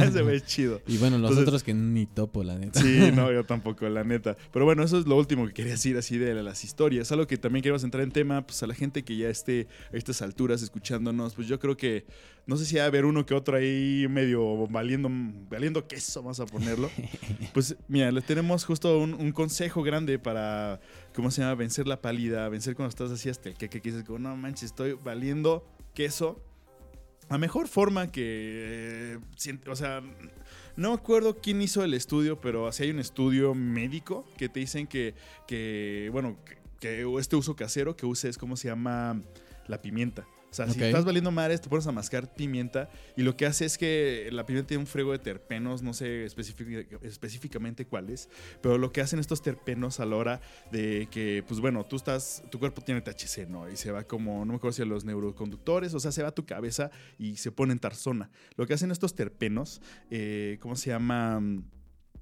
ese 0.04 0.22
güey 0.22 0.36
es 0.36 0.46
chido. 0.46 0.80
Y 0.86 0.96
bueno, 0.98 1.18
los 1.18 1.30
Entonces- 1.30 1.48
otros 1.48 1.62
que 1.62 1.74
ni 1.74 2.06
topo, 2.06 2.42
la 2.44 2.58
neta. 2.58 2.80
Sí, 2.80 3.10
no, 3.14 3.30
yo 3.32 3.44
tampoco, 3.44 3.88
la 3.88 4.04
neta. 4.04 4.36
Pero 4.52 4.64
bueno, 4.64 4.82
eso 4.82 4.98
es 4.98 5.06
lo 5.06 5.16
último 5.16 5.46
que 5.46 5.52
quería 5.52 5.72
decir 5.72 5.96
así 5.96 6.16
de 6.18 6.34
las 6.42 6.64
historias. 6.64 7.10
Algo 7.12 7.26
que 7.26 7.36
también 7.36 7.62
queremos 7.62 7.84
entrar 7.84 8.02
en 8.02 8.10
tema, 8.12 8.46
pues 8.46 8.62
a 8.62 8.66
la 8.66 8.74
gente 8.74 9.04
que 9.04 9.16
ya 9.16 9.28
esté 9.28 9.68
a 9.92 9.96
estas 9.96 10.22
alturas 10.22 10.62
escuchándonos, 10.62 11.34
pues 11.34 11.46
yo 11.48 11.58
creo 11.58 11.76
que, 11.76 12.06
no 12.48 12.56
sé 12.56 12.64
si 12.64 12.76
va 12.76 12.84
a 12.84 12.86
haber 12.86 13.04
uno 13.04 13.26
que 13.26 13.34
otro 13.34 13.58
ahí 13.58 14.06
medio 14.08 14.66
valiendo, 14.68 15.10
valiendo 15.50 15.86
queso, 15.86 16.22
vamos 16.22 16.40
a 16.40 16.46
ponerlo. 16.46 16.90
Pues 17.52 17.76
mira, 17.88 18.10
le 18.10 18.20
tenemos 18.22 18.64
justo 18.64 18.98
un, 18.98 19.14
un 19.14 19.32
consejo 19.32 19.82
grande 19.82 20.18
para, 20.18 20.80
¿cómo 21.14 21.30
se 21.30 21.42
llama? 21.42 21.54
Vencer 21.56 21.86
la 21.86 22.00
pálida, 22.00 22.48
vencer 22.48 22.74
cuando 22.74 22.88
estás 22.88 23.10
así 23.10 23.28
hasta 23.28 23.50
el 23.50 23.56
que, 23.56 23.68
que 23.68 23.80
dices, 23.80 24.04
como, 24.04 24.18
no 24.18 24.36
manches, 24.36 24.64
estoy 24.64 24.92
valiendo 24.94 25.66
queso. 25.92 26.42
La 27.28 27.36
mejor 27.36 27.68
forma 27.68 28.10
que, 28.10 29.18
eh, 29.44 29.60
o 29.66 29.76
sea, 29.76 30.00
no 30.76 30.88
me 30.90 30.94
acuerdo 30.94 31.38
quién 31.38 31.60
hizo 31.60 31.84
el 31.84 31.92
estudio, 31.92 32.40
pero 32.40 32.66
así 32.66 32.84
hay 32.84 32.90
un 32.90 33.00
estudio 33.00 33.54
médico 33.54 34.24
que 34.38 34.48
te 34.48 34.60
dicen 34.60 34.86
que, 34.86 35.14
que 35.46 36.08
bueno, 36.12 36.38
que, 36.44 36.56
que 36.80 37.18
este 37.18 37.36
uso 37.36 37.56
casero 37.56 37.94
que 37.94 38.06
uses, 38.06 38.38
¿cómo 38.38 38.56
se 38.56 38.68
llama? 38.68 39.20
La 39.66 39.82
pimienta. 39.82 40.26
O 40.50 40.54
sea, 40.54 40.66
si 40.66 40.78
estás 40.88 41.04
valiendo 41.04 41.30
madres, 41.30 41.60
te 41.60 41.68
pones 41.68 41.86
a 41.86 41.92
mascar 41.92 42.34
pimienta 42.34 42.88
y 43.16 43.22
lo 43.22 43.36
que 43.36 43.44
hace 43.44 43.66
es 43.66 43.76
que 43.76 44.28
la 44.32 44.46
pimienta 44.46 44.66
tiene 44.68 44.80
un 44.80 44.86
frego 44.86 45.12
de 45.12 45.18
terpenos, 45.18 45.82
no 45.82 45.92
sé 45.92 46.24
específic- 46.24 46.98
específicamente 47.02 47.86
cuáles, 47.86 48.30
pero 48.62 48.78
lo 48.78 48.90
que 48.90 49.02
hacen 49.02 49.18
estos 49.18 49.42
terpenos 49.42 50.00
a 50.00 50.06
la 50.06 50.16
hora 50.16 50.40
de 50.72 51.06
que, 51.10 51.44
pues 51.46 51.60
bueno, 51.60 51.84
tú 51.84 51.96
estás, 51.96 52.42
tu 52.50 52.58
cuerpo 52.58 52.80
tiene 52.82 53.02
THC, 53.02 53.46
¿no? 53.48 53.70
Y 53.70 53.76
se 53.76 53.92
va 53.92 54.04
como, 54.04 54.44
no 54.46 54.52
me 54.52 54.56
acuerdo 54.56 54.72
si 54.72 54.82
a 54.82 54.86
los 54.86 55.04
neuroconductores, 55.04 55.92
o 55.92 56.00
sea, 56.00 56.12
se 56.12 56.22
va 56.22 56.28
a 56.28 56.34
tu 56.34 56.46
cabeza 56.46 56.90
y 57.18 57.36
se 57.36 57.52
pone 57.52 57.72
en 57.72 57.78
tarzona. 57.78 58.30
Lo 58.56 58.66
que 58.66 58.72
hacen 58.72 58.90
estos 58.90 59.14
terpenos, 59.14 59.82
eh, 60.10 60.56
¿cómo 60.60 60.76
se 60.76 60.90
llama? 60.90 61.42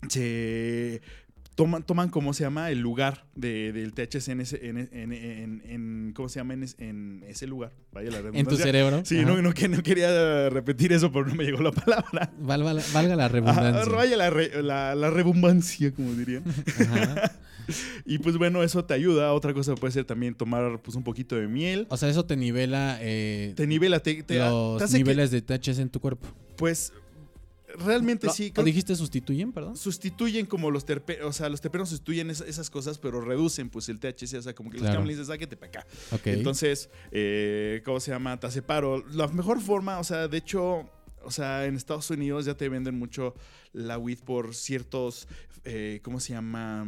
Se 0.09 1.01
toman, 1.57 1.83
toman 1.83 2.09
¿cómo 2.11 2.33
se 2.33 2.45
llama? 2.45 2.71
El 2.71 2.79
lugar 2.79 3.25
de- 3.35 3.73
del 3.73 3.93
THC 3.93 4.29
en 4.29 4.41
ese, 4.43 4.65
en, 4.69 4.79
en- 4.79 5.63
en- 5.65 6.13
¿cómo 6.15 6.29
se 6.29 6.39
llama? 6.39 6.55
En, 6.55 6.63
es- 6.63 6.77
en 6.79 7.25
ese 7.27 7.47
lugar. 7.49 7.73
Vaya 7.93 8.11
la 8.13 8.19
En 8.39 8.47
tu 8.47 8.57
cerebro. 8.57 9.03
Sí, 9.05 9.25
no, 9.25 9.43
no, 9.43 9.53
que 9.53 9.67
no 9.69 9.83
quería 9.83 10.49
repetir 10.51 10.93
eso, 10.93 11.11
pero 11.11 11.27
no 11.27 11.35
me 11.35 11.43
llegó 11.45 11.61
la 11.63 11.73
palabra. 11.73 12.31
Valga, 12.39 12.73
la- 12.75 12.83
valga 12.95 13.17
la 13.17 13.25
Ajá, 13.25 13.33
redundancia. 13.33 13.93
vaya 13.93 14.17
la, 14.17 14.31
re- 14.31 14.63
la, 14.63 14.95
la 14.95 15.11
rebumbancia, 15.11 15.93
como 15.93 16.13
dirían. 16.13 16.45
Ajá. 16.81 17.33
Y 18.05 18.19
pues 18.19 18.37
bueno, 18.37 18.63
eso 18.63 18.85
te 18.85 18.95
ayuda. 18.95 19.33
Otra 19.33 19.53
cosa 19.53 19.75
puede 19.75 19.93
ser 19.93 20.05
también 20.05 20.37
tomar 20.37 20.81
pues 20.83 20.97
un 20.97 21.03
poquito 21.03 21.35
de 21.35 21.49
miel. 21.49 21.89
O 21.91 21.97
sea, 21.97 22.09
eso 22.09 22.25
te 22.25 22.37
nivela 22.37 22.99
eh, 23.01 23.55
Te 23.57 23.67
nivela, 23.67 23.99
te, 23.99 24.23
te- 24.23 24.39
los 24.39 24.79
te 24.79 24.85
hace 24.85 24.99
que- 24.99 25.03
niveles 25.03 25.33
de 25.33 25.43
THC 25.43 25.81
en 25.81 25.89
tu 25.89 25.99
cuerpo. 25.99 26.29
pues 26.57 26.93
realmente 27.79 28.29
sí. 28.31 28.53
¿O 28.57 28.63
dijiste 28.63 28.95
sustituyen, 28.97 29.53
perdón? 29.53 29.77
sustituyen 29.77 30.47
como 30.47 30.71
los 30.71 30.85
terpenos, 30.85 31.27
o 31.27 31.33
sea, 31.33 31.49
los 31.49 31.61
terpenos 31.61 31.89
sustituyen 31.89 32.31
esa- 32.31 32.45
esas 32.47 32.71
cosas, 32.71 32.99
pero 32.99 33.21
reducen 33.21 33.69
pues 33.71 33.89
el 33.89 33.99
THC, 33.99 34.39
o 34.39 34.43
sea, 34.43 34.55
como 34.55 34.71
que 34.71 34.79
los 34.79 34.89
Claro. 34.91 35.07
dices, 35.07 35.27
sáquete 35.29 35.57
para 35.57 35.69
acá. 35.81 35.87
Ok. 36.13 36.27
Entonces, 36.29 36.89
eh, 37.13 37.83
¿cómo 37.85 38.01
se 38.01 38.11
llama? 38.11 38.39
Te 38.41 38.47
hace 38.47 38.63
paro. 38.63 39.05
La 39.13 39.29
mejor 39.29 39.61
forma, 39.61 39.99
o 39.99 40.05
sea, 40.05 40.29
de 40.29 40.39
hecho, 40.39 40.89
o 41.23 41.31
sea, 41.31 41.67
en 41.67 41.75
Estados 41.77 42.09
Unidos 42.11 42.45
ya 42.47 42.55
te 42.55 42.69
venden 42.69 42.99
mucho 42.99 43.35
la 43.73 43.99
weed 43.99 44.19
por 44.21 44.55
ciertos, 44.55 45.29
eh, 45.65 46.01
¿cómo 46.03 46.21
se 46.21 46.33
llama? 46.33 46.87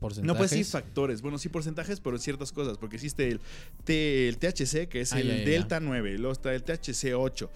Porcentajes. 0.00 0.26
No 0.26 0.34
puedes 0.34 0.50
decir 0.52 0.64
factores, 0.64 1.20
bueno, 1.20 1.36
sí 1.36 1.50
porcentajes, 1.50 2.00
pero 2.00 2.16
ciertas 2.16 2.52
cosas, 2.52 2.78
porque 2.78 2.96
existe 2.96 3.28
el, 3.28 3.38
T- 3.84 4.28
el 4.28 4.38
THC, 4.38 4.88
que 4.88 5.02
es 5.02 5.12
Ah, 5.12 5.20
el 5.20 5.28
ya, 5.28 5.34
ya, 5.34 5.38
ya. 5.40 5.50
Delta 5.50 5.78
9, 5.78 6.16
luego 6.16 6.32
está 6.32 6.54
el 6.54 6.62
THC 6.62 7.12
8. 7.14 7.50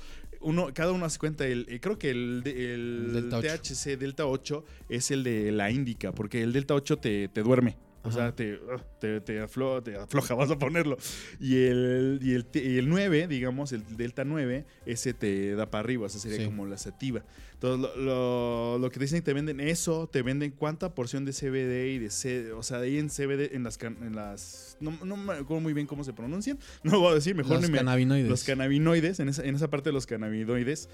Uno, 0.44 0.68
cada 0.74 0.92
uno 0.92 1.06
hace 1.06 1.18
cuenta, 1.18 1.46
el, 1.46 1.66
eh, 1.68 1.80
creo 1.80 1.98
que 1.98 2.10
el, 2.10 2.42
el 2.44 2.54
El 2.54 3.12
Delta 3.12 3.38
8. 3.38 3.48
THC 3.62 3.98
Delta 3.98 4.26
8 4.26 4.64
es 4.88 5.10
el 5.10 5.24
de 5.24 5.50
la 5.52 5.70
índica, 5.70 6.12
porque 6.12 6.42
el 6.42 6.52
Delta 6.52 6.74
8 6.74 6.98
te, 6.98 7.28
te 7.28 7.42
duerme. 7.42 7.76
O 8.04 8.08
Ajá. 8.08 8.16
sea, 8.18 8.32
te, 8.36 8.54
ugh, 8.56 8.82
te, 9.00 9.20
te 9.22 9.40
aflo- 9.42 9.82
te 9.82 9.96
afloja, 9.96 10.34
vas 10.34 10.50
a 10.50 10.58
ponerlo. 10.58 10.96
Y 11.40 11.56
el, 11.64 12.18
y, 12.22 12.34
el, 12.34 12.46
y 12.52 12.76
el 12.78 12.88
9, 12.88 13.26
digamos, 13.28 13.72
el 13.72 13.82
Delta 13.96 14.24
9, 14.24 14.66
ese 14.84 15.14
te 15.14 15.54
da 15.54 15.70
para 15.70 15.80
arriba, 15.84 16.06
o 16.06 16.08
sea, 16.10 16.20
sería 16.20 16.38
Sí. 16.38 16.44
como 16.44 16.66
la 16.66 16.76
sativa. 16.76 17.24
Entonces, 17.54 17.90
lo, 17.96 18.02
lo- 18.04 18.78
lo 18.78 18.90
que 18.90 18.98
te 18.98 19.04
dicen 19.06 19.20
que 19.20 19.24
te 19.24 19.32
venden 19.32 19.58
eso, 19.60 20.06
te 20.06 20.20
venden 20.22 20.50
cuánta 20.50 20.94
porción 20.94 21.24
de 21.24 21.32
CBD 21.32 21.94
y 21.94 21.98
de 21.98 22.10
C, 22.10 22.52
o 22.52 22.62
sea, 22.62 22.78
de 22.78 22.88
ahí 22.88 22.98
en 22.98 23.08
CBD, 23.08 23.54
en 23.54 23.62
las, 23.62 23.78
en 23.82 24.14
las 24.14 24.76
no, 24.80 24.90
no 25.02 25.16
me 25.16 25.32
acuerdo 25.32 25.60
muy 25.60 25.72
bien 25.72 25.86
cómo 25.86 26.04
se 26.04 26.12
pronuncian, 26.12 26.58
no 26.82 26.92
lo 26.92 27.00
voy 27.00 27.12
a 27.12 27.14
decir, 27.14 27.34
mejor 27.34 27.52
Los 27.54 27.62
ni 27.62 27.68
me, 27.72 27.78
cannabinoides. 27.78 28.28
los 28.28 28.44
cannabinoides, 28.44 29.18
en 29.20 29.30
esa, 29.30 29.44
en 29.44 29.54
esa 29.54 29.68
parte 29.70 29.88
de 29.88 29.94
los 29.94 30.04
cannabinoides, 30.06 30.90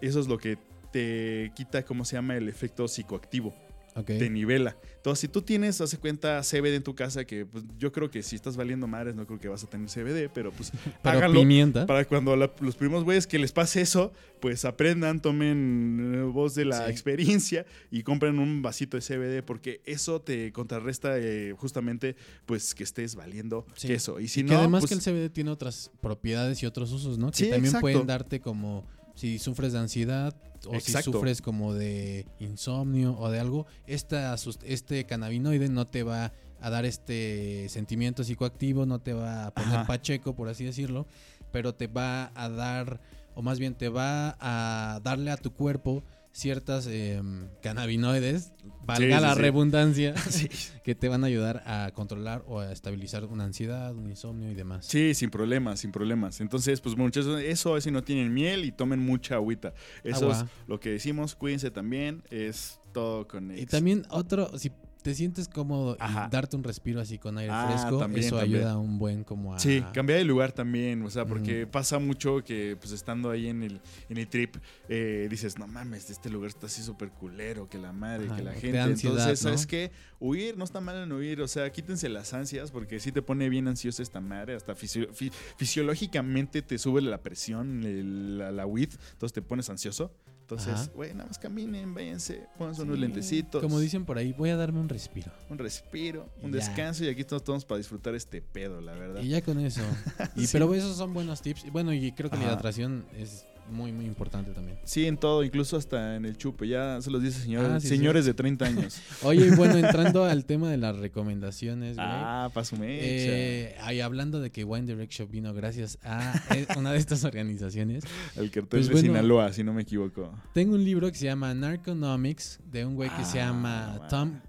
eso 0.00 0.20
es 0.20 0.28
lo 0.28 0.38
que 0.38 0.56
te 0.92 1.52
quita, 1.54 1.84
¿cómo 1.84 2.04
se 2.06 2.16
llama? 2.16 2.36
El 2.36 2.48
efecto 2.48 2.88
psicoactivo 2.88 3.54
Te 4.02 4.28
nivela. 4.28 4.76
Entonces, 4.96 5.20
si 5.20 5.28
tú 5.28 5.42
tienes, 5.42 5.80
hace 5.80 5.98
cuenta, 5.98 6.42
CBD 6.42 6.74
en 6.76 6.82
tu 6.82 6.94
casa, 6.96 7.24
que 7.24 7.46
pues, 7.46 7.62
yo 7.78 7.92
creo 7.92 8.10
que 8.10 8.22
si 8.22 8.34
estás 8.34 8.56
valiendo 8.56 8.86
madres, 8.88 9.14
no 9.14 9.24
creo 9.26 9.38
que 9.38 9.48
vas 9.48 9.62
a 9.62 9.68
tener 9.68 9.88
CBD, 9.88 10.28
pero 10.34 10.50
pues 10.50 10.72
Pero 11.02 11.30
pimienta. 11.32 11.86
para 11.86 12.04
cuando 12.04 12.34
la- 12.34 12.50
los 12.60 12.74
primos 12.74 13.04
güeyes 13.04 13.26
que 13.26 13.38
les 13.38 13.52
pase 13.52 13.80
eso, 13.82 14.12
pues 14.40 14.64
aprendan, 14.64 15.20
tomen 15.20 16.30
voz 16.32 16.54
de 16.54 16.64
la 16.64 16.86
Sí. 16.86 16.90
experiencia 16.90 17.66
y 17.90 18.02
compren 18.02 18.38
un 18.38 18.62
vasito 18.62 18.96
de 18.96 19.02
CBD, 19.02 19.42
porque 19.42 19.80
eso 19.84 20.20
te 20.20 20.50
contrarresta 20.52 21.18
eh, 21.18 21.54
justamente, 21.56 22.16
pues, 22.46 22.74
que 22.74 22.82
estés 22.84 23.14
valiendo 23.14 23.66
Sí. 23.76 23.88
queso. 23.88 24.18
Y 24.20 24.28
si 24.28 24.40
Y 24.40 24.42
no, 24.44 24.48
que 24.50 24.54
además 24.56 24.80
pues, 24.80 24.88
que 24.90 24.94
el 24.96 25.00
CBD 25.14 25.30
tiene 25.30 25.50
otras 25.50 25.90
propiedades 26.00 26.62
y 26.62 26.66
otros 26.66 26.90
usos, 26.92 27.18
¿no? 27.18 27.30
Que 27.30 27.36
Sí, 27.36 27.42
también 27.44 27.66
exacto. 27.66 27.80
pueden 27.82 28.06
darte 28.06 28.40
como 28.40 28.86
si 29.14 29.38
sufres 29.38 29.72
de 29.72 29.78
ansiedad 29.78 30.34
o 30.66 30.74
Exacto. 30.74 31.10
si 31.10 31.12
sufres 31.12 31.42
como 31.42 31.74
de 31.74 32.26
insomnio 32.38 33.16
o 33.18 33.30
de 33.30 33.40
algo, 33.40 33.66
esta, 33.86 34.34
este 34.64 35.04
cannabinoide 35.04 35.68
no 35.68 35.86
te 35.86 36.02
va 36.02 36.32
a 36.60 36.70
dar 36.70 36.84
este 36.84 37.68
sentimiento 37.68 38.24
psicoactivo, 38.24 38.86
no 38.86 38.98
te 38.98 39.12
va 39.12 39.46
a 39.46 39.50
poner 39.50 39.78
Ajá. 39.78 39.86
pacheco, 39.86 40.34
por 40.34 40.48
así 40.48 40.64
decirlo, 40.64 41.06
pero 41.52 41.74
te 41.74 41.86
va 41.86 42.32
a 42.34 42.48
dar, 42.48 43.00
o 43.34 43.42
más 43.42 43.58
bien 43.58 43.74
te 43.74 43.88
va 43.88 44.36
a 44.40 45.00
darle 45.02 45.30
a 45.30 45.36
tu 45.36 45.52
cuerpo 45.52 46.02
ciertas 46.34 46.88
em, 46.88 47.48
cannabinoides, 47.62 48.52
valga 48.84 49.16
sí, 49.16 49.22
la 49.22 49.34
sí. 49.34 49.40
redundancia, 49.40 50.16
sí. 50.30 50.48
que 50.84 50.94
te 50.94 51.08
van 51.08 51.22
a 51.22 51.28
ayudar 51.28 51.62
a 51.64 51.92
controlar 51.94 52.44
o 52.46 52.58
a 52.58 52.72
estabilizar 52.72 53.24
una 53.24 53.44
ansiedad, 53.44 53.94
un 53.94 54.10
insomnio 54.10 54.50
y 54.50 54.54
demás. 54.54 54.84
Sí, 54.84 55.14
sin 55.14 55.30
problemas, 55.30 55.80
sin 55.80 55.92
problemas. 55.92 56.40
Entonces, 56.40 56.80
pues 56.80 56.96
muchachos, 56.96 57.40
eso 57.40 57.76
es 57.76 57.84
si 57.84 57.90
no 57.90 58.02
tienen 58.02 58.34
miel 58.34 58.64
y 58.64 58.72
tomen 58.72 58.98
mucha 58.98 59.36
agüita. 59.36 59.74
Eso 60.02 60.24
Agua. 60.30 60.40
es 60.42 60.68
lo 60.68 60.80
que 60.80 60.90
decimos, 60.90 61.36
cuídense 61.36 61.70
también, 61.70 62.24
es 62.30 62.80
todo 62.92 63.28
con 63.28 63.50
Y 63.56 63.60
ex. 63.60 63.70
también 63.70 64.04
otro, 64.10 64.58
si 64.58 64.72
te 65.04 65.14
sientes 65.14 65.48
cómodo 65.48 65.98
Ajá. 66.00 66.28
y 66.28 66.32
darte 66.32 66.56
un 66.56 66.64
respiro 66.64 66.98
así 66.98 67.18
con 67.18 67.36
aire 67.36 67.52
Ah, 67.54 67.66
fresco, 67.68 67.98
también, 67.98 68.24
eso 68.26 68.38
también. 68.38 68.62
ayuda 68.62 68.78
un 68.78 68.98
buen 68.98 69.22
como 69.22 69.54
a... 69.54 69.58
Sí, 69.58 69.84
cambiar 69.92 70.18
de 70.18 70.24
lugar 70.24 70.52
también, 70.52 71.02
o 71.02 71.10
sea, 71.10 71.26
porque 71.26 71.66
pasa 71.66 71.98
mucho 71.98 72.42
que 72.42 72.74
pues 72.80 72.90
estando 72.90 73.30
ahí 73.30 73.48
en 73.48 73.62
el, 73.62 73.82
en 74.08 74.16
el 74.16 74.26
trip, 74.28 74.56
eh, 74.88 75.28
dices, 75.30 75.58
no 75.58 75.66
mames, 75.66 76.08
este 76.08 76.30
lugar 76.30 76.48
está 76.48 76.68
así 76.68 76.82
súper 76.82 77.10
culero, 77.10 77.68
que 77.68 77.76
la 77.76 77.92
madre, 77.92 78.26
Ajá, 78.28 78.36
que 78.36 78.42
la 78.42 78.52
te 78.54 78.60
gente. 78.60 78.80
ansiedad, 78.80 79.18
Entonces, 79.18 79.44
¿no? 79.44 79.50
¿sabes 79.50 79.66
qué? 79.66 79.92
Huir, 80.20 80.56
no 80.56 80.64
está 80.64 80.80
mal 80.80 80.96
en 80.96 81.12
huir, 81.12 81.42
o 81.42 81.48
sea, 81.48 81.70
quítense 81.70 82.08
las 82.08 82.32
ansias, 82.32 82.70
porque 82.70 82.98
sí 82.98 83.12
te 83.12 83.20
pone 83.20 83.50
bien 83.50 83.68
ansiosa 83.68 84.02
esta 84.02 84.22
madre, 84.22 84.54
hasta 84.54 84.74
fisio- 84.74 85.12
fi- 85.12 85.30
fisiológicamente 85.58 86.62
te 86.62 86.78
sube 86.78 87.02
la 87.02 87.18
presión, 87.22 87.82
el- 87.84 88.38
la, 88.38 88.50
la 88.52 88.64
weed, 88.64 88.88
entonces 89.12 89.34
te 89.34 89.42
pones 89.42 89.68
ansioso. 89.68 90.12
Entonces, 90.44 90.90
güey, 90.94 91.14
nada 91.14 91.26
más 91.26 91.38
caminen, 91.38 91.94
váyanse, 91.94 92.46
pónganse 92.58 92.82
unos 92.82 92.96
Sí, 92.96 93.00
lentecitos. 93.00 93.62
Como 93.62 93.80
dicen 93.80 94.04
por 94.04 94.18
ahí, 94.18 94.34
voy 94.34 94.50
a 94.50 94.56
darme 94.56 94.78
un 94.78 94.90
respiro. 94.90 95.32
Un 95.48 95.56
respiro, 95.56 96.28
un 96.42 96.52
Ya. 96.52 96.58
descanso 96.58 97.02
y 97.02 97.08
aquí 97.08 97.22
estamos 97.22 97.42
todos 97.44 97.64
para 97.64 97.78
disfrutar 97.78 98.14
este 98.14 98.42
pedo, 98.42 98.82
la 98.82 98.92
verdad. 98.92 99.22
Y 99.22 99.28
ya 99.30 99.40
con 99.40 99.58
eso. 99.58 99.80
Y, 100.36 100.46
Sí. 100.46 100.52
Pero 100.52 100.74
esos 100.74 100.98
son 100.98 101.14
buenos 101.14 101.40
tips. 101.40 101.64
Y 101.64 101.70
bueno, 101.70 101.94
y 101.94 102.12
creo 102.12 102.28
que 102.30 102.36
la 102.36 102.44
hidratación 102.44 103.06
es 103.16 103.46
muy, 103.70 103.92
muy 103.92 104.04
importante 104.04 104.52
también. 104.52 104.78
Sí, 104.84 105.06
en 105.06 105.16
todo, 105.16 105.42
incluso 105.42 105.76
hasta 105.76 106.16
en 106.16 106.24
el 106.24 106.36
chupe. 106.36 106.68
Ya 106.68 107.00
se 107.00 107.10
los 107.10 107.22
dice 107.22 107.40
señores, 107.40 107.70
Ah, 107.70 107.80
sí, 107.80 107.88
señores 107.88 108.24
de 108.24 108.34
30 108.34 108.64
años. 108.64 109.00
Oye, 109.22 109.46
y 109.46 109.50
bueno, 109.50 109.76
entrando 109.78 110.24
al 110.24 110.44
tema 110.44 110.70
de 110.70 110.76
las 110.76 110.96
recomendaciones, 110.96 111.96
güey. 111.96 112.06
ah, 112.08 112.50
pa' 112.52 112.64
su 112.64 112.76
mecha. 112.76 113.04
Eh, 113.06 113.76
ahí 113.80 114.00
hablando 114.00 114.40
de 114.40 114.50
que 114.50 114.64
Wine 114.64 114.86
Direct 114.86 115.12
Shop 115.12 115.30
vino 115.30 115.52
gracias 115.54 115.98
a 116.02 116.34
eh, 116.54 116.66
una 116.76 116.92
de 116.92 116.98
estas 116.98 117.24
organizaciones. 117.24 118.04
el 118.36 118.50
cartel 118.50 118.66
pues 118.68 118.86
de 118.88 118.92
bueno. 118.94 119.08
Sinaloa, 119.08 119.52
si 119.52 119.64
no 119.64 119.72
me 119.72 119.82
equivoco. 119.82 120.32
Tengo 120.52 120.74
un 120.74 120.84
libro 120.84 121.10
que 121.10 121.16
se 121.16 121.24
llama 121.26 121.52
Narconomics 121.54 122.60
de 122.70 122.84
un 122.84 122.94
güey 122.94 123.10
que 123.10 123.24
se 123.24 123.40
Ah, 123.40 123.46
llama 123.46 123.86
bueno. 123.96 124.08
Tom 124.08 124.40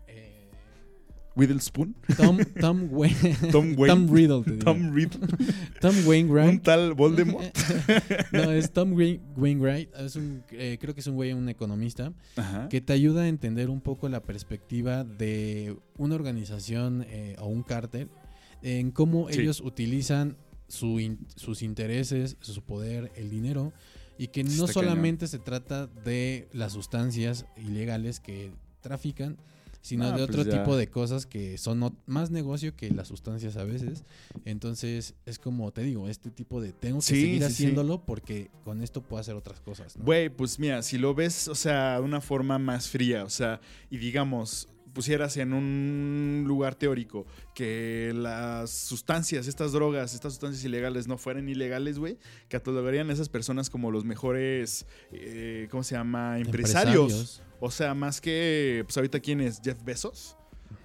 Witherspoon. 1.36 1.96
Tom 2.18 2.38
Tom 2.60 2.88
Wayne 2.92 3.16
Tom 3.52 3.76
Wayne. 3.78 3.94
Tom 3.94 4.10
Riddle 4.14 4.44
te 4.44 4.52
digo. 4.52 4.64
Tom 4.64 4.94
Reed. 4.94 5.12
Tom 5.82 5.96
Un 5.98 6.08
Wainwright 6.08 6.64
tal 6.64 6.94
Voldemort. 6.94 7.56
no 8.32 8.52
es 8.52 8.72
Tom 8.72 8.94
Wain- 8.94 9.22
Wainwright 9.36 9.90
es 9.96 10.16
un 10.16 10.44
eh, 10.52 10.78
creo 10.80 10.94
que 10.94 11.02
es 11.02 11.08
un 11.08 11.16
güey 11.16 11.34
un 11.34 11.50
economista 11.50 12.14
Ajá. 12.38 12.70
que 12.70 12.80
te 12.82 12.94
ayuda 12.94 13.24
a 13.24 13.28
entender 13.28 13.70
un 13.70 13.82
poco 13.82 14.08
la 14.10 14.22
perspectiva 14.24 15.04
de 15.04 15.76
una 15.98 16.16
organización 16.16 17.06
eh, 17.10 17.36
o 17.40 17.48
un 17.48 17.64
cártel 17.64 18.10
en 18.62 18.92
cómo 18.92 19.28
Sí. 19.30 19.42
ellos 19.42 19.62
utilizan 19.62 20.38
su 20.68 21.00
in- 21.00 21.20
sus 21.36 21.62
intereses, 21.62 22.38
su 22.40 22.62
poder, 22.64 23.12
el 23.16 23.30
dinero, 23.30 23.72
y 24.18 24.28
que 24.30 24.44
no 24.44 24.50
Está 24.66 24.68
solamente 24.74 25.28
se 25.28 25.38
trata 25.38 25.86
de 25.88 26.48
las 26.54 26.72
sustancias 26.74 27.46
ilegales 27.58 28.20
que 28.20 28.52
trafican, 28.82 29.38
sino 29.86 30.06
No, 30.06 30.18
de 30.18 30.26
pues 30.26 30.40
otro 30.40 30.52
tipo 30.52 30.76
de 30.76 30.88
cosas 30.90 31.28
que 31.28 31.60
son 31.60 31.96
más 32.08 32.32
negocio 32.32 32.76
que 32.76 32.90
las 32.90 33.08
sustancias 33.08 33.56
a 33.56 33.64
veces. 33.66 34.04
Entonces, 34.46 35.14
es 35.28 35.38
como 35.38 35.72
te 35.72 35.82
digo, 35.84 36.10
este 36.10 36.32
tipo 36.32 36.60
de 36.60 36.72
tengo 36.74 36.98
que 36.98 37.06
Sí, 37.06 37.22
seguir 37.22 37.34
sí, 37.34 37.40
sí. 37.40 37.46
haciéndolo 37.46 38.04
porque 38.04 38.50
con 38.64 38.82
esto 38.82 39.02
puedo 39.02 39.20
hacer 39.22 39.36
otras 39.36 39.60
cosas. 39.62 39.96
¿no? 39.96 40.04
Güey, 40.04 40.30
pues 40.30 40.58
mira, 40.58 40.82
si 40.82 40.98
lo 40.98 41.14
ves, 41.14 41.48
o 41.48 41.56
sea, 41.56 41.96
de 42.00 42.02
una 42.02 42.20
forma 42.20 42.58
más 42.58 42.90
fría, 42.90 43.24
o 43.24 43.30
sea, 43.30 43.62
y 43.92 43.98
digamos, 43.98 44.68
pusieras 44.96 45.38
en 45.38 45.54
un 45.54 46.46
lugar 46.48 46.74
teórico 46.74 47.28
que 47.54 48.12
las 48.16 48.72
sustancias, 48.72 49.46
estas 49.46 49.74
drogas, 49.74 50.16
estas 50.16 50.34
sustancias 50.34 50.64
ilegales 50.66 51.08
no 51.08 51.20
fueran 51.20 51.48
ilegales, 51.48 52.00
güey, 52.00 52.18
catalogarían 52.50 53.12
a 53.12 53.14
esas 53.14 53.30
personas 53.30 53.70
como 53.70 53.92
los 53.92 54.06
mejores, 54.06 54.88
eh, 55.12 55.68
¿cómo 55.70 55.84
se 55.84 55.94
llama? 55.94 56.40
Empresarios. 56.40 57.44
O 57.60 57.70
sea, 57.70 57.94
más 57.94 58.22
que, 58.22 58.84
pues 58.86 58.98
ahorita, 58.98 59.20
¿quién 59.20 59.42
es? 59.42 59.62
Jeff 59.64 59.84
Bezos. 59.84 60.38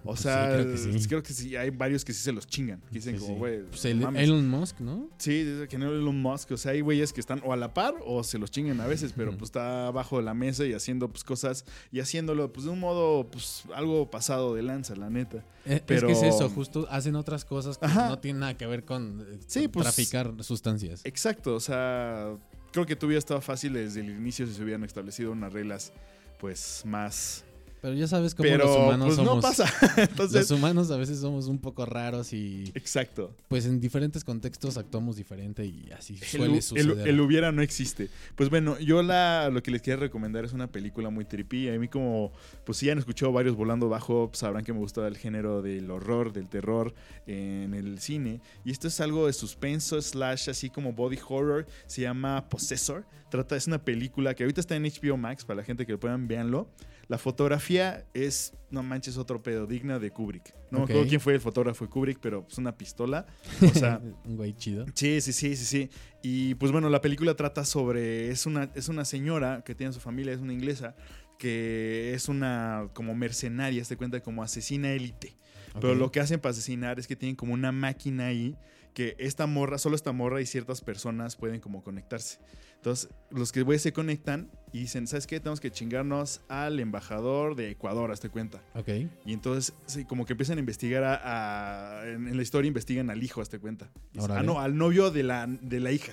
O 0.03 0.09
Pues 0.09 0.21
sea, 0.21 0.47
sí, 0.47 0.63
creo 0.63 0.73
que 0.73 0.79
sí. 0.79 1.09
creo 1.09 1.23
que 1.23 1.33
sí, 1.35 1.57
hay 1.57 1.71
varios 1.71 2.05
que 2.05 2.13
sí 2.15 2.23
se 2.23 2.33
los 2.33 2.47
chingan. 2.47 2.81
que 2.89 2.95
dicen 2.95 3.15
Sí, 3.17 3.21
como, 3.21 3.35
sí. 3.35 3.39
güey, 3.39 3.63
Pues 3.65 3.85
el- 3.85 4.01
mames. 4.01 4.23
Elon 4.25 4.49
Musk, 4.49 4.81
¿no? 4.81 5.11
Sí, 5.19 5.43
desde 5.45 5.69
que 5.69 5.77
no 5.77 5.91
Elon 5.91 6.21
Musk, 6.23 6.53
o 6.53 6.57
sea, 6.57 6.73
hay 6.73 6.81
güeyes 6.81 7.13
que 7.13 7.21
están 7.21 7.43
o 7.45 7.53
a 7.53 7.57
la 7.57 7.75
par 7.75 7.95
o 8.07 8.25
se 8.25 8.39
los 8.39 8.51
chingan 8.51 8.81
a 8.81 8.87
veces, 8.87 9.13
pero 9.15 9.31
pues 9.33 9.49
está 9.49 9.89
abajo 9.89 10.17
de 10.17 10.23
la 10.25 10.33
mesa 10.33 10.65
y 10.65 10.73
haciendo 10.73 11.09
pues 11.11 11.23
cosas 11.23 11.65
y 11.93 12.01
haciéndolo 12.01 12.53
pues 12.53 12.65
de 12.65 12.71
un 12.73 12.81
modo 12.81 13.31
pues 13.31 13.65
algo 13.75 14.11
pasado 14.11 14.55
de 14.55 14.63
lanza, 14.63 14.97
la 14.97 15.11
neta. 15.11 15.45
Eh, 15.67 15.83
Pero- 15.85 16.09
Es 16.09 16.19
que 16.19 16.29
es 16.29 16.35
eso, 16.35 16.49
justo 16.49 16.87
hacen 16.91 17.15
otras 17.17 17.45
cosas 17.45 17.77
que 17.77 17.85
Ajá. 17.87 18.09
no 18.09 18.19
tienen 18.19 18.41
nada 18.41 18.57
que 18.57 18.67
ver 18.67 18.85
con, 18.85 19.21
eh, 19.21 19.39
con 19.53 19.71
pues- 19.73 19.85
traficar 19.85 20.33
sustancias. 20.43 21.03
Exacto, 21.05 21.55
o 21.55 21.61
sea, 21.61 22.37
creo 22.73 22.87
que 22.87 22.97
tu 22.97 23.05
hubiera 23.07 23.19
estado 23.19 23.41
fácil 23.43 23.75
desde 23.75 24.01
el 24.01 24.09
inicio 24.11 24.47
si 24.47 24.55
se 24.55 24.63
hubieran 24.63 24.85
establecido 24.85 25.33
unas 25.33 25.53
reglas 25.53 25.93
pues 26.39 26.83
más... 26.87 27.45
Pero 27.83 27.95
ya 27.95 28.07
sabes 28.07 28.35
cómo 28.35 28.49
Pero 28.49 28.65
los 28.67 28.77
humanos 28.77 29.07
pues 29.07 29.17
somos. 29.17 29.35
no 29.37 29.41
pasa. 29.41 29.65
Entonces, 30.03 30.51
Los 30.51 30.59
humanos 30.59 30.91
a 30.91 30.97
veces 30.99 31.19
somos 31.19 31.47
un 31.47 31.59
poco 31.59 31.87
raros 31.87 32.33
y 32.35 32.65
exacto. 32.75 33.35
pues 33.49 33.65
en 33.65 33.81
diferentes 33.81 34.23
contextos 34.23 34.77
actuamos 34.77 35.17
diferente 35.17 35.65
y 35.65 35.89
así 35.97 36.15
El, 36.15 36.21
suele 36.29 36.55
el- 36.57 36.63
suceder. 36.63 37.09
el 37.09 37.21
hubiera 37.21 37.53
no 37.53 37.63
existe. 37.63 38.09
Pues 38.37 38.51
bueno, 38.51 38.79
yo 38.79 39.03
la, 39.03 39.49
lo 39.51 39.63
que 39.63 39.71
les 39.71 39.81
quiero 39.81 40.01
recomendar 40.01 40.45
es 40.45 40.53
una 40.53 40.67
película 40.71 41.09
muy 41.11 41.25
trippy. 41.25 41.69
A 41.71 41.79
mí 41.79 41.89
como, 41.89 42.33
pues 42.67 42.77
si 42.79 42.91
han 42.91 42.99
escuchado 42.99 43.33
varios 43.33 43.57
volando 43.57 43.89
bajo, 43.89 44.31
sabrán 44.35 44.63
que 44.65 44.73
me 44.73 44.79
gusta 44.79 45.07
el 45.07 45.17
género 45.17 45.63
del 45.63 45.91
horror, 45.91 46.33
del 46.33 46.49
terror 46.49 46.95
en 47.27 47.73
el 47.75 47.99
cine. 48.01 48.41
Y 48.65 48.73
esto 48.73 48.89
es 48.89 49.01
algo 49.01 49.27
de 49.27 49.33
suspenso, 49.33 50.01
slash, 50.03 50.51
así 50.51 50.69
como 50.69 50.93
body 50.93 51.19
horror. 51.29 51.67
Se 51.87 52.03
llama 52.03 52.49
Possessor. 52.49 53.05
Trata, 53.31 53.57
es 53.57 53.67
una 53.69 53.83
película 53.83 54.35
que 54.35 54.43
ahorita 54.43 54.61
está 54.61 54.77
en 54.77 54.83
HBO 54.83 55.17
Max, 55.17 55.45
para 55.45 55.59
la 55.59 55.65
gente 55.65 55.87
que 55.87 55.93
lo 55.93 56.01
puedan, 56.01 56.27
véanlo. 56.29 56.69
La 57.11 57.19
fotografía 57.19 58.07
es, 58.15 58.53
no 58.71 58.85
manches, 58.85 59.17
otro 59.17 59.43
pedo, 59.43 59.67
digna 59.67 59.99
de 59.99 60.13
Kubrick. 60.13 60.55
No 60.71 60.79
me 60.79 60.85
acuerdo 60.85 61.09
quién 61.09 61.21
fue 61.21 61.35
el 61.35 61.41
fotógrafo 61.41 61.85
de 61.85 61.91
Kubrick, 61.91 62.21
pero 62.21 62.47
es 62.49 62.57
una 62.57 62.79
pistola. 62.79 63.27
O 63.69 63.75
sea, 63.75 64.01
un 64.25 64.37
güey 64.37 64.55
chido. 64.55 64.87
Sí, 64.95 65.21
sí, 65.21 65.33
sí, 65.33 65.57
sí, 65.57 65.65
sí. 65.65 65.91
Y 66.23 66.55
pues 66.55 66.71
bueno, 66.71 66.89
la 66.89 67.01
película 67.01 67.35
trata 67.35 67.65
sobre. 67.65 68.31
Es 68.31 68.47
una, 68.47 68.71
es 68.77 68.89
una 68.89 69.05
señora 69.05 69.65
que 69.65 69.75
tiene 69.75 69.93
su 69.93 69.99
familia, 69.99 70.33
es 70.33 70.39
una 70.39 70.53
inglesa, 70.53 70.95
que 71.37 72.15
es 72.15 72.29
una 72.29 72.89
como 72.95 73.13
mercenaria, 73.17 73.85
se 73.85 73.97
cuenta 73.97 74.21
como 74.21 74.45
asesina 74.45 74.93
élite. 74.93 75.37
Pero 75.81 75.97
lo 75.97 76.13
que 76.13 76.21
hacen 76.21 76.39
para 76.39 76.53
asesinar 76.53 77.01
es 77.01 77.09
que 77.09 77.17
tienen 77.17 77.35
como 77.35 77.55
una 77.55 77.73
máquina 77.73 78.27
ahí 78.27 78.57
que 78.95 79.17
esta 79.19 79.47
morra, 79.47 79.79
solo 79.79 79.97
esta 79.97 80.13
morra 80.13 80.41
y 80.41 80.47
ciertas 80.47 80.81
personas 80.81 81.35
pueden 81.35 81.61
como 81.61 81.83
conectarse. 81.83 82.39
Entonces, 82.81 83.11
los 83.31 83.53
que 83.53 83.61
güeyes 83.63 83.83
se 83.83 83.93
conectan 83.93 84.51
y 84.73 84.81
dicen, 84.81 85.07
¿sabes 85.07 85.27
qué? 85.27 85.39
Tenemos 85.39 85.61
que 85.61 85.71
chingarnos 85.71 86.41
al 86.49 86.81
embajador 86.81 87.55
de 87.55 87.71
Ecuador, 87.71 88.11
hazte 88.11 88.31
cuenta. 88.31 88.63
Ok. 88.75 88.89
Y 89.27 89.33
entonces, 89.35 89.75
sí, 89.85 90.07
como 90.07 90.25
que 90.25 90.33
empiezan 90.33 90.57
a 90.57 90.61
investigar 90.61 91.05
a, 91.05 92.01
a- 92.01 92.09
en, 92.09 92.27
en 92.29 92.37
la 92.37 92.43
historia 92.43 92.69
investigan 92.69 93.11
al 93.11 93.23
hijo, 93.23 93.43
hazte 93.43 93.59
cuenta. 93.59 93.91
Dicen, 94.15 94.31
ah, 94.31 94.43
no, 94.43 94.61
al 94.61 94.77
novio 94.79 95.11
de 95.11 95.23
la, 95.25 95.47
de 95.47 95.79
la 95.81 95.93
hija. 95.93 96.13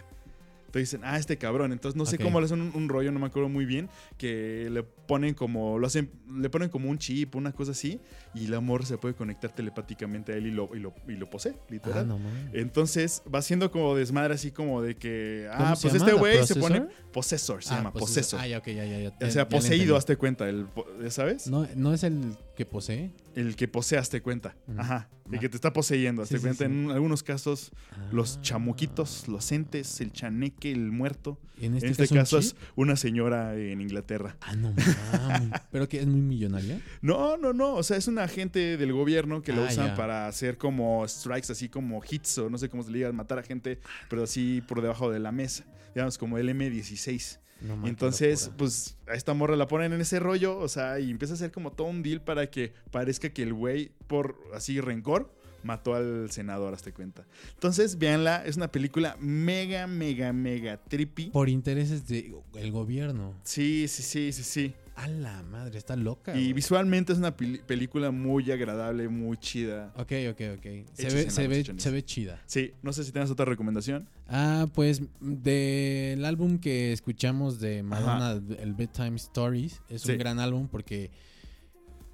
Entonces 0.78 0.92
dicen, 1.00 1.02
ah, 1.10 1.18
este 1.18 1.38
cabrón. 1.38 1.72
Entonces 1.72 1.98
no 1.98 2.06
sé 2.06 2.18
cómo 2.18 2.40
le 2.40 2.46
hacen 2.46 2.62
un, 2.62 2.72
un 2.76 2.90
rollo, 2.90 3.12
no 3.12 3.20
me 3.20 3.26
acuerdo 3.28 3.50
muy 3.50 3.66
bien, 3.66 3.90
que 4.18 4.70
le 4.72 4.84
ponen 4.84 5.34
como, 5.34 5.80
lo 5.80 5.88
hacen, 5.88 6.12
le 6.40 6.50
ponen 6.50 6.70
como 6.70 6.90
un 6.90 6.98
chip, 6.98 7.36
una 7.36 7.52
cosa 7.52 7.72
así, 7.72 8.00
y 8.34 8.48
la 8.48 8.60
morra 8.60 8.86
se 8.86 8.98
puede 8.98 9.16
conectar 9.16 9.52
telepáticamente 9.54 10.34
a 10.34 10.36
él 10.36 10.48
y 10.48 10.52
lo, 10.52 10.70
y 10.76 10.80
lo, 10.80 10.94
y 11.08 11.14
lo 11.14 11.30
posee, 11.30 11.56
literal. 11.70 12.04
Ah, 12.04 12.04
no. 12.08 12.20
Entonces 12.54 13.22
va 13.34 13.42
siendo 13.42 13.72
como 13.72 13.96
desmadre 13.96 14.34
así 14.34 14.52
como 14.52 14.82
de 14.82 14.96
que, 14.96 15.48
¿Cómo 15.52 15.64
ah, 15.70 15.76
pues 15.82 15.94
este 15.94 16.12
¿La 16.12 16.18
güey 16.18 16.46
se 16.46 16.56
pone 16.56 16.86
possessor, 17.12 17.64
se 17.64 17.74
Ah, 17.74 17.78
llama 17.78 17.94
possessor. 17.94 18.40
Ah, 18.40 18.48
ya, 18.48 18.58
ok, 18.60 18.68
ya, 18.68 18.86
ya. 18.86 19.00
ya, 19.00 19.10
o 19.10 19.20
sea, 19.20 19.30
ya 19.44 19.50
poseído, 19.50 19.96
hazte 19.96 20.18
cuenta, 20.18 20.48
el, 20.50 20.66
po- 20.66 20.86
¿ya 21.02 21.10
sabes? 21.12 21.48
No, 21.48 21.68
no 21.76 21.94
es 21.94 22.04
el 22.04 22.36
que 22.56 22.66
posee. 22.66 23.12
El 23.36 23.56
que 23.56 23.68
posee, 23.68 24.00
hazte 24.00 24.22
cuenta. 24.22 24.56
Ajá. 24.78 25.10
El 25.30 25.36
Ah. 25.36 25.40
que 25.40 25.50
te 25.50 25.58
está 25.58 25.74
poseyendo, 25.74 26.26
Sí, 26.26 26.36
sí, 26.36 26.42
cuenta. 26.42 26.66
sí. 26.66 26.72
En 26.72 26.90
algunos 26.90 27.22
casos, 27.22 27.72
los 28.12 28.38
Ah. 28.38 28.42
chamuquitos, 28.42 29.28
los 29.28 29.52
entes, 29.52 30.02
el 30.02 30.12
chaneque, 30.12 30.72
el 30.72 30.92
muerto. 30.92 31.40
En 31.62 31.74
este, 31.76 31.88
En 31.88 31.92
este 31.92 32.08
caso, 32.16 32.38
es 32.40 32.56
una 32.76 32.96
señora 32.96 33.56
en 33.56 33.82
Inglaterra. 33.82 34.38
Ah, 34.42 34.56
no 34.56 34.74
mames. 34.74 34.78
Pero 35.72 35.88
que 35.88 36.00
es 36.00 36.08
muy 36.08 36.22
millonaria. 36.22 36.80
No, 37.02 37.38
no, 37.38 37.54
no. 37.54 37.76
O 37.76 37.84
sea, 37.84 37.98
es 37.98 38.08
un 38.08 38.18
agente 38.20 38.78
del 38.78 38.94
gobierno 38.94 39.42
que 39.44 39.54
lo 39.54 39.64
Ah, 39.64 39.68
usan 39.70 39.88
ya. 39.90 39.96
para 39.96 40.28
hacer 40.28 40.58
como 40.58 41.08
strikes, 41.08 41.52
así 41.52 41.70
como 41.70 42.02
hits 42.10 42.38
o 42.40 42.50
no 42.50 42.58
sé 42.58 42.70
cómo 42.70 42.82
se 42.84 42.90
le 42.92 43.00
diga, 43.00 43.12
matar 43.12 43.38
a 43.40 43.44
gente, 43.44 43.80
pero 44.10 44.24
así 44.24 44.62
por 44.68 44.82
debajo 44.82 45.12
de 45.12 45.20
la 45.20 45.32
mesa. 45.32 45.66
Digamos, 45.94 46.18
como 46.18 46.38
el 46.38 46.50
M16. 46.50 47.40
No 47.62 47.86
Y 47.86 47.90
entonces, 47.90 48.52
pues 48.58 48.98
a 49.08 49.14
esta 49.14 49.34
morra 49.34 49.56
la 49.56 49.68
ponen 49.68 49.94
en 49.94 50.02
ese 50.02 50.20
rollo, 50.20 50.58
o 50.58 50.68
sea, 50.68 51.00
y 51.00 51.10
empieza 51.10 51.34
a 51.34 51.36
hacer 51.36 51.52
como 51.52 51.72
todo 51.72 51.88
un 51.88 52.04
deal 52.04 52.22
para 52.22 52.50
que 52.50 52.74
parezca 52.92 53.30
que 53.30 53.44
el 53.44 53.54
güey, 53.54 53.92
por 54.08 54.38
así 54.54 54.80
rencor, 54.80 55.32
mató 55.64 55.96
al 55.96 56.32
senador, 56.32 56.74
hazte 56.74 56.94
cuenta. 56.94 57.26
Entonces, 57.54 57.98
véanla, 57.98 58.46
es 58.46 58.58
una 58.58 58.72
película 58.72 59.18
mega, 59.20 59.88
mega, 59.88 60.34
mega 60.34 60.78
trippy. 60.78 61.30
Por 61.30 61.50
intereses 61.50 62.08
del 62.08 62.72
gobierno. 62.72 63.34
Sí, 63.44 63.88
sí, 63.88 64.04
sí, 64.04 64.32
sí, 64.32 64.44
sí. 64.44 64.74
A 65.00 65.08
la 65.08 65.44
madre, 65.44 65.78
está 65.78 65.96
loca. 65.96 66.32
Y 66.36 66.40
güey. 66.46 66.54
visualmente 66.54 67.14
es 67.14 67.20
una 67.20 67.36
película 67.36 68.10
muy 68.10 68.50
agradable, 68.52 69.08
muy 69.10 69.38
chida. 69.38 69.94
Ok, 69.96 70.12
ok, 70.32 70.42
ok. 70.58 70.66
Se 70.94 71.10
ve, 71.10 71.30
se, 71.30 71.48
ve, 71.48 71.64
se 71.78 71.92
ve 71.92 72.04
chida. 72.04 72.42
Sí, 72.48 72.74
no 72.82 72.92
sé 72.94 73.04
si 73.04 73.12
tienes 73.12 73.30
otra 73.30 73.46
recomendación. 73.46 74.10
Ah, 74.28 74.66
pues 74.74 75.04
del 75.22 76.26
álbum 76.26 76.58
que 76.58 76.94
escuchamos 76.94 77.60
de 77.60 77.84
Madonna, 77.84 78.42
el 78.60 78.74
Bedtime 78.74 79.18
Stories, 79.18 79.82
es 79.88 80.02
Sí. 80.02 80.14
un 80.14 80.18
gran 80.18 80.40
álbum 80.40 80.68
porque 80.68 81.12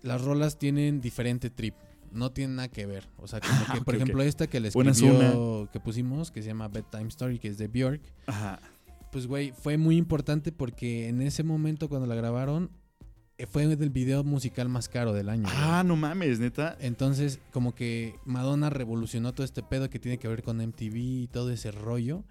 las 0.02 0.22
rolas 0.22 0.60
tienen 0.60 1.00
diferente 1.00 1.50
trip. 1.50 1.76
No 2.12 2.32
tienen 2.34 2.58
nada 2.58 2.68
que 2.68 2.86
ver. 2.86 3.08
O 3.18 3.28
sea, 3.28 3.40
como 3.40 3.54
Ah, 3.70 3.74
que, 3.76 3.82
por 3.82 3.96
ejemplo, 3.96 4.22
esta 4.22 4.46
que 4.48 4.60
le 4.60 4.70
Una 4.76 4.92
es 4.92 4.98
escribió, 5.02 5.70
que 5.72 5.80
pusimos, 5.80 6.32
que 6.32 6.42
se 6.42 6.50
llama 6.50 6.68
Bedtime 6.68 7.08
Story, 7.08 7.40
que 7.40 7.48
es 7.48 7.58
de 7.58 7.68
Björk. 7.70 8.02
Ajá. 8.28 8.60
Pues, 9.14 9.28
güey, 9.28 9.52
fue 9.54 9.78
muy 9.78 9.96
importante 9.96 10.52
porque 10.52 11.08
en 11.08 11.22
ese 11.22 11.44
momento 11.44 11.88
cuando 11.88 12.08
la 12.08 12.16
grabaron, 12.16 12.70
eh, 13.38 13.46
fue 13.48 13.64
el 13.64 13.90
video 13.90 14.24
musical 14.24 14.70
más 14.70 14.90
caro 14.90 15.14
del 15.14 15.30
año. 15.30 15.44
güey. 15.44 15.56
Ah, 15.58 15.84
no 15.86 15.96
mames, 15.96 16.40
neta. 16.40 16.78
Entonces, 16.82 17.40
como 17.52 17.74
que 17.74 18.16
Madonna 18.26 18.70
revolucionó 18.70 19.34
todo 19.34 19.44
este 19.46 19.64
pedo 19.64 19.90
que 19.90 19.98
tiene 20.00 20.18
que 20.20 20.28
ver 20.28 20.44
con 20.44 20.60
MTV 20.62 20.96
y 20.98 21.28
todo 21.28 21.50
ese 21.52 21.72
rollo. 21.72 22.24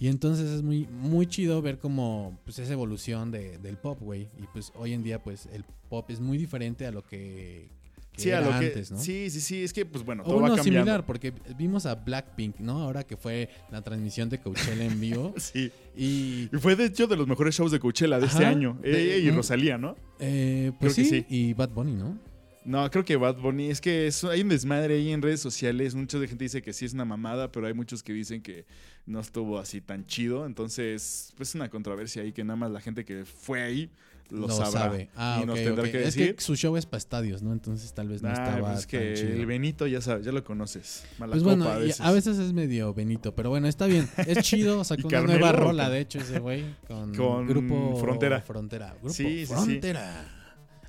Y 0.00 0.08
entonces 0.08 0.48
es 0.50 0.62
muy, 0.62 0.86
muy 0.86 1.26
chido 1.26 1.60
ver 1.62 1.78
como 1.78 2.38
pues 2.44 2.58
esa 2.58 2.72
evolución 2.72 3.30
de- 3.30 3.58
del 3.58 3.76
pop, 3.76 4.00
güey. 4.00 4.28
Y 4.38 4.46
pues 4.52 4.72
hoy 4.74 4.94
en 4.94 5.02
día, 5.02 5.22
pues 5.22 5.46
el 5.52 5.64
pop 5.88 6.10
es 6.10 6.18
muy 6.20 6.38
diferente 6.38 6.86
a 6.86 6.90
lo 6.92 7.02
que, 7.04 7.70
que 8.18 8.22
Sí, 8.24 8.28
era 8.30 8.40
lo 8.42 8.58
que. 8.60 8.84
Sí, 8.84 9.30
sí, 9.30 9.40
sí. 9.40 9.62
Es 9.64 9.72
que, 9.72 9.86
pues 9.86 10.04
bueno, 10.04 10.22
O 10.22 10.26
todo 10.26 10.36
va 10.36 10.46
uno 10.48 10.56
cambiando. 10.56 10.80
similar, 10.80 11.06
porque 11.06 11.32
vimos 11.56 11.86
a 11.86 11.94
Blackpink, 11.94 12.58
¿no? 12.58 12.82
Ahora 12.82 13.04
que 13.04 13.16
fue 13.16 13.48
la 13.70 13.80
transmisión 13.82 14.28
de 14.28 14.38
Coachella 14.38 14.84
en 14.84 15.00
vivo. 15.00 15.34
Sí. 15.38 15.70
y 15.96 16.48
Y 16.52 16.58
fue 16.60 16.76
de 16.76 16.84
hecho 16.86 17.06
de 17.06 17.16
los 17.16 17.26
mejores 17.26 17.54
shows 17.54 17.72
de 17.72 17.80
Coachella 17.80 18.18
de 18.18 18.26
este 18.26 18.44
Ajá. 18.44 18.50
año. 18.50 18.78
De- 18.82 19.16
Ella 19.16 19.32
y. 19.32 19.34
Rosalía, 19.34 19.78
¿no? 19.78 19.96
eh, 20.20 20.72
pues 20.78 20.94
Creo 20.94 21.06
que 21.06 21.10
sí, 21.10 21.24
sí. 21.28 21.34
y 21.34 21.52
Bad 21.54 21.70
Bunny, 21.70 21.94
¿no? 21.94 22.18
No, 22.64 22.90
creo 22.90 23.02
que 23.04 23.16
Bad 23.16 23.36
Bunny. 23.38 23.70
Es 23.70 23.80
que 23.80 24.08
es- 24.08 24.24
hay 24.24 24.42
un 24.42 24.48
desmadre 24.50 24.94
ahí 24.96 25.10
en 25.10 25.22
redes 25.22 25.40
sociales. 25.40 25.94
Mucha 25.94 26.18
gente 26.26 26.44
dice 26.44 26.60
que 26.60 26.72
sí 26.74 26.84
es 26.84 26.92
una 26.92 27.06
mamada, 27.06 27.50
pero 27.50 27.66
hay 27.66 27.72
muchos 27.72 28.02
que 28.02 28.12
dicen 28.12 28.42
que 28.42 28.66
no 29.06 29.20
estuvo 29.20 29.58
así 29.58 29.80
tan 29.80 30.04
chido. 30.06 30.44
Entonces, 30.44 31.32
pues 31.36 31.50
es 31.50 31.54
una 31.54 31.70
controversia 31.70 32.20
ahí 32.22 32.32
que 32.32 32.44
nada 32.44 32.56
más 32.56 32.70
la 32.70 32.80
gente 32.82 33.06
que 33.06 33.24
fue 33.24 33.62
ahí 33.62 33.90
lo, 34.30 34.48
sabrá. 34.48 34.70
sabe. 34.70 35.10
Ah, 35.16 35.40
y 35.42 35.46
nos 35.46 35.58
ok, 35.58 35.64
tendrá 35.64 35.84
que 35.90 35.98
Es 35.98 36.14
decir. 36.14 36.34
que 36.36 36.40
su 36.42 36.54
show 36.56 36.76
es 36.76 36.86
para 36.86 36.98
estadios, 36.98 37.42
¿no? 37.42 37.52
Entonces 37.52 37.92
tal 37.94 38.08
vez 38.08 38.22
no 38.22 38.30
estaba 38.30 38.58
pues 38.68 38.80
es 38.80 38.86
que 38.86 38.98
tan 38.98 39.14
chido. 39.14 39.32
el 39.32 39.46
Benito 39.46 39.86
ya 39.86 40.00
sabes, 40.00 40.24
ya 40.26 40.32
lo 40.32 40.44
conoces. 40.44 41.04
Mala 41.18 41.32
Pues 41.32 41.42
copa 41.42 41.54
bueno, 41.56 41.70
a 41.70 41.78
y 41.80 41.86
veces. 41.86 42.00
a 42.00 42.12
veces 42.12 42.38
es 42.38 42.52
medio 42.52 42.92
Benito, 42.94 43.34
pero 43.34 43.50
bueno, 43.50 43.68
está 43.68 43.86
bien. 43.86 44.08
Es 44.26 44.38
chido, 44.42 44.84
sacó 44.84 45.02
¿Y 45.02 45.04
una 45.06 45.10
Carmelo 45.18 45.38
nueva 45.40 45.52
rola, 45.52 45.88
de 45.90 46.00
hecho, 46.00 46.18
ese 46.18 46.38
güey, 46.38 46.64
con, 46.86 47.14
Con 47.14 47.46
Grupo 47.46 47.96
Frontera. 48.00 48.40
Frontera. 48.42 48.94
Grupo 49.00 49.10
Sí, 49.14 49.24
sí, 49.24 49.46
sí. 49.46 49.52
Frontera. 49.54 50.34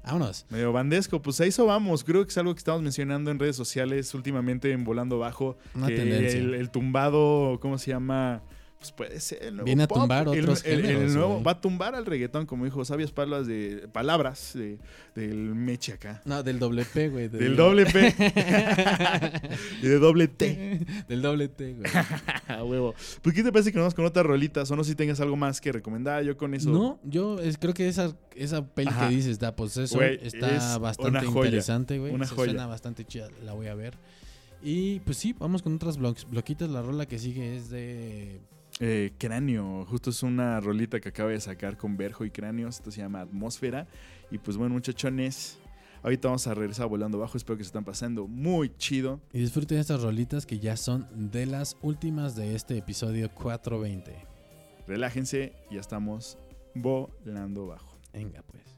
Vámonos. 0.04 0.46
Medio 0.50 0.72
bandesco, 0.72 1.22
pues 1.22 1.40
a 1.42 1.46
eso 1.46 1.66
vamos. 1.66 2.04
Creo 2.04 2.24
que 2.26 2.32
es 2.32 2.38
algo 2.38 2.54
que 2.56 2.60
estamos 2.60 2.82
mencionando 2.82 3.30
en 3.32 3.38
redes 3.38 3.56
sociales 3.56 4.14
últimamente 4.16 4.72
en 4.72 4.84
Volando 4.84 5.20
Bajo. 5.20 5.58
Una 5.76 5.88
que 5.88 5.98
tendencia. 5.98 6.40
El, 6.40 6.54
el 6.56 6.72
tumbado, 6.72 7.60
¿cómo 7.62 7.78
se 7.78 7.92
llama? 7.92 8.42
Pues 8.80 8.94
puede 8.94 9.20
ser 9.20 9.44
el 9.44 9.56
nuevo 9.56 9.66
Viene 9.66 9.84
a 9.84 9.88
tumbar 9.88 10.30
El- 10.30 10.40
otros 10.40 10.64
el, 10.64 10.80
el 10.80 10.86
géneros, 10.86 11.12
nuevo 11.14 11.32
güey. 11.34 11.44
va 11.44 11.52
a 11.52 11.60
tumbar 11.60 11.96
al 11.96 12.06
reggaetón, 12.06 12.46
como 12.46 12.64
dijo 12.64 12.86
sabias 12.86 13.12
palabras 13.12 13.46
de 13.46 13.90
palabras 13.92 14.52
de, 14.54 14.80
del 15.16 15.36
Meche 15.54 15.92
acá. 15.92 16.22
No, 16.24 16.44
del 16.44 16.60
doble 16.60 16.86
P, 16.86 17.10
güey. 17.10 17.28
Del 17.28 17.58
doble 17.58 17.86
P. 17.88 18.16
y 19.82 19.86
de 19.88 20.00
doble 20.00 20.30
T. 20.30 20.80
del 21.10 21.22
doble 21.22 21.50
T, 21.50 21.74
güey. 21.74 21.92
A 22.48 22.64
huevo. 22.64 22.96
Pues, 23.22 23.36
¿qué 23.36 23.44
te 23.44 23.52
parece 23.52 23.72
que 23.72 23.78
nos 23.78 23.84
vamos 23.84 23.96
con 23.96 24.06
otras 24.06 24.26
rolitas? 24.26 24.72
O 24.72 24.78
no 24.78 24.84
sé 24.86 24.92
si 24.92 24.96
tengas 24.96 25.20
algo 25.20 25.36
más 25.36 25.60
que 25.60 25.74
recomendar. 25.74 26.24
Yo 26.24 26.38
con 26.38 26.54
eso. 26.54 26.70
No, 26.70 27.00
yo 27.04 27.38
es- 27.40 27.58
creo 27.58 27.74
que 27.74 27.88
esa, 27.90 28.16
esa 28.34 28.66
peli 28.66 28.88
Ajá. 28.90 29.10
que 29.10 29.16
dices, 29.16 29.40
da 29.40 29.56
Possessor, 29.58 29.98
Güey, 30.00 30.20
está 30.26 30.56
es 30.56 30.80
bastante 30.80 31.26
joya, 31.26 31.48
interesante, 31.50 32.00
güey. 32.00 32.14
una 32.14 32.26
Se 32.26 32.34
joya. 32.36 32.52
Suena 32.52 32.66
bastante 32.68 33.04
chida, 33.04 33.28
la 33.44 33.52
voy 33.52 33.68
a 33.68 33.76
ver. 33.76 33.96
Y 34.64 35.00
pues 35.02 35.18
sí, 35.18 35.36
vamos 35.38 35.62
con 35.64 35.76
otras 35.76 35.98
bloquitas. 35.98 36.70
La 36.70 36.82
rola 36.82 37.06
que 37.06 37.20
sigue 37.20 37.58
es 37.58 37.70
de. 37.70 38.40
Eh, 38.82 39.12
Cráneo, 39.18 39.86
justo 39.86 40.10
es 40.10 40.24
una 40.24 40.62
rolita 40.62 41.02
que 41.02 41.10
acaba 41.10 41.32
de 41.32 41.42
sacar 41.42 41.76
con 41.76 41.98
Berjo 41.98 42.24
y 42.24 42.32
Cráneos, 42.32 42.78
esto 42.78 42.92
se 42.92 43.02
llama 43.02 43.20
Atmósfera. 43.20 43.88
Y 44.32 44.38
pues 44.38 44.56
bueno, 44.56 44.74
muchachones, 44.74 45.58
ahorita 46.02 46.30
vamos 46.30 46.48
a 46.48 46.54
regresar 46.54 46.88
volando 46.88 47.20
bajo, 47.20 47.36
espero 47.36 47.58
que 47.58 47.66
se 47.66 47.70
están 47.70 47.84
pasando 47.84 48.26
muy 48.26 48.74
chido. 48.78 49.20
Y 49.34 49.40
disfruten 49.40 49.80
estas 49.80 50.02
rolitas 50.02 50.46
que 50.46 50.60
ya 50.60 50.78
son 50.78 51.08
de 51.14 51.46
las 51.46 51.76
últimas 51.82 52.38
de 52.38 52.56
este 52.56 52.78
episodio 52.78 53.30
420. 53.34 54.16
Relájense, 54.88 55.54
ya 55.70 55.82
estamos 55.82 56.38
volando 56.74 57.68
bajo. 57.68 57.98
Venga, 58.14 58.44
pues. 58.44 58.69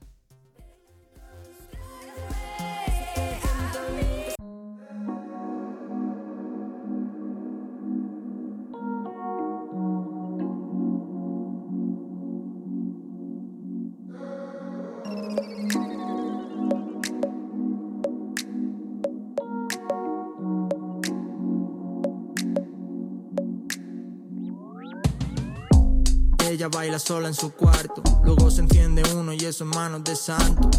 Ella 26.61 26.69
baila 26.69 26.99
sola 26.99 27.27
en 27.27 27.33
su 27.33 27.53
cuarto, 27.53 28.03
luego 28.23 28.51
se 28.51 28.61
enciende 28.61 29.01
uno 29.15 29.33
y 29.33 29.39
eso 29.39 29.63
en 29.63 29.71
manos 29.71 30.03
de 30.03 30.15
santo. 30.15 30.69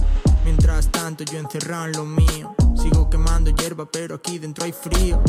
Mientras 0.45 0.87
tanto 0.93 1.25
yo 1.25 1.41
encerrado 1.41 1.87
en 1.87 1.93
lo 1.95 2.05
mío, 2.05 2.55
sigo 2.81 3.11
quemando 3.11 3.51
hierba 3.51 3.91
pero 3.91 4.15
aquí 4.15 4.39
dentro 4.39 4.65
hay 4.65 4.71
frío. 4.71 5.21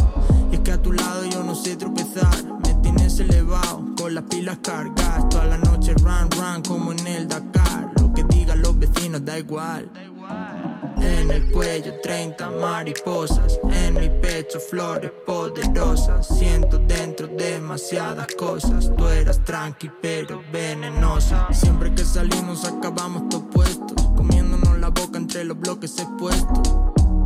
Y 0.52 0.54
es 0.54 0.60
que 0.60 0.72
a 0.74 0.80
tu 0.80 0.94
lado 0.94 1.26
yo 1.26 1.44
no 1.44 1.56
sé 1.56 1.76
tropezar, 1.76 2.44
me 2.64 2.76
tienes 2.84 3.20
elevado 3.20 3.84
con 3.98 4.14
las 4.14 4.26
pilas 4.26 4.60
cargadas. 4.62 5.28
Toda 5.30 5.46
la 5.46 5.58
noche 5.58 5.96
run 5.96 6.30
run 6.30 6.62
como 6.62 6.92
en 6.92 7.08
el 7.08 7.28
Dakar, 7.28 7.92
lo 8.00 8.14
que 8.14 8.24
digan 8.24 8.62
los 8.62 8.78
vecinos 8.78 9.26
da 9.26 9.40
igual. 9.40 9.90
En 11.04 11.32
el 11.32 11.52
cuello 11.52 12.00
30 12.02 12.50
mariposas, 12.52 13.60
en 13.72 13.96
mi 13.96 14.10
pecho 14.22 14.60
flores 14.60 15.12
poderosas. 15.26 16.28
Siento 16.28 16.80
dentro 16.80 17.28
demasiadas 17.28 18.28
cosas. 18.38 18.92
Tú 18.96 19.08
eras 19.08 19.44
tranqui 19.44 19.92
pero 20.02 20.42
venenosa. 20.52 21.48
Siempre 21.52 21.94
que 21.94 22.06
salimos 22.06 22.64
acabamos 22.66 23.30
todos 23.30 23.46
puestos, 23.52 24.10
comiéndonos 24.16 24.80
la 24.80 24.90
boca 24.90 25.18
entre 25.18 25.44
los 25.44 25.60
bloques 25.60 25.98
expuestos. 26.00 26.74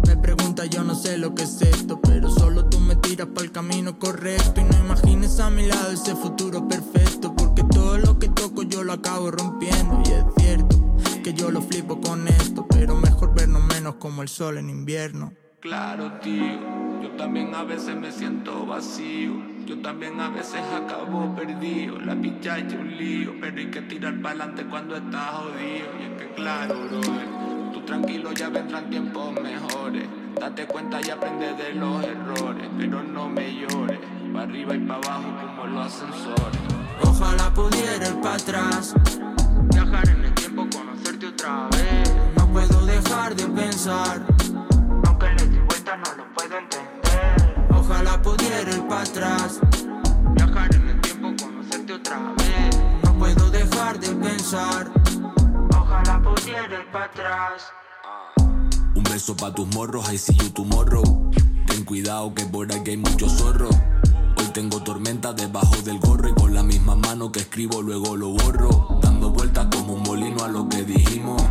Me 0.07 0.17
pregunta, 0.17 0.65
yo 0.65 0.83
no 0.83 0.95
sé 0.95 1.17
lo 1.17 1.35
que 1.35 1.43
es 1.43 1.61
esto, 1.61 1.99
pero 2.01 2.29
solo 2.31 2.65
tú 2.65 2.79
me 2.79 2.95
tiras 2.95 3.27
para 3.27 3.45
el 3.45 3.51
camino 3.51 3.99
correcto. 3.99 4.61
Y 4.61 4.63
no 4.63 4.77
imagines 4.79 5.39
a 5.39 5.49
mi 5.49 5.67
lado 5.67 5.91
ese 5.91 6.15
futuro 6.15 6.67
perfecto, 6.67 7.35
porque 7.35 7.63
todo 7.63 7.97
lo 7.97 8.17
que 8.17 8.29
toco 8.29 8.63
yo 8.63 8.83
lo 8.83 8.93
acabo 8.93 9.31
rompiendo. 9.31 10.01
Y 10.05 10.11
es 10.11 10.23
cierto 10.37 10.77
que 11.23 11.33
yo 11.33 11.51
lo 11.51 11.61
flipo 11.61 11.99
con 11.99 12.27
esto, 12.27 12.65
pero 12.69 12.95
mejor 12.95 13.36
como 13.95 14.21
el 14.21 14.27
sol 14.27 14.57
en 14.57 14.69
invierno. 14.69 15.33
Claro, 15.59 16.11
tío, 16.21 16.59
yo 17.01 17.09
también 17.17 17.55
a 17.55 17.63
veces 17.63 17.95
me 17.95 18.11
siento 18.11 18.65
vacío. 18.65 19.33
Yo 19.65 19.81
también 19.81 20.19
a 20.21 20.29
veces 20.29 20.61
acabo 20.73 21.35
perdido. 21.35 21.99
La 21.99 22.15
picha 22.15 22.57
es 22.57 22.73
un 22.73 22.95
lío, 22.95 23.33
pero 23.41 23.57
hay 23.57 23.69
que 23.69 23.81
tirar 23.81 24.21
para 24.21 24.35
adelante 24.35 24.65
cuando 24.69 24.95
estás 24.95 25.31
jodido. 25.31 25.87
Y 25.99 26.03
es 26.03 26.21
que, 26.21 26.33
claro, 26.35 26.75
brother, 26.87 27.27
tú 27.73 27.81
tranquilo, 27.81 28.31
ya 28.31 28.49
vendrán 28.49 28.89
tiempos 28.89 29.33
mejores. 29.41 30.07
Date 30.39 30.67
cuenta 30.67 31.01
y 31.05 31.09
aprende 31.09 31.53
de 31.53 31.73
los 31.73 32.03
errores, 32.03 32.69
pero 32.77 33.03
no 33.03 33.27
me 33.27 33.55
llores. 33.55 33.99
Pa' 34.33 34.43
arriba 34.43 34.75
y 34.75 34.79
pa' 34.79 34.95
abajo 34.95 35.33
como 35.41 35.67
los 35.67 35.85
ascensores. 35.85 36.61
Ojalá 37.03 37.53
pudiera 37.53 38.07
ir 38.07 38.21
para 38.21 38.35
atrás, 38.35 38.95
viajar 39.73 40.07
en 40.09 40.25
el 40.25 40.33
tiempo, 40.33 40.67
conocerte 40.73 41.27
otra 41.27 41.67
vez. 41.71 42.16
Dejar 43.27 43.49
de 43.49 43.61
pensar, 43.61 44.25
aunque 45.05 45.27
le 45.33 45.47
di 45.47 45.59
vuelta 45.59 45.97
no 45.97 46.13
lo 46.15 46.33
puedo 46.33 46.57
entender. 46.57 47.67
Ojalá 47.75 48.21
pudiera 48.21 48.71
ir 48.71 48.87
para 48.87 49.01
atrás, 49.01 49.59
viajar 50.33 50.73
en 50.73 50.87
el 50.87 51.01
tiempo, 51.01 51.33
conocerte 51.43 51.91
otra 51.91 52.33
vez. 52.37 52.79
No 53.03 53.13
puedo 53.19 53.49
dejar 53.49 53.99
de 53.99 54.15
pensar, 54.15 54.89
ojalá 55.77 56.21
pudiera 56.21 56.73
ir 56.73 56.89
para 56.93 57.05
atrás. 57.05 57.63
Un 58.95 59.03
beso 59.03 59.35
pa' 59.35 59.53
tus 59.53 59.67
morros, 59.75 60.09
I 60.09 60.17
see 60.17 60.37
you 60.37 60.49
tomorrow. 60.51 61.29
Ten 61.65 61.83
cuidado 61.83 62.33
que 62.33 62.45
por 62.45 62.73
aquí 62.73 62.91
hay 62.91 62.97
mucho 62.97 63.27
zorro. 63.27 63.67
Hoy 64.37 64.45
tengo 64.53 64.81
tormenta 64.83 65.33
debajo 65.33 65.75
del 65.83 65.99
gorro 65.99 66.29
y 66.29 66.33
con 66.33 66.53
la 66.53 66.63
misma 66.63 66.95
mano 66.95 67.29
que 67.33 67.41
escribo 67.41 67.81
luego 67.81 68.15
lo 68.15 68.29
borro. 68.29 68.99
Dando 69.01 69.31
vueltas 69.31 69.67
como 69.75 69.95
un 69.95 70.03
molino 70.03 70.45
a 70.45 70.47
lo 70.47 70.69
que 70.69 70.83
dijimos. 70.83 71.41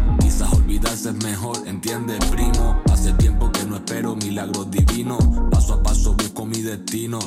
Quizás 0.87 1.07
olvidarse 1.07 1.09
es 1.09 1.25
mejor, 1.25 1.59
entiendes, 1.67 2.25
primo. 2.27 2.81
Hace 2.93 3.13
tiempo 3.15 3.51
que 3.51 3.65
no 3.65 3.77
espero 3.77 4.15
milagros 4.15 4.71
divinos. 4.71 5.19
Paso 5.51 5.75
a 5.75 5.83
paso 5.83 6.15
busco 6.15 6.47
mi 6.47 6.63
destino. 6.63 7.19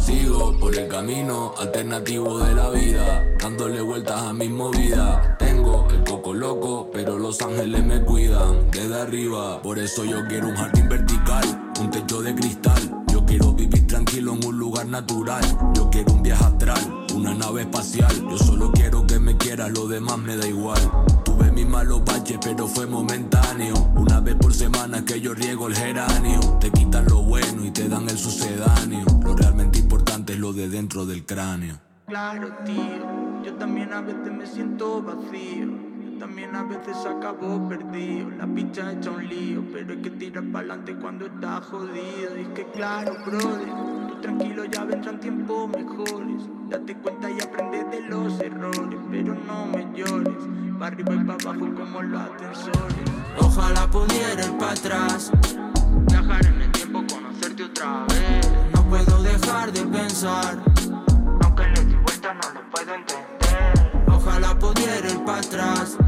Sigo 0.00 0.58
por 0.58 0.76
el 0.76 0.88
camino 0.88 1.54
alternativo 1.58 2.38
de 2.38 2.54
la 2.54 2.70
vida, 2.70 3.22
dándole 3.40 3.80
vueltas 3.80 4.20
a 4.20 4.32
mis 4.32 4.50
movidas. 4.50 5.38
Tengo 5.38 5.86
el 5.90 6.02
coco 6.04 6.34
loco, 6.34 6.90
pero 6.92 7.18
los 7.18 7.40
ángeles 7.42 7.84
me 7.84 8.02
cuidan 8.02 8.70
desde 8.70 9.00
arriba. 9.00 9.62
Por 9.62 9.78
eso 9.78 10.04
yo 10.04 10.26
quiero 10.26 10.48
un 10.48 10.56
jardín 10.56 10.88
vertical, 10.88 11.72
un 11.80 11.90
techo 11.90 12.22
de 12.22 12.34
cristal. 12.34 13.04
Yo 13.12 13.24
quiero 13.24 13.52
vivir 13.52 13.86
tranquilo 13.86 14.34
en 14.34 14.46
un 14.46 14.58
lugar 14.58 14.86
natural. 14.86 15.44
Yo 15.74 15.88
quiero 15.90 16.12
un 16.12 16.22
viaje 16.22 16.44
astral, 16.44 17.03
una 17.14 17.34
nave 17.34 17.62
espacial. 17.62 18.12
Yo 18.28 18.38
solo 18.38 18.72
quiero 18.72 19.06
que 19.06 19.18
me 19.18 19.36
quieras, 19.36 19.70
lo 19.72 19.86
demás 19.86 20.18
me 20.18 20.36
da 20.36 20.46
igual. 20.46 20.80
Tuve 21.24 21.50
mis 21.52 21.66
malos 21.66 22.04
baches, 22.04 22.38
pero 22.42 22.66
fue 22.66 22.86
momentáneo. 22.86 23.74
Una 23.96 24.20
vez 24.20 24.34
por 24.36 24.52
semana 24.52 25.04
que 25.04 25.20
yo 25.20 25.34
riego 25.34 25.68
el 25.68 25.76
geranio. 25.76 26.40
Te 26.60 26.70
quitan 26.70 27.06
lo 27.06 27.22
bueno 27.22 27.64
y 27.64 27.70
te 27.70 27.88
dan 27.88 28.08
el 28.08 28.18
sucedáneo. 28.18 29.04
Lo 29.22 29.34
realmente 29.34 29.78
importante 29.78 30.34
es 30.34 30.38
lo 30.38 30.52
de 30.52 30.68
dentro 30.68 31.06
del 31.06 31.24
cráneo. 31.24 31.78
Claro, 32.06 32.48
tío, 32.64 33.42
yo 33.44 33.54
también 33.54 33.92
a 33.92 34.00
veces 34.00 34.32
me 34.32 34.46
siento 34.46 35.02
vacío. 35.02 35.94
También 36.18 36.54
a 36.54 36.62
veces 36.62 36.96
acabo 37.06 37.68
perdido. 37.68 38.30
La 38.30 38.46
picha 38.46 38.92
hecha 38.92 39.10
un 39.10 39.26
lío, 39.26 39.64
pero 39.72 39.92
hay 39.92 40.02
que 40.02 40.10
tirar 40.10 40.44
para 40.52 40.58
adelante 40.58 40.96
cuando 40.96 41.26
está 41.26 41.60
jodido. 41.60 42.38
Y 42.38 42.42
es 42.42 42.48
que, 42.54 42.64
claro, 42.72 43.16
brother, 43.26 43.68
tranquilo, 44.24 44.64
ya 44.64 44.84
vendrán 44.84 45.20
tiempos 45.20 45.68
mejores. 45.68 46.48
Date 46.70 46.96
cuenta 46.96 47.30
y 47.30 47.38
aprende 47.42 47.84
de 47.84 48.00
los 48.08 48.40
errores, 48.40 48.98
pero 49.10 49.34
no 49.34 49.66
me 49.66 49.86
llores. 49.94 50.34
Pa' 50.78 50.86
arriba 50.86 51.14
y 51.14 51.24
pa' 51.24 51.34
abajo 51.34 51.74
como 51.74 52.02
los 52.02 52.20
ascensores. 52.22 53.04
Ojalá 53.38 53.86
pudiera 53.90 54.46
ir 54.46 54.56
para 54.56 54.72
atrás, 54.72 55.30
viajar 56.08 56.46
en 56.46 56.62
el 56.62 56.72
tiempo, 56.72 57.04
conocerte 57.12 57.64
otra 57.64 58.06
vez. 58.08 58.50
No 58.74 58.82
puedo 58.88 59.22
dejar 59.22 59.70
de 59.72 59.82
pensar. 59.82 60.58
Aunque 61.42 61.66
le 61.66 61.84
di 61.84 61.94
vuelta 61.96 62.32
no 62.32 62.50
lo 62.54 62.70
puedo 62.70 62.94
entender. 62.94 64.04
Ojalá 64.08 64.58
pudiera 64.58 65.06
ir 65.06 65.22
para 65.24 65.40
atrás. 65.40 65.98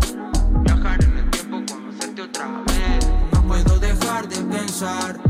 Viajar 0.62 1.04
en 1.04 1.18
el 1.18 1.30
tiempo, 1.30 1.62
conocerte 1.70 2.22
otra 2.22 2.48
vez. 2.66 3.08
No 3.34 3.42
puedo 3.42 3.78
dejar 3.78 4.26
de 4.26 4.36
pensar. 4.56 5.25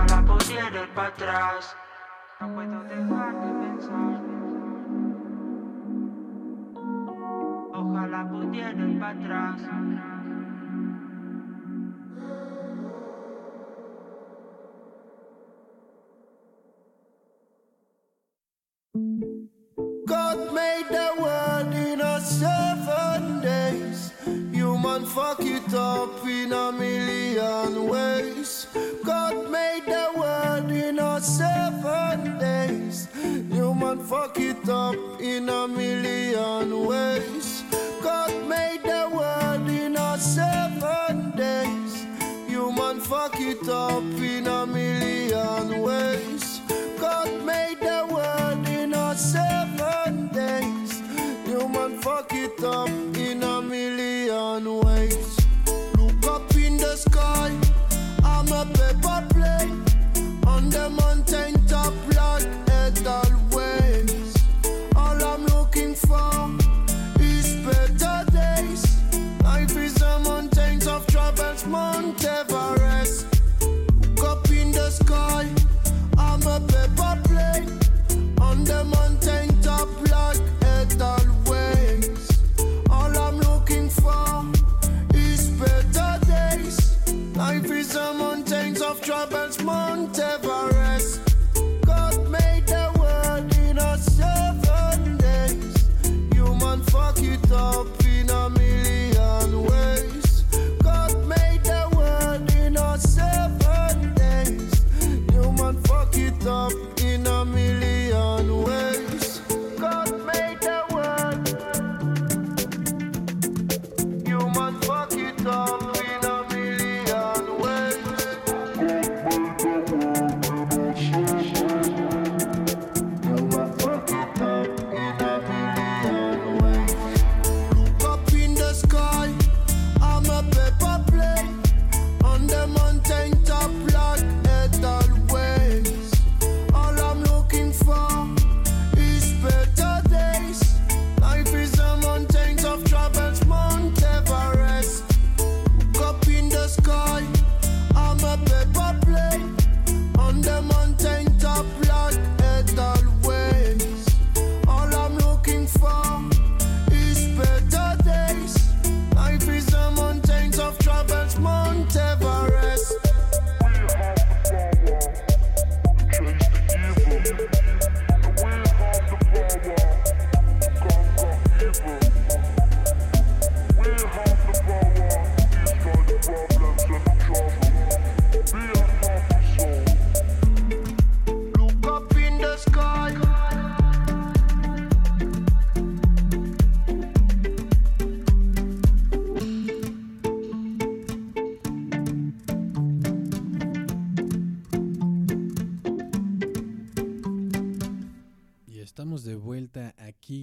Ojalá 0.00 0.24
pudiera 0.24 0.82
ir 0.82 0.88
para 0.94 1.08
atrás. 1.08 1.76
No 2.40 2.54
puedo 2.54 2.82
dejar 2.84 3.34
de 3.34 3.50
pensar. 3.60 4.20
Ojalá 7.74 8.28
pudiera 8.30 8.80
ir 8.88 8.98
para 8.98 9.10
atrás. 9.10 9.60
God 20.06 20.52
made 20.54 20.88
the 20.88 21.12
world 21.20 21.74
in 21.74 22.00
a 22.00 22.20
Human 24.82 25.04
fuck 25.04 25.40
it 25.42 25.74
up 25.74 26.24
in 26.24 26.54
a 26.54 26.72
million 26.72 27.86
ways. 27.86 28.66
God 29.04 29.50
made 29.50 29.82
the 29.84 30.10
world 30.16 30.70
in 30.70 30.98
a 30.98 31.20
seven 31.20 32.38
days. 32.38 33.06
Human 33.52 34.02
fuck 34.02 34.40
it 34.40 34.66
up 34.70 34.96
in 35.20 35.50
a 35.50 35.68
million 35.68 36.86
ways. 36.86 37.62
God 38.02 38.32
made 38.48 38.80
the 38.82 39.10
world 39.12 39.68
in 39.68 39.96
a 39.96 40.18
seven 40.18 41.32
days. 41.36 42.06
Human 42.48 43.00
fuck 43.00 43.38
it 43.38 43.68
up 43.68 44.02
in 44.02 44.46
a 44.46 44.66
million 44.66 45.82
ways. 45.82 46.49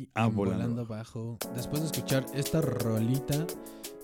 Aquí 0.08 0.12
Ah, 0.16 0.26
en 0.26 0.36
volando. 0.36 0.58
Volando 0.64 0.86
Bajo. 0.86 1.38
Después 1.56 1.82
de 1.82 1.88
escuchar 1.88 2.26
esta 2.34 2.62
rolita 2.62 3.46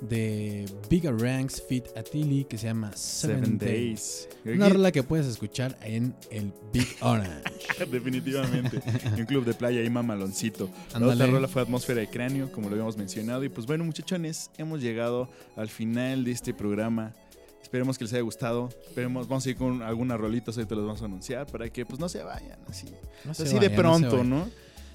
de 0.02 0.66
Bigger 0.90 1.18
Ranks 1.18 1.64
Fit 1.68 1.86
Atili 1.98 2.44
que 2.46 2.58
se 2.58 2.68
llama 2.68 2.92
Seven, 2.96 3.38
Seven 3.44 3.58
Days. 3.58 4.28
Days. 4.44 4.56
Una 4.58 4.70
rola 4.70 4.92
que 4.92 5.02
puedes 5.04 5.26
escuchar 5.26 5.78
en 5.82 6.14
el 6.30 6.52
Big 6.74 6.88
Orange. 7.02 7.42
Definitivamente. 7.90 8.82
Y 9.16 9.22
un 9.22 9.26
club 9.26 9.46
de 9.46 9.54
playa 9.54 9.80
ahí 9.82 9.90
mamaloncito. 9.90 10.70
La 11.00 11.08
otra 11.08 11.28
rola 11.28 11.48
fue 11.48 11.62
Atmósfera 11.62 12.02
de 12.02 12.10
Cráneo, 12.10 12.52
como 12.52 12.68
lo 12.68 12.74
habíamos 12.76 12.98
mencionado. 12.98 13.44
Y 13.44 13.50
pues 13.50 13.66
bueno, 13.66 13.84
muchachones, 13.86 14.52
hemos 14.58 14.82
llegado 14.82 15.30
al 15.56 15.70
final 15.70 16.24
de 16.26 16.32
este 16.32 16.54
programa. 16.54 17.14
Esperemos 17.62 17.98
que 17.98 18.04
les 18.04 18.14
haya 18.14 18.22
gustado. 18.24 18.70
Esperemos, 18.88 19.28
vamos 19.28 19.46
a 19.46 19.50
ir 19.50 19.56
con 19.56 19.82
algunas 19.82 20.20
rolitas, 20.20 20.58
ahorita 20.58 20.76
los 20.76 20.86
vamos 20.86 21.02
a 21.02 21.06
anunciar 21.06 21.48
para 21.48 21.70
que 21.70 21.86
pues 21.86 22.00
no 22.00 22.10
se 22.10 22.22
vayan 22.24 22.60
así. 22.70 22.88
No 23.26 23.34
se 23.34 23.44
así 23.44 23.54
de 23.54 23.70
vayan, 23.70 23.76
pronto. 23.82 24.24
¿no? 24.24 24.48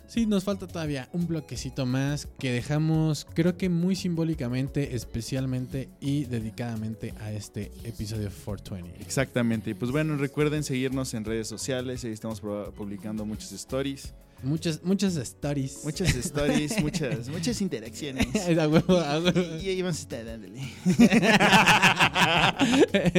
Sí, 0.08 0.24
nos 0.24 0.44
falta 0.44 0.66
todavía 0.66 1.06
un 1.12 1.26
bloquecito 1.26 1.84
más 1.84 2.28
que 2.38 2.50
dejamos, 2.50 3.26
creo 3.34 3.58
que 3.58 3.68
muy 3.68 3.94
simbólicamente, 3.94 4.96
especialmente 4.96 5.90
y 6.00 6.24
dedicadamente 6.24 7.12
a 7.20 7.30
este 7.30 7.70
episodio 7.84 8.30
420. 8.30 9.02
Exactamente. 9.02 9.70
Y 9.70 9.74
pues 9.74 9.90
bueno, 9.92 10.16
recuerden 10.16 10.64
seguirnos 10.64 11.12
en 11.12 11.26
redes 11.26 11.46
sociales. 11.46 12.04
Ahí 12.04 12.12
estamos 12.12 12.40
publicando 12.40 13.26
muchas 13.26 13.52
stories. 13.52 14.14
Muchas, 14.42 14.82
muchas 14.84 15.16
stories. 15.16 15.80
Muchas 15.84 16.14
stories, 16.14 16.80
muchas, 16.82 17.28
muchas 17.28 17.60
interacciones. 17.60 18.26
A 18.58 18.68
huevo, 18.68 18.98
a 18.98 19.18
huevo. 19.18 19.40
Y 19.62 19.68
ahí 19.68 19.82
vamos 19.82 19.98
a 19.98 20.00
estar 20.02 20.24
dándole. 20.24 20.60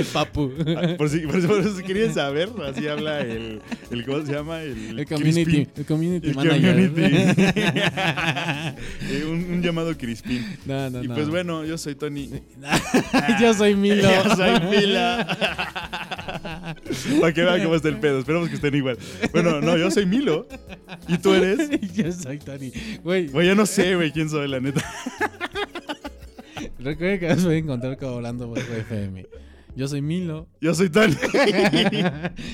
Papu. 0.13 0.51
Ah, 0.77 0.95
Por 0.97 1.09
si, 1.09 1.19
por 1.21 1.41
si, 1.41 1.47
por 1.47 1.75
si 1.75 1.83
querían 1.83 2.13
saber, 2.13 2.49
así 2.65 2.87
habla 2.87 3.19
el, 3.21 3.61
el 3.91 4.05
¿cómo 4.05 4.25
se 4.25 4.31
llama? 4.33 4.61
El, 4.61 4.99
El 4.99 5.05
community- 5.07 5.67
el 5.75 5.85
community 5.85 6.29
El 6.29 6.35
manager. 6.35 6.91
community. 6.93 7.01
Eh, 9.11 9.25
un, 9.25 9.53
un 9.53 9.61
llamado. 9.61 9.93
No, 10.65 10.89
no, 10.89 11.03
y 11.03 11.07
no. 11.07 11.15
pues 11.15 11.29
bueno, 11.29 11.65
yo 11.65 11.77
soy 11.77 11.95
Tony. 11.95 12.29
Yo 13.41 13.53
soy 13.53 13.75
Milo. 13.75 14.03
Yo 14.03 14.35
soy 14.35 14.59
Mila. 14.69 15.37
Para 17.21 17.33
que 17.33 17.41
vean 17.43 17.63
cómo 17.63 17.75
está 17.75 17.89
el 17.89 17.97
pedo. 17.99 18.19
Esperamos 18.19 18.49
que 18.49 18.55
estén 18.55 18.75
igual. 18.75 18.97
Bueno, 19.31 19.61
no, 19.61 19.77
yo 19.77 19.89
soy 19.91 20.05
Milo. 20.05 20.47
¿Y 21.09 21.17
tú 21.17 21.33
eres? 21.33 21.69
Yo 21.93 22.11
soy 22.11 22.39
Tony. 22.39 22.71
Güey, 23.03 23.27
Güey, 23.27 23.47
yo 23.47 23.55
no 23.55 23.65
sé, 23.65 23.95
güey, 23.95 24.11
quién 24.11 24.29
soy, 24.29 24.47
la 24.47 24.59
neta. 24.59 24.81
recuerden 26.79 27.19
que 27.19 27.27
nos 27.29 27.43
pueden 27.43 27.63
encontrar 27.63 27.97
Volando 27.99 28.49
Bajo 28.49 28.71
FM. 28.71 29.27
Yo 29.75 29.87
soy 29.87 30.01
Milo. 30.01 30.47
Yo 30.61 30.73
soy 30.73 30.89
Tony. 30.89 31.15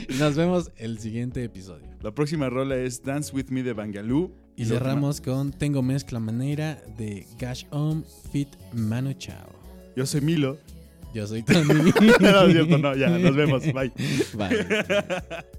y 0.10 0.14
nos 0.20 0.36
vemos 0.36 0.72
el 0.78 1.00
siguiente 1.00 1.44
episodio. 1.44 1.88
La 2.02 2.12
próxima 2.12 2.50
rola 2.50 2.76
es 2.78 3.04
Dance 3.04 3.34
With 3.36 3.48
Me 3.50 3.64
de 3.64 3.74
Bangaloo. 3.74 4.32
Y 4.56 4.66
cerramos 4.66 5.22
con 5.22 5.52
Tengo 5.52 5.82
Mezcla 5.82 6.20
Manera 6.20 6.82
de 6.98 7.26
Gash 7.38 7.66
Om 7.72 8.04
Fit 8.32 8.50
Mano 8.74 9.14
Chao. 9.14 9.50
Yo 9.96 10.06
soy 10.06 10.22
Milo. 10.22 10.58
Yo 11.14 11.26
soy 11.28 11.44
Tony. 11.44 11.92
no, 12.20 12.46
es 12.46 12.52
cierto, 12.52 12.78
no, 12.78 12.96
ya, 12.96 13.10
nos 13.10 13.36
vemos. 13.36 13.64
Bye. 13.74 13.92
Bye. 14.38 15.56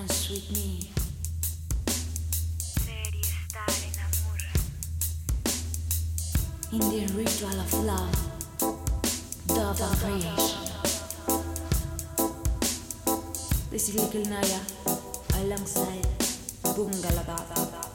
dance 0.00 0.30
with 0.30 0.52
me. 0.52 0.90
In 6.72 6.78
the 6.78 7.12
ritual 7.14 7.60
of 7.60 7.74
love, 7.84 8.14
dove 9.48 9.80
of 9.80 10.02
creation. 10.02 10.60
This 13.70 13.88
is 13.88 13.94
Little 13.96 14.24
Naya 14.30 14.60
alongside 15.42 16.06
Bungalababa. 16.62 17.89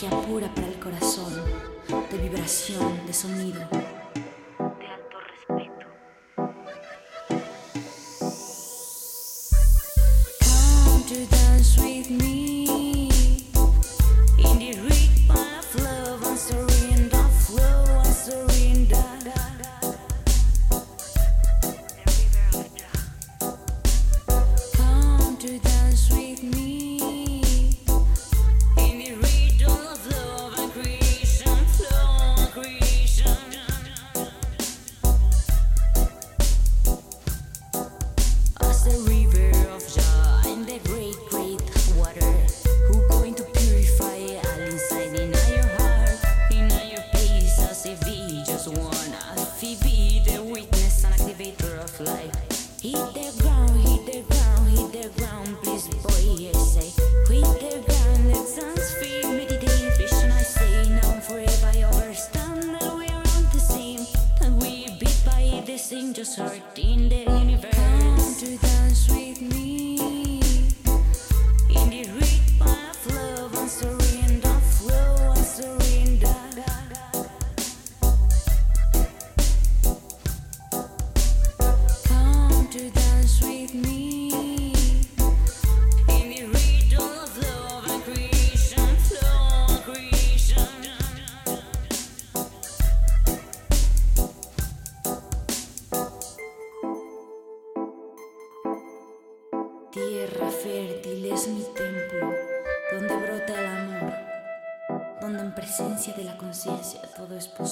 magia 0.00 0.10
pura 0.28 0.48
para 0.54 0.68
el 0.68 0.78
corazón, 0.78 1.32
de 2.10 2.18
vibración, 2.18 3.04
de 3.06 3.12
sonido. 3.12 3.60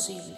posible. 0.06 0.35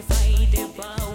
sacrifice 0.00 0.50
the 0.52 0.82
power. 0.82 1.07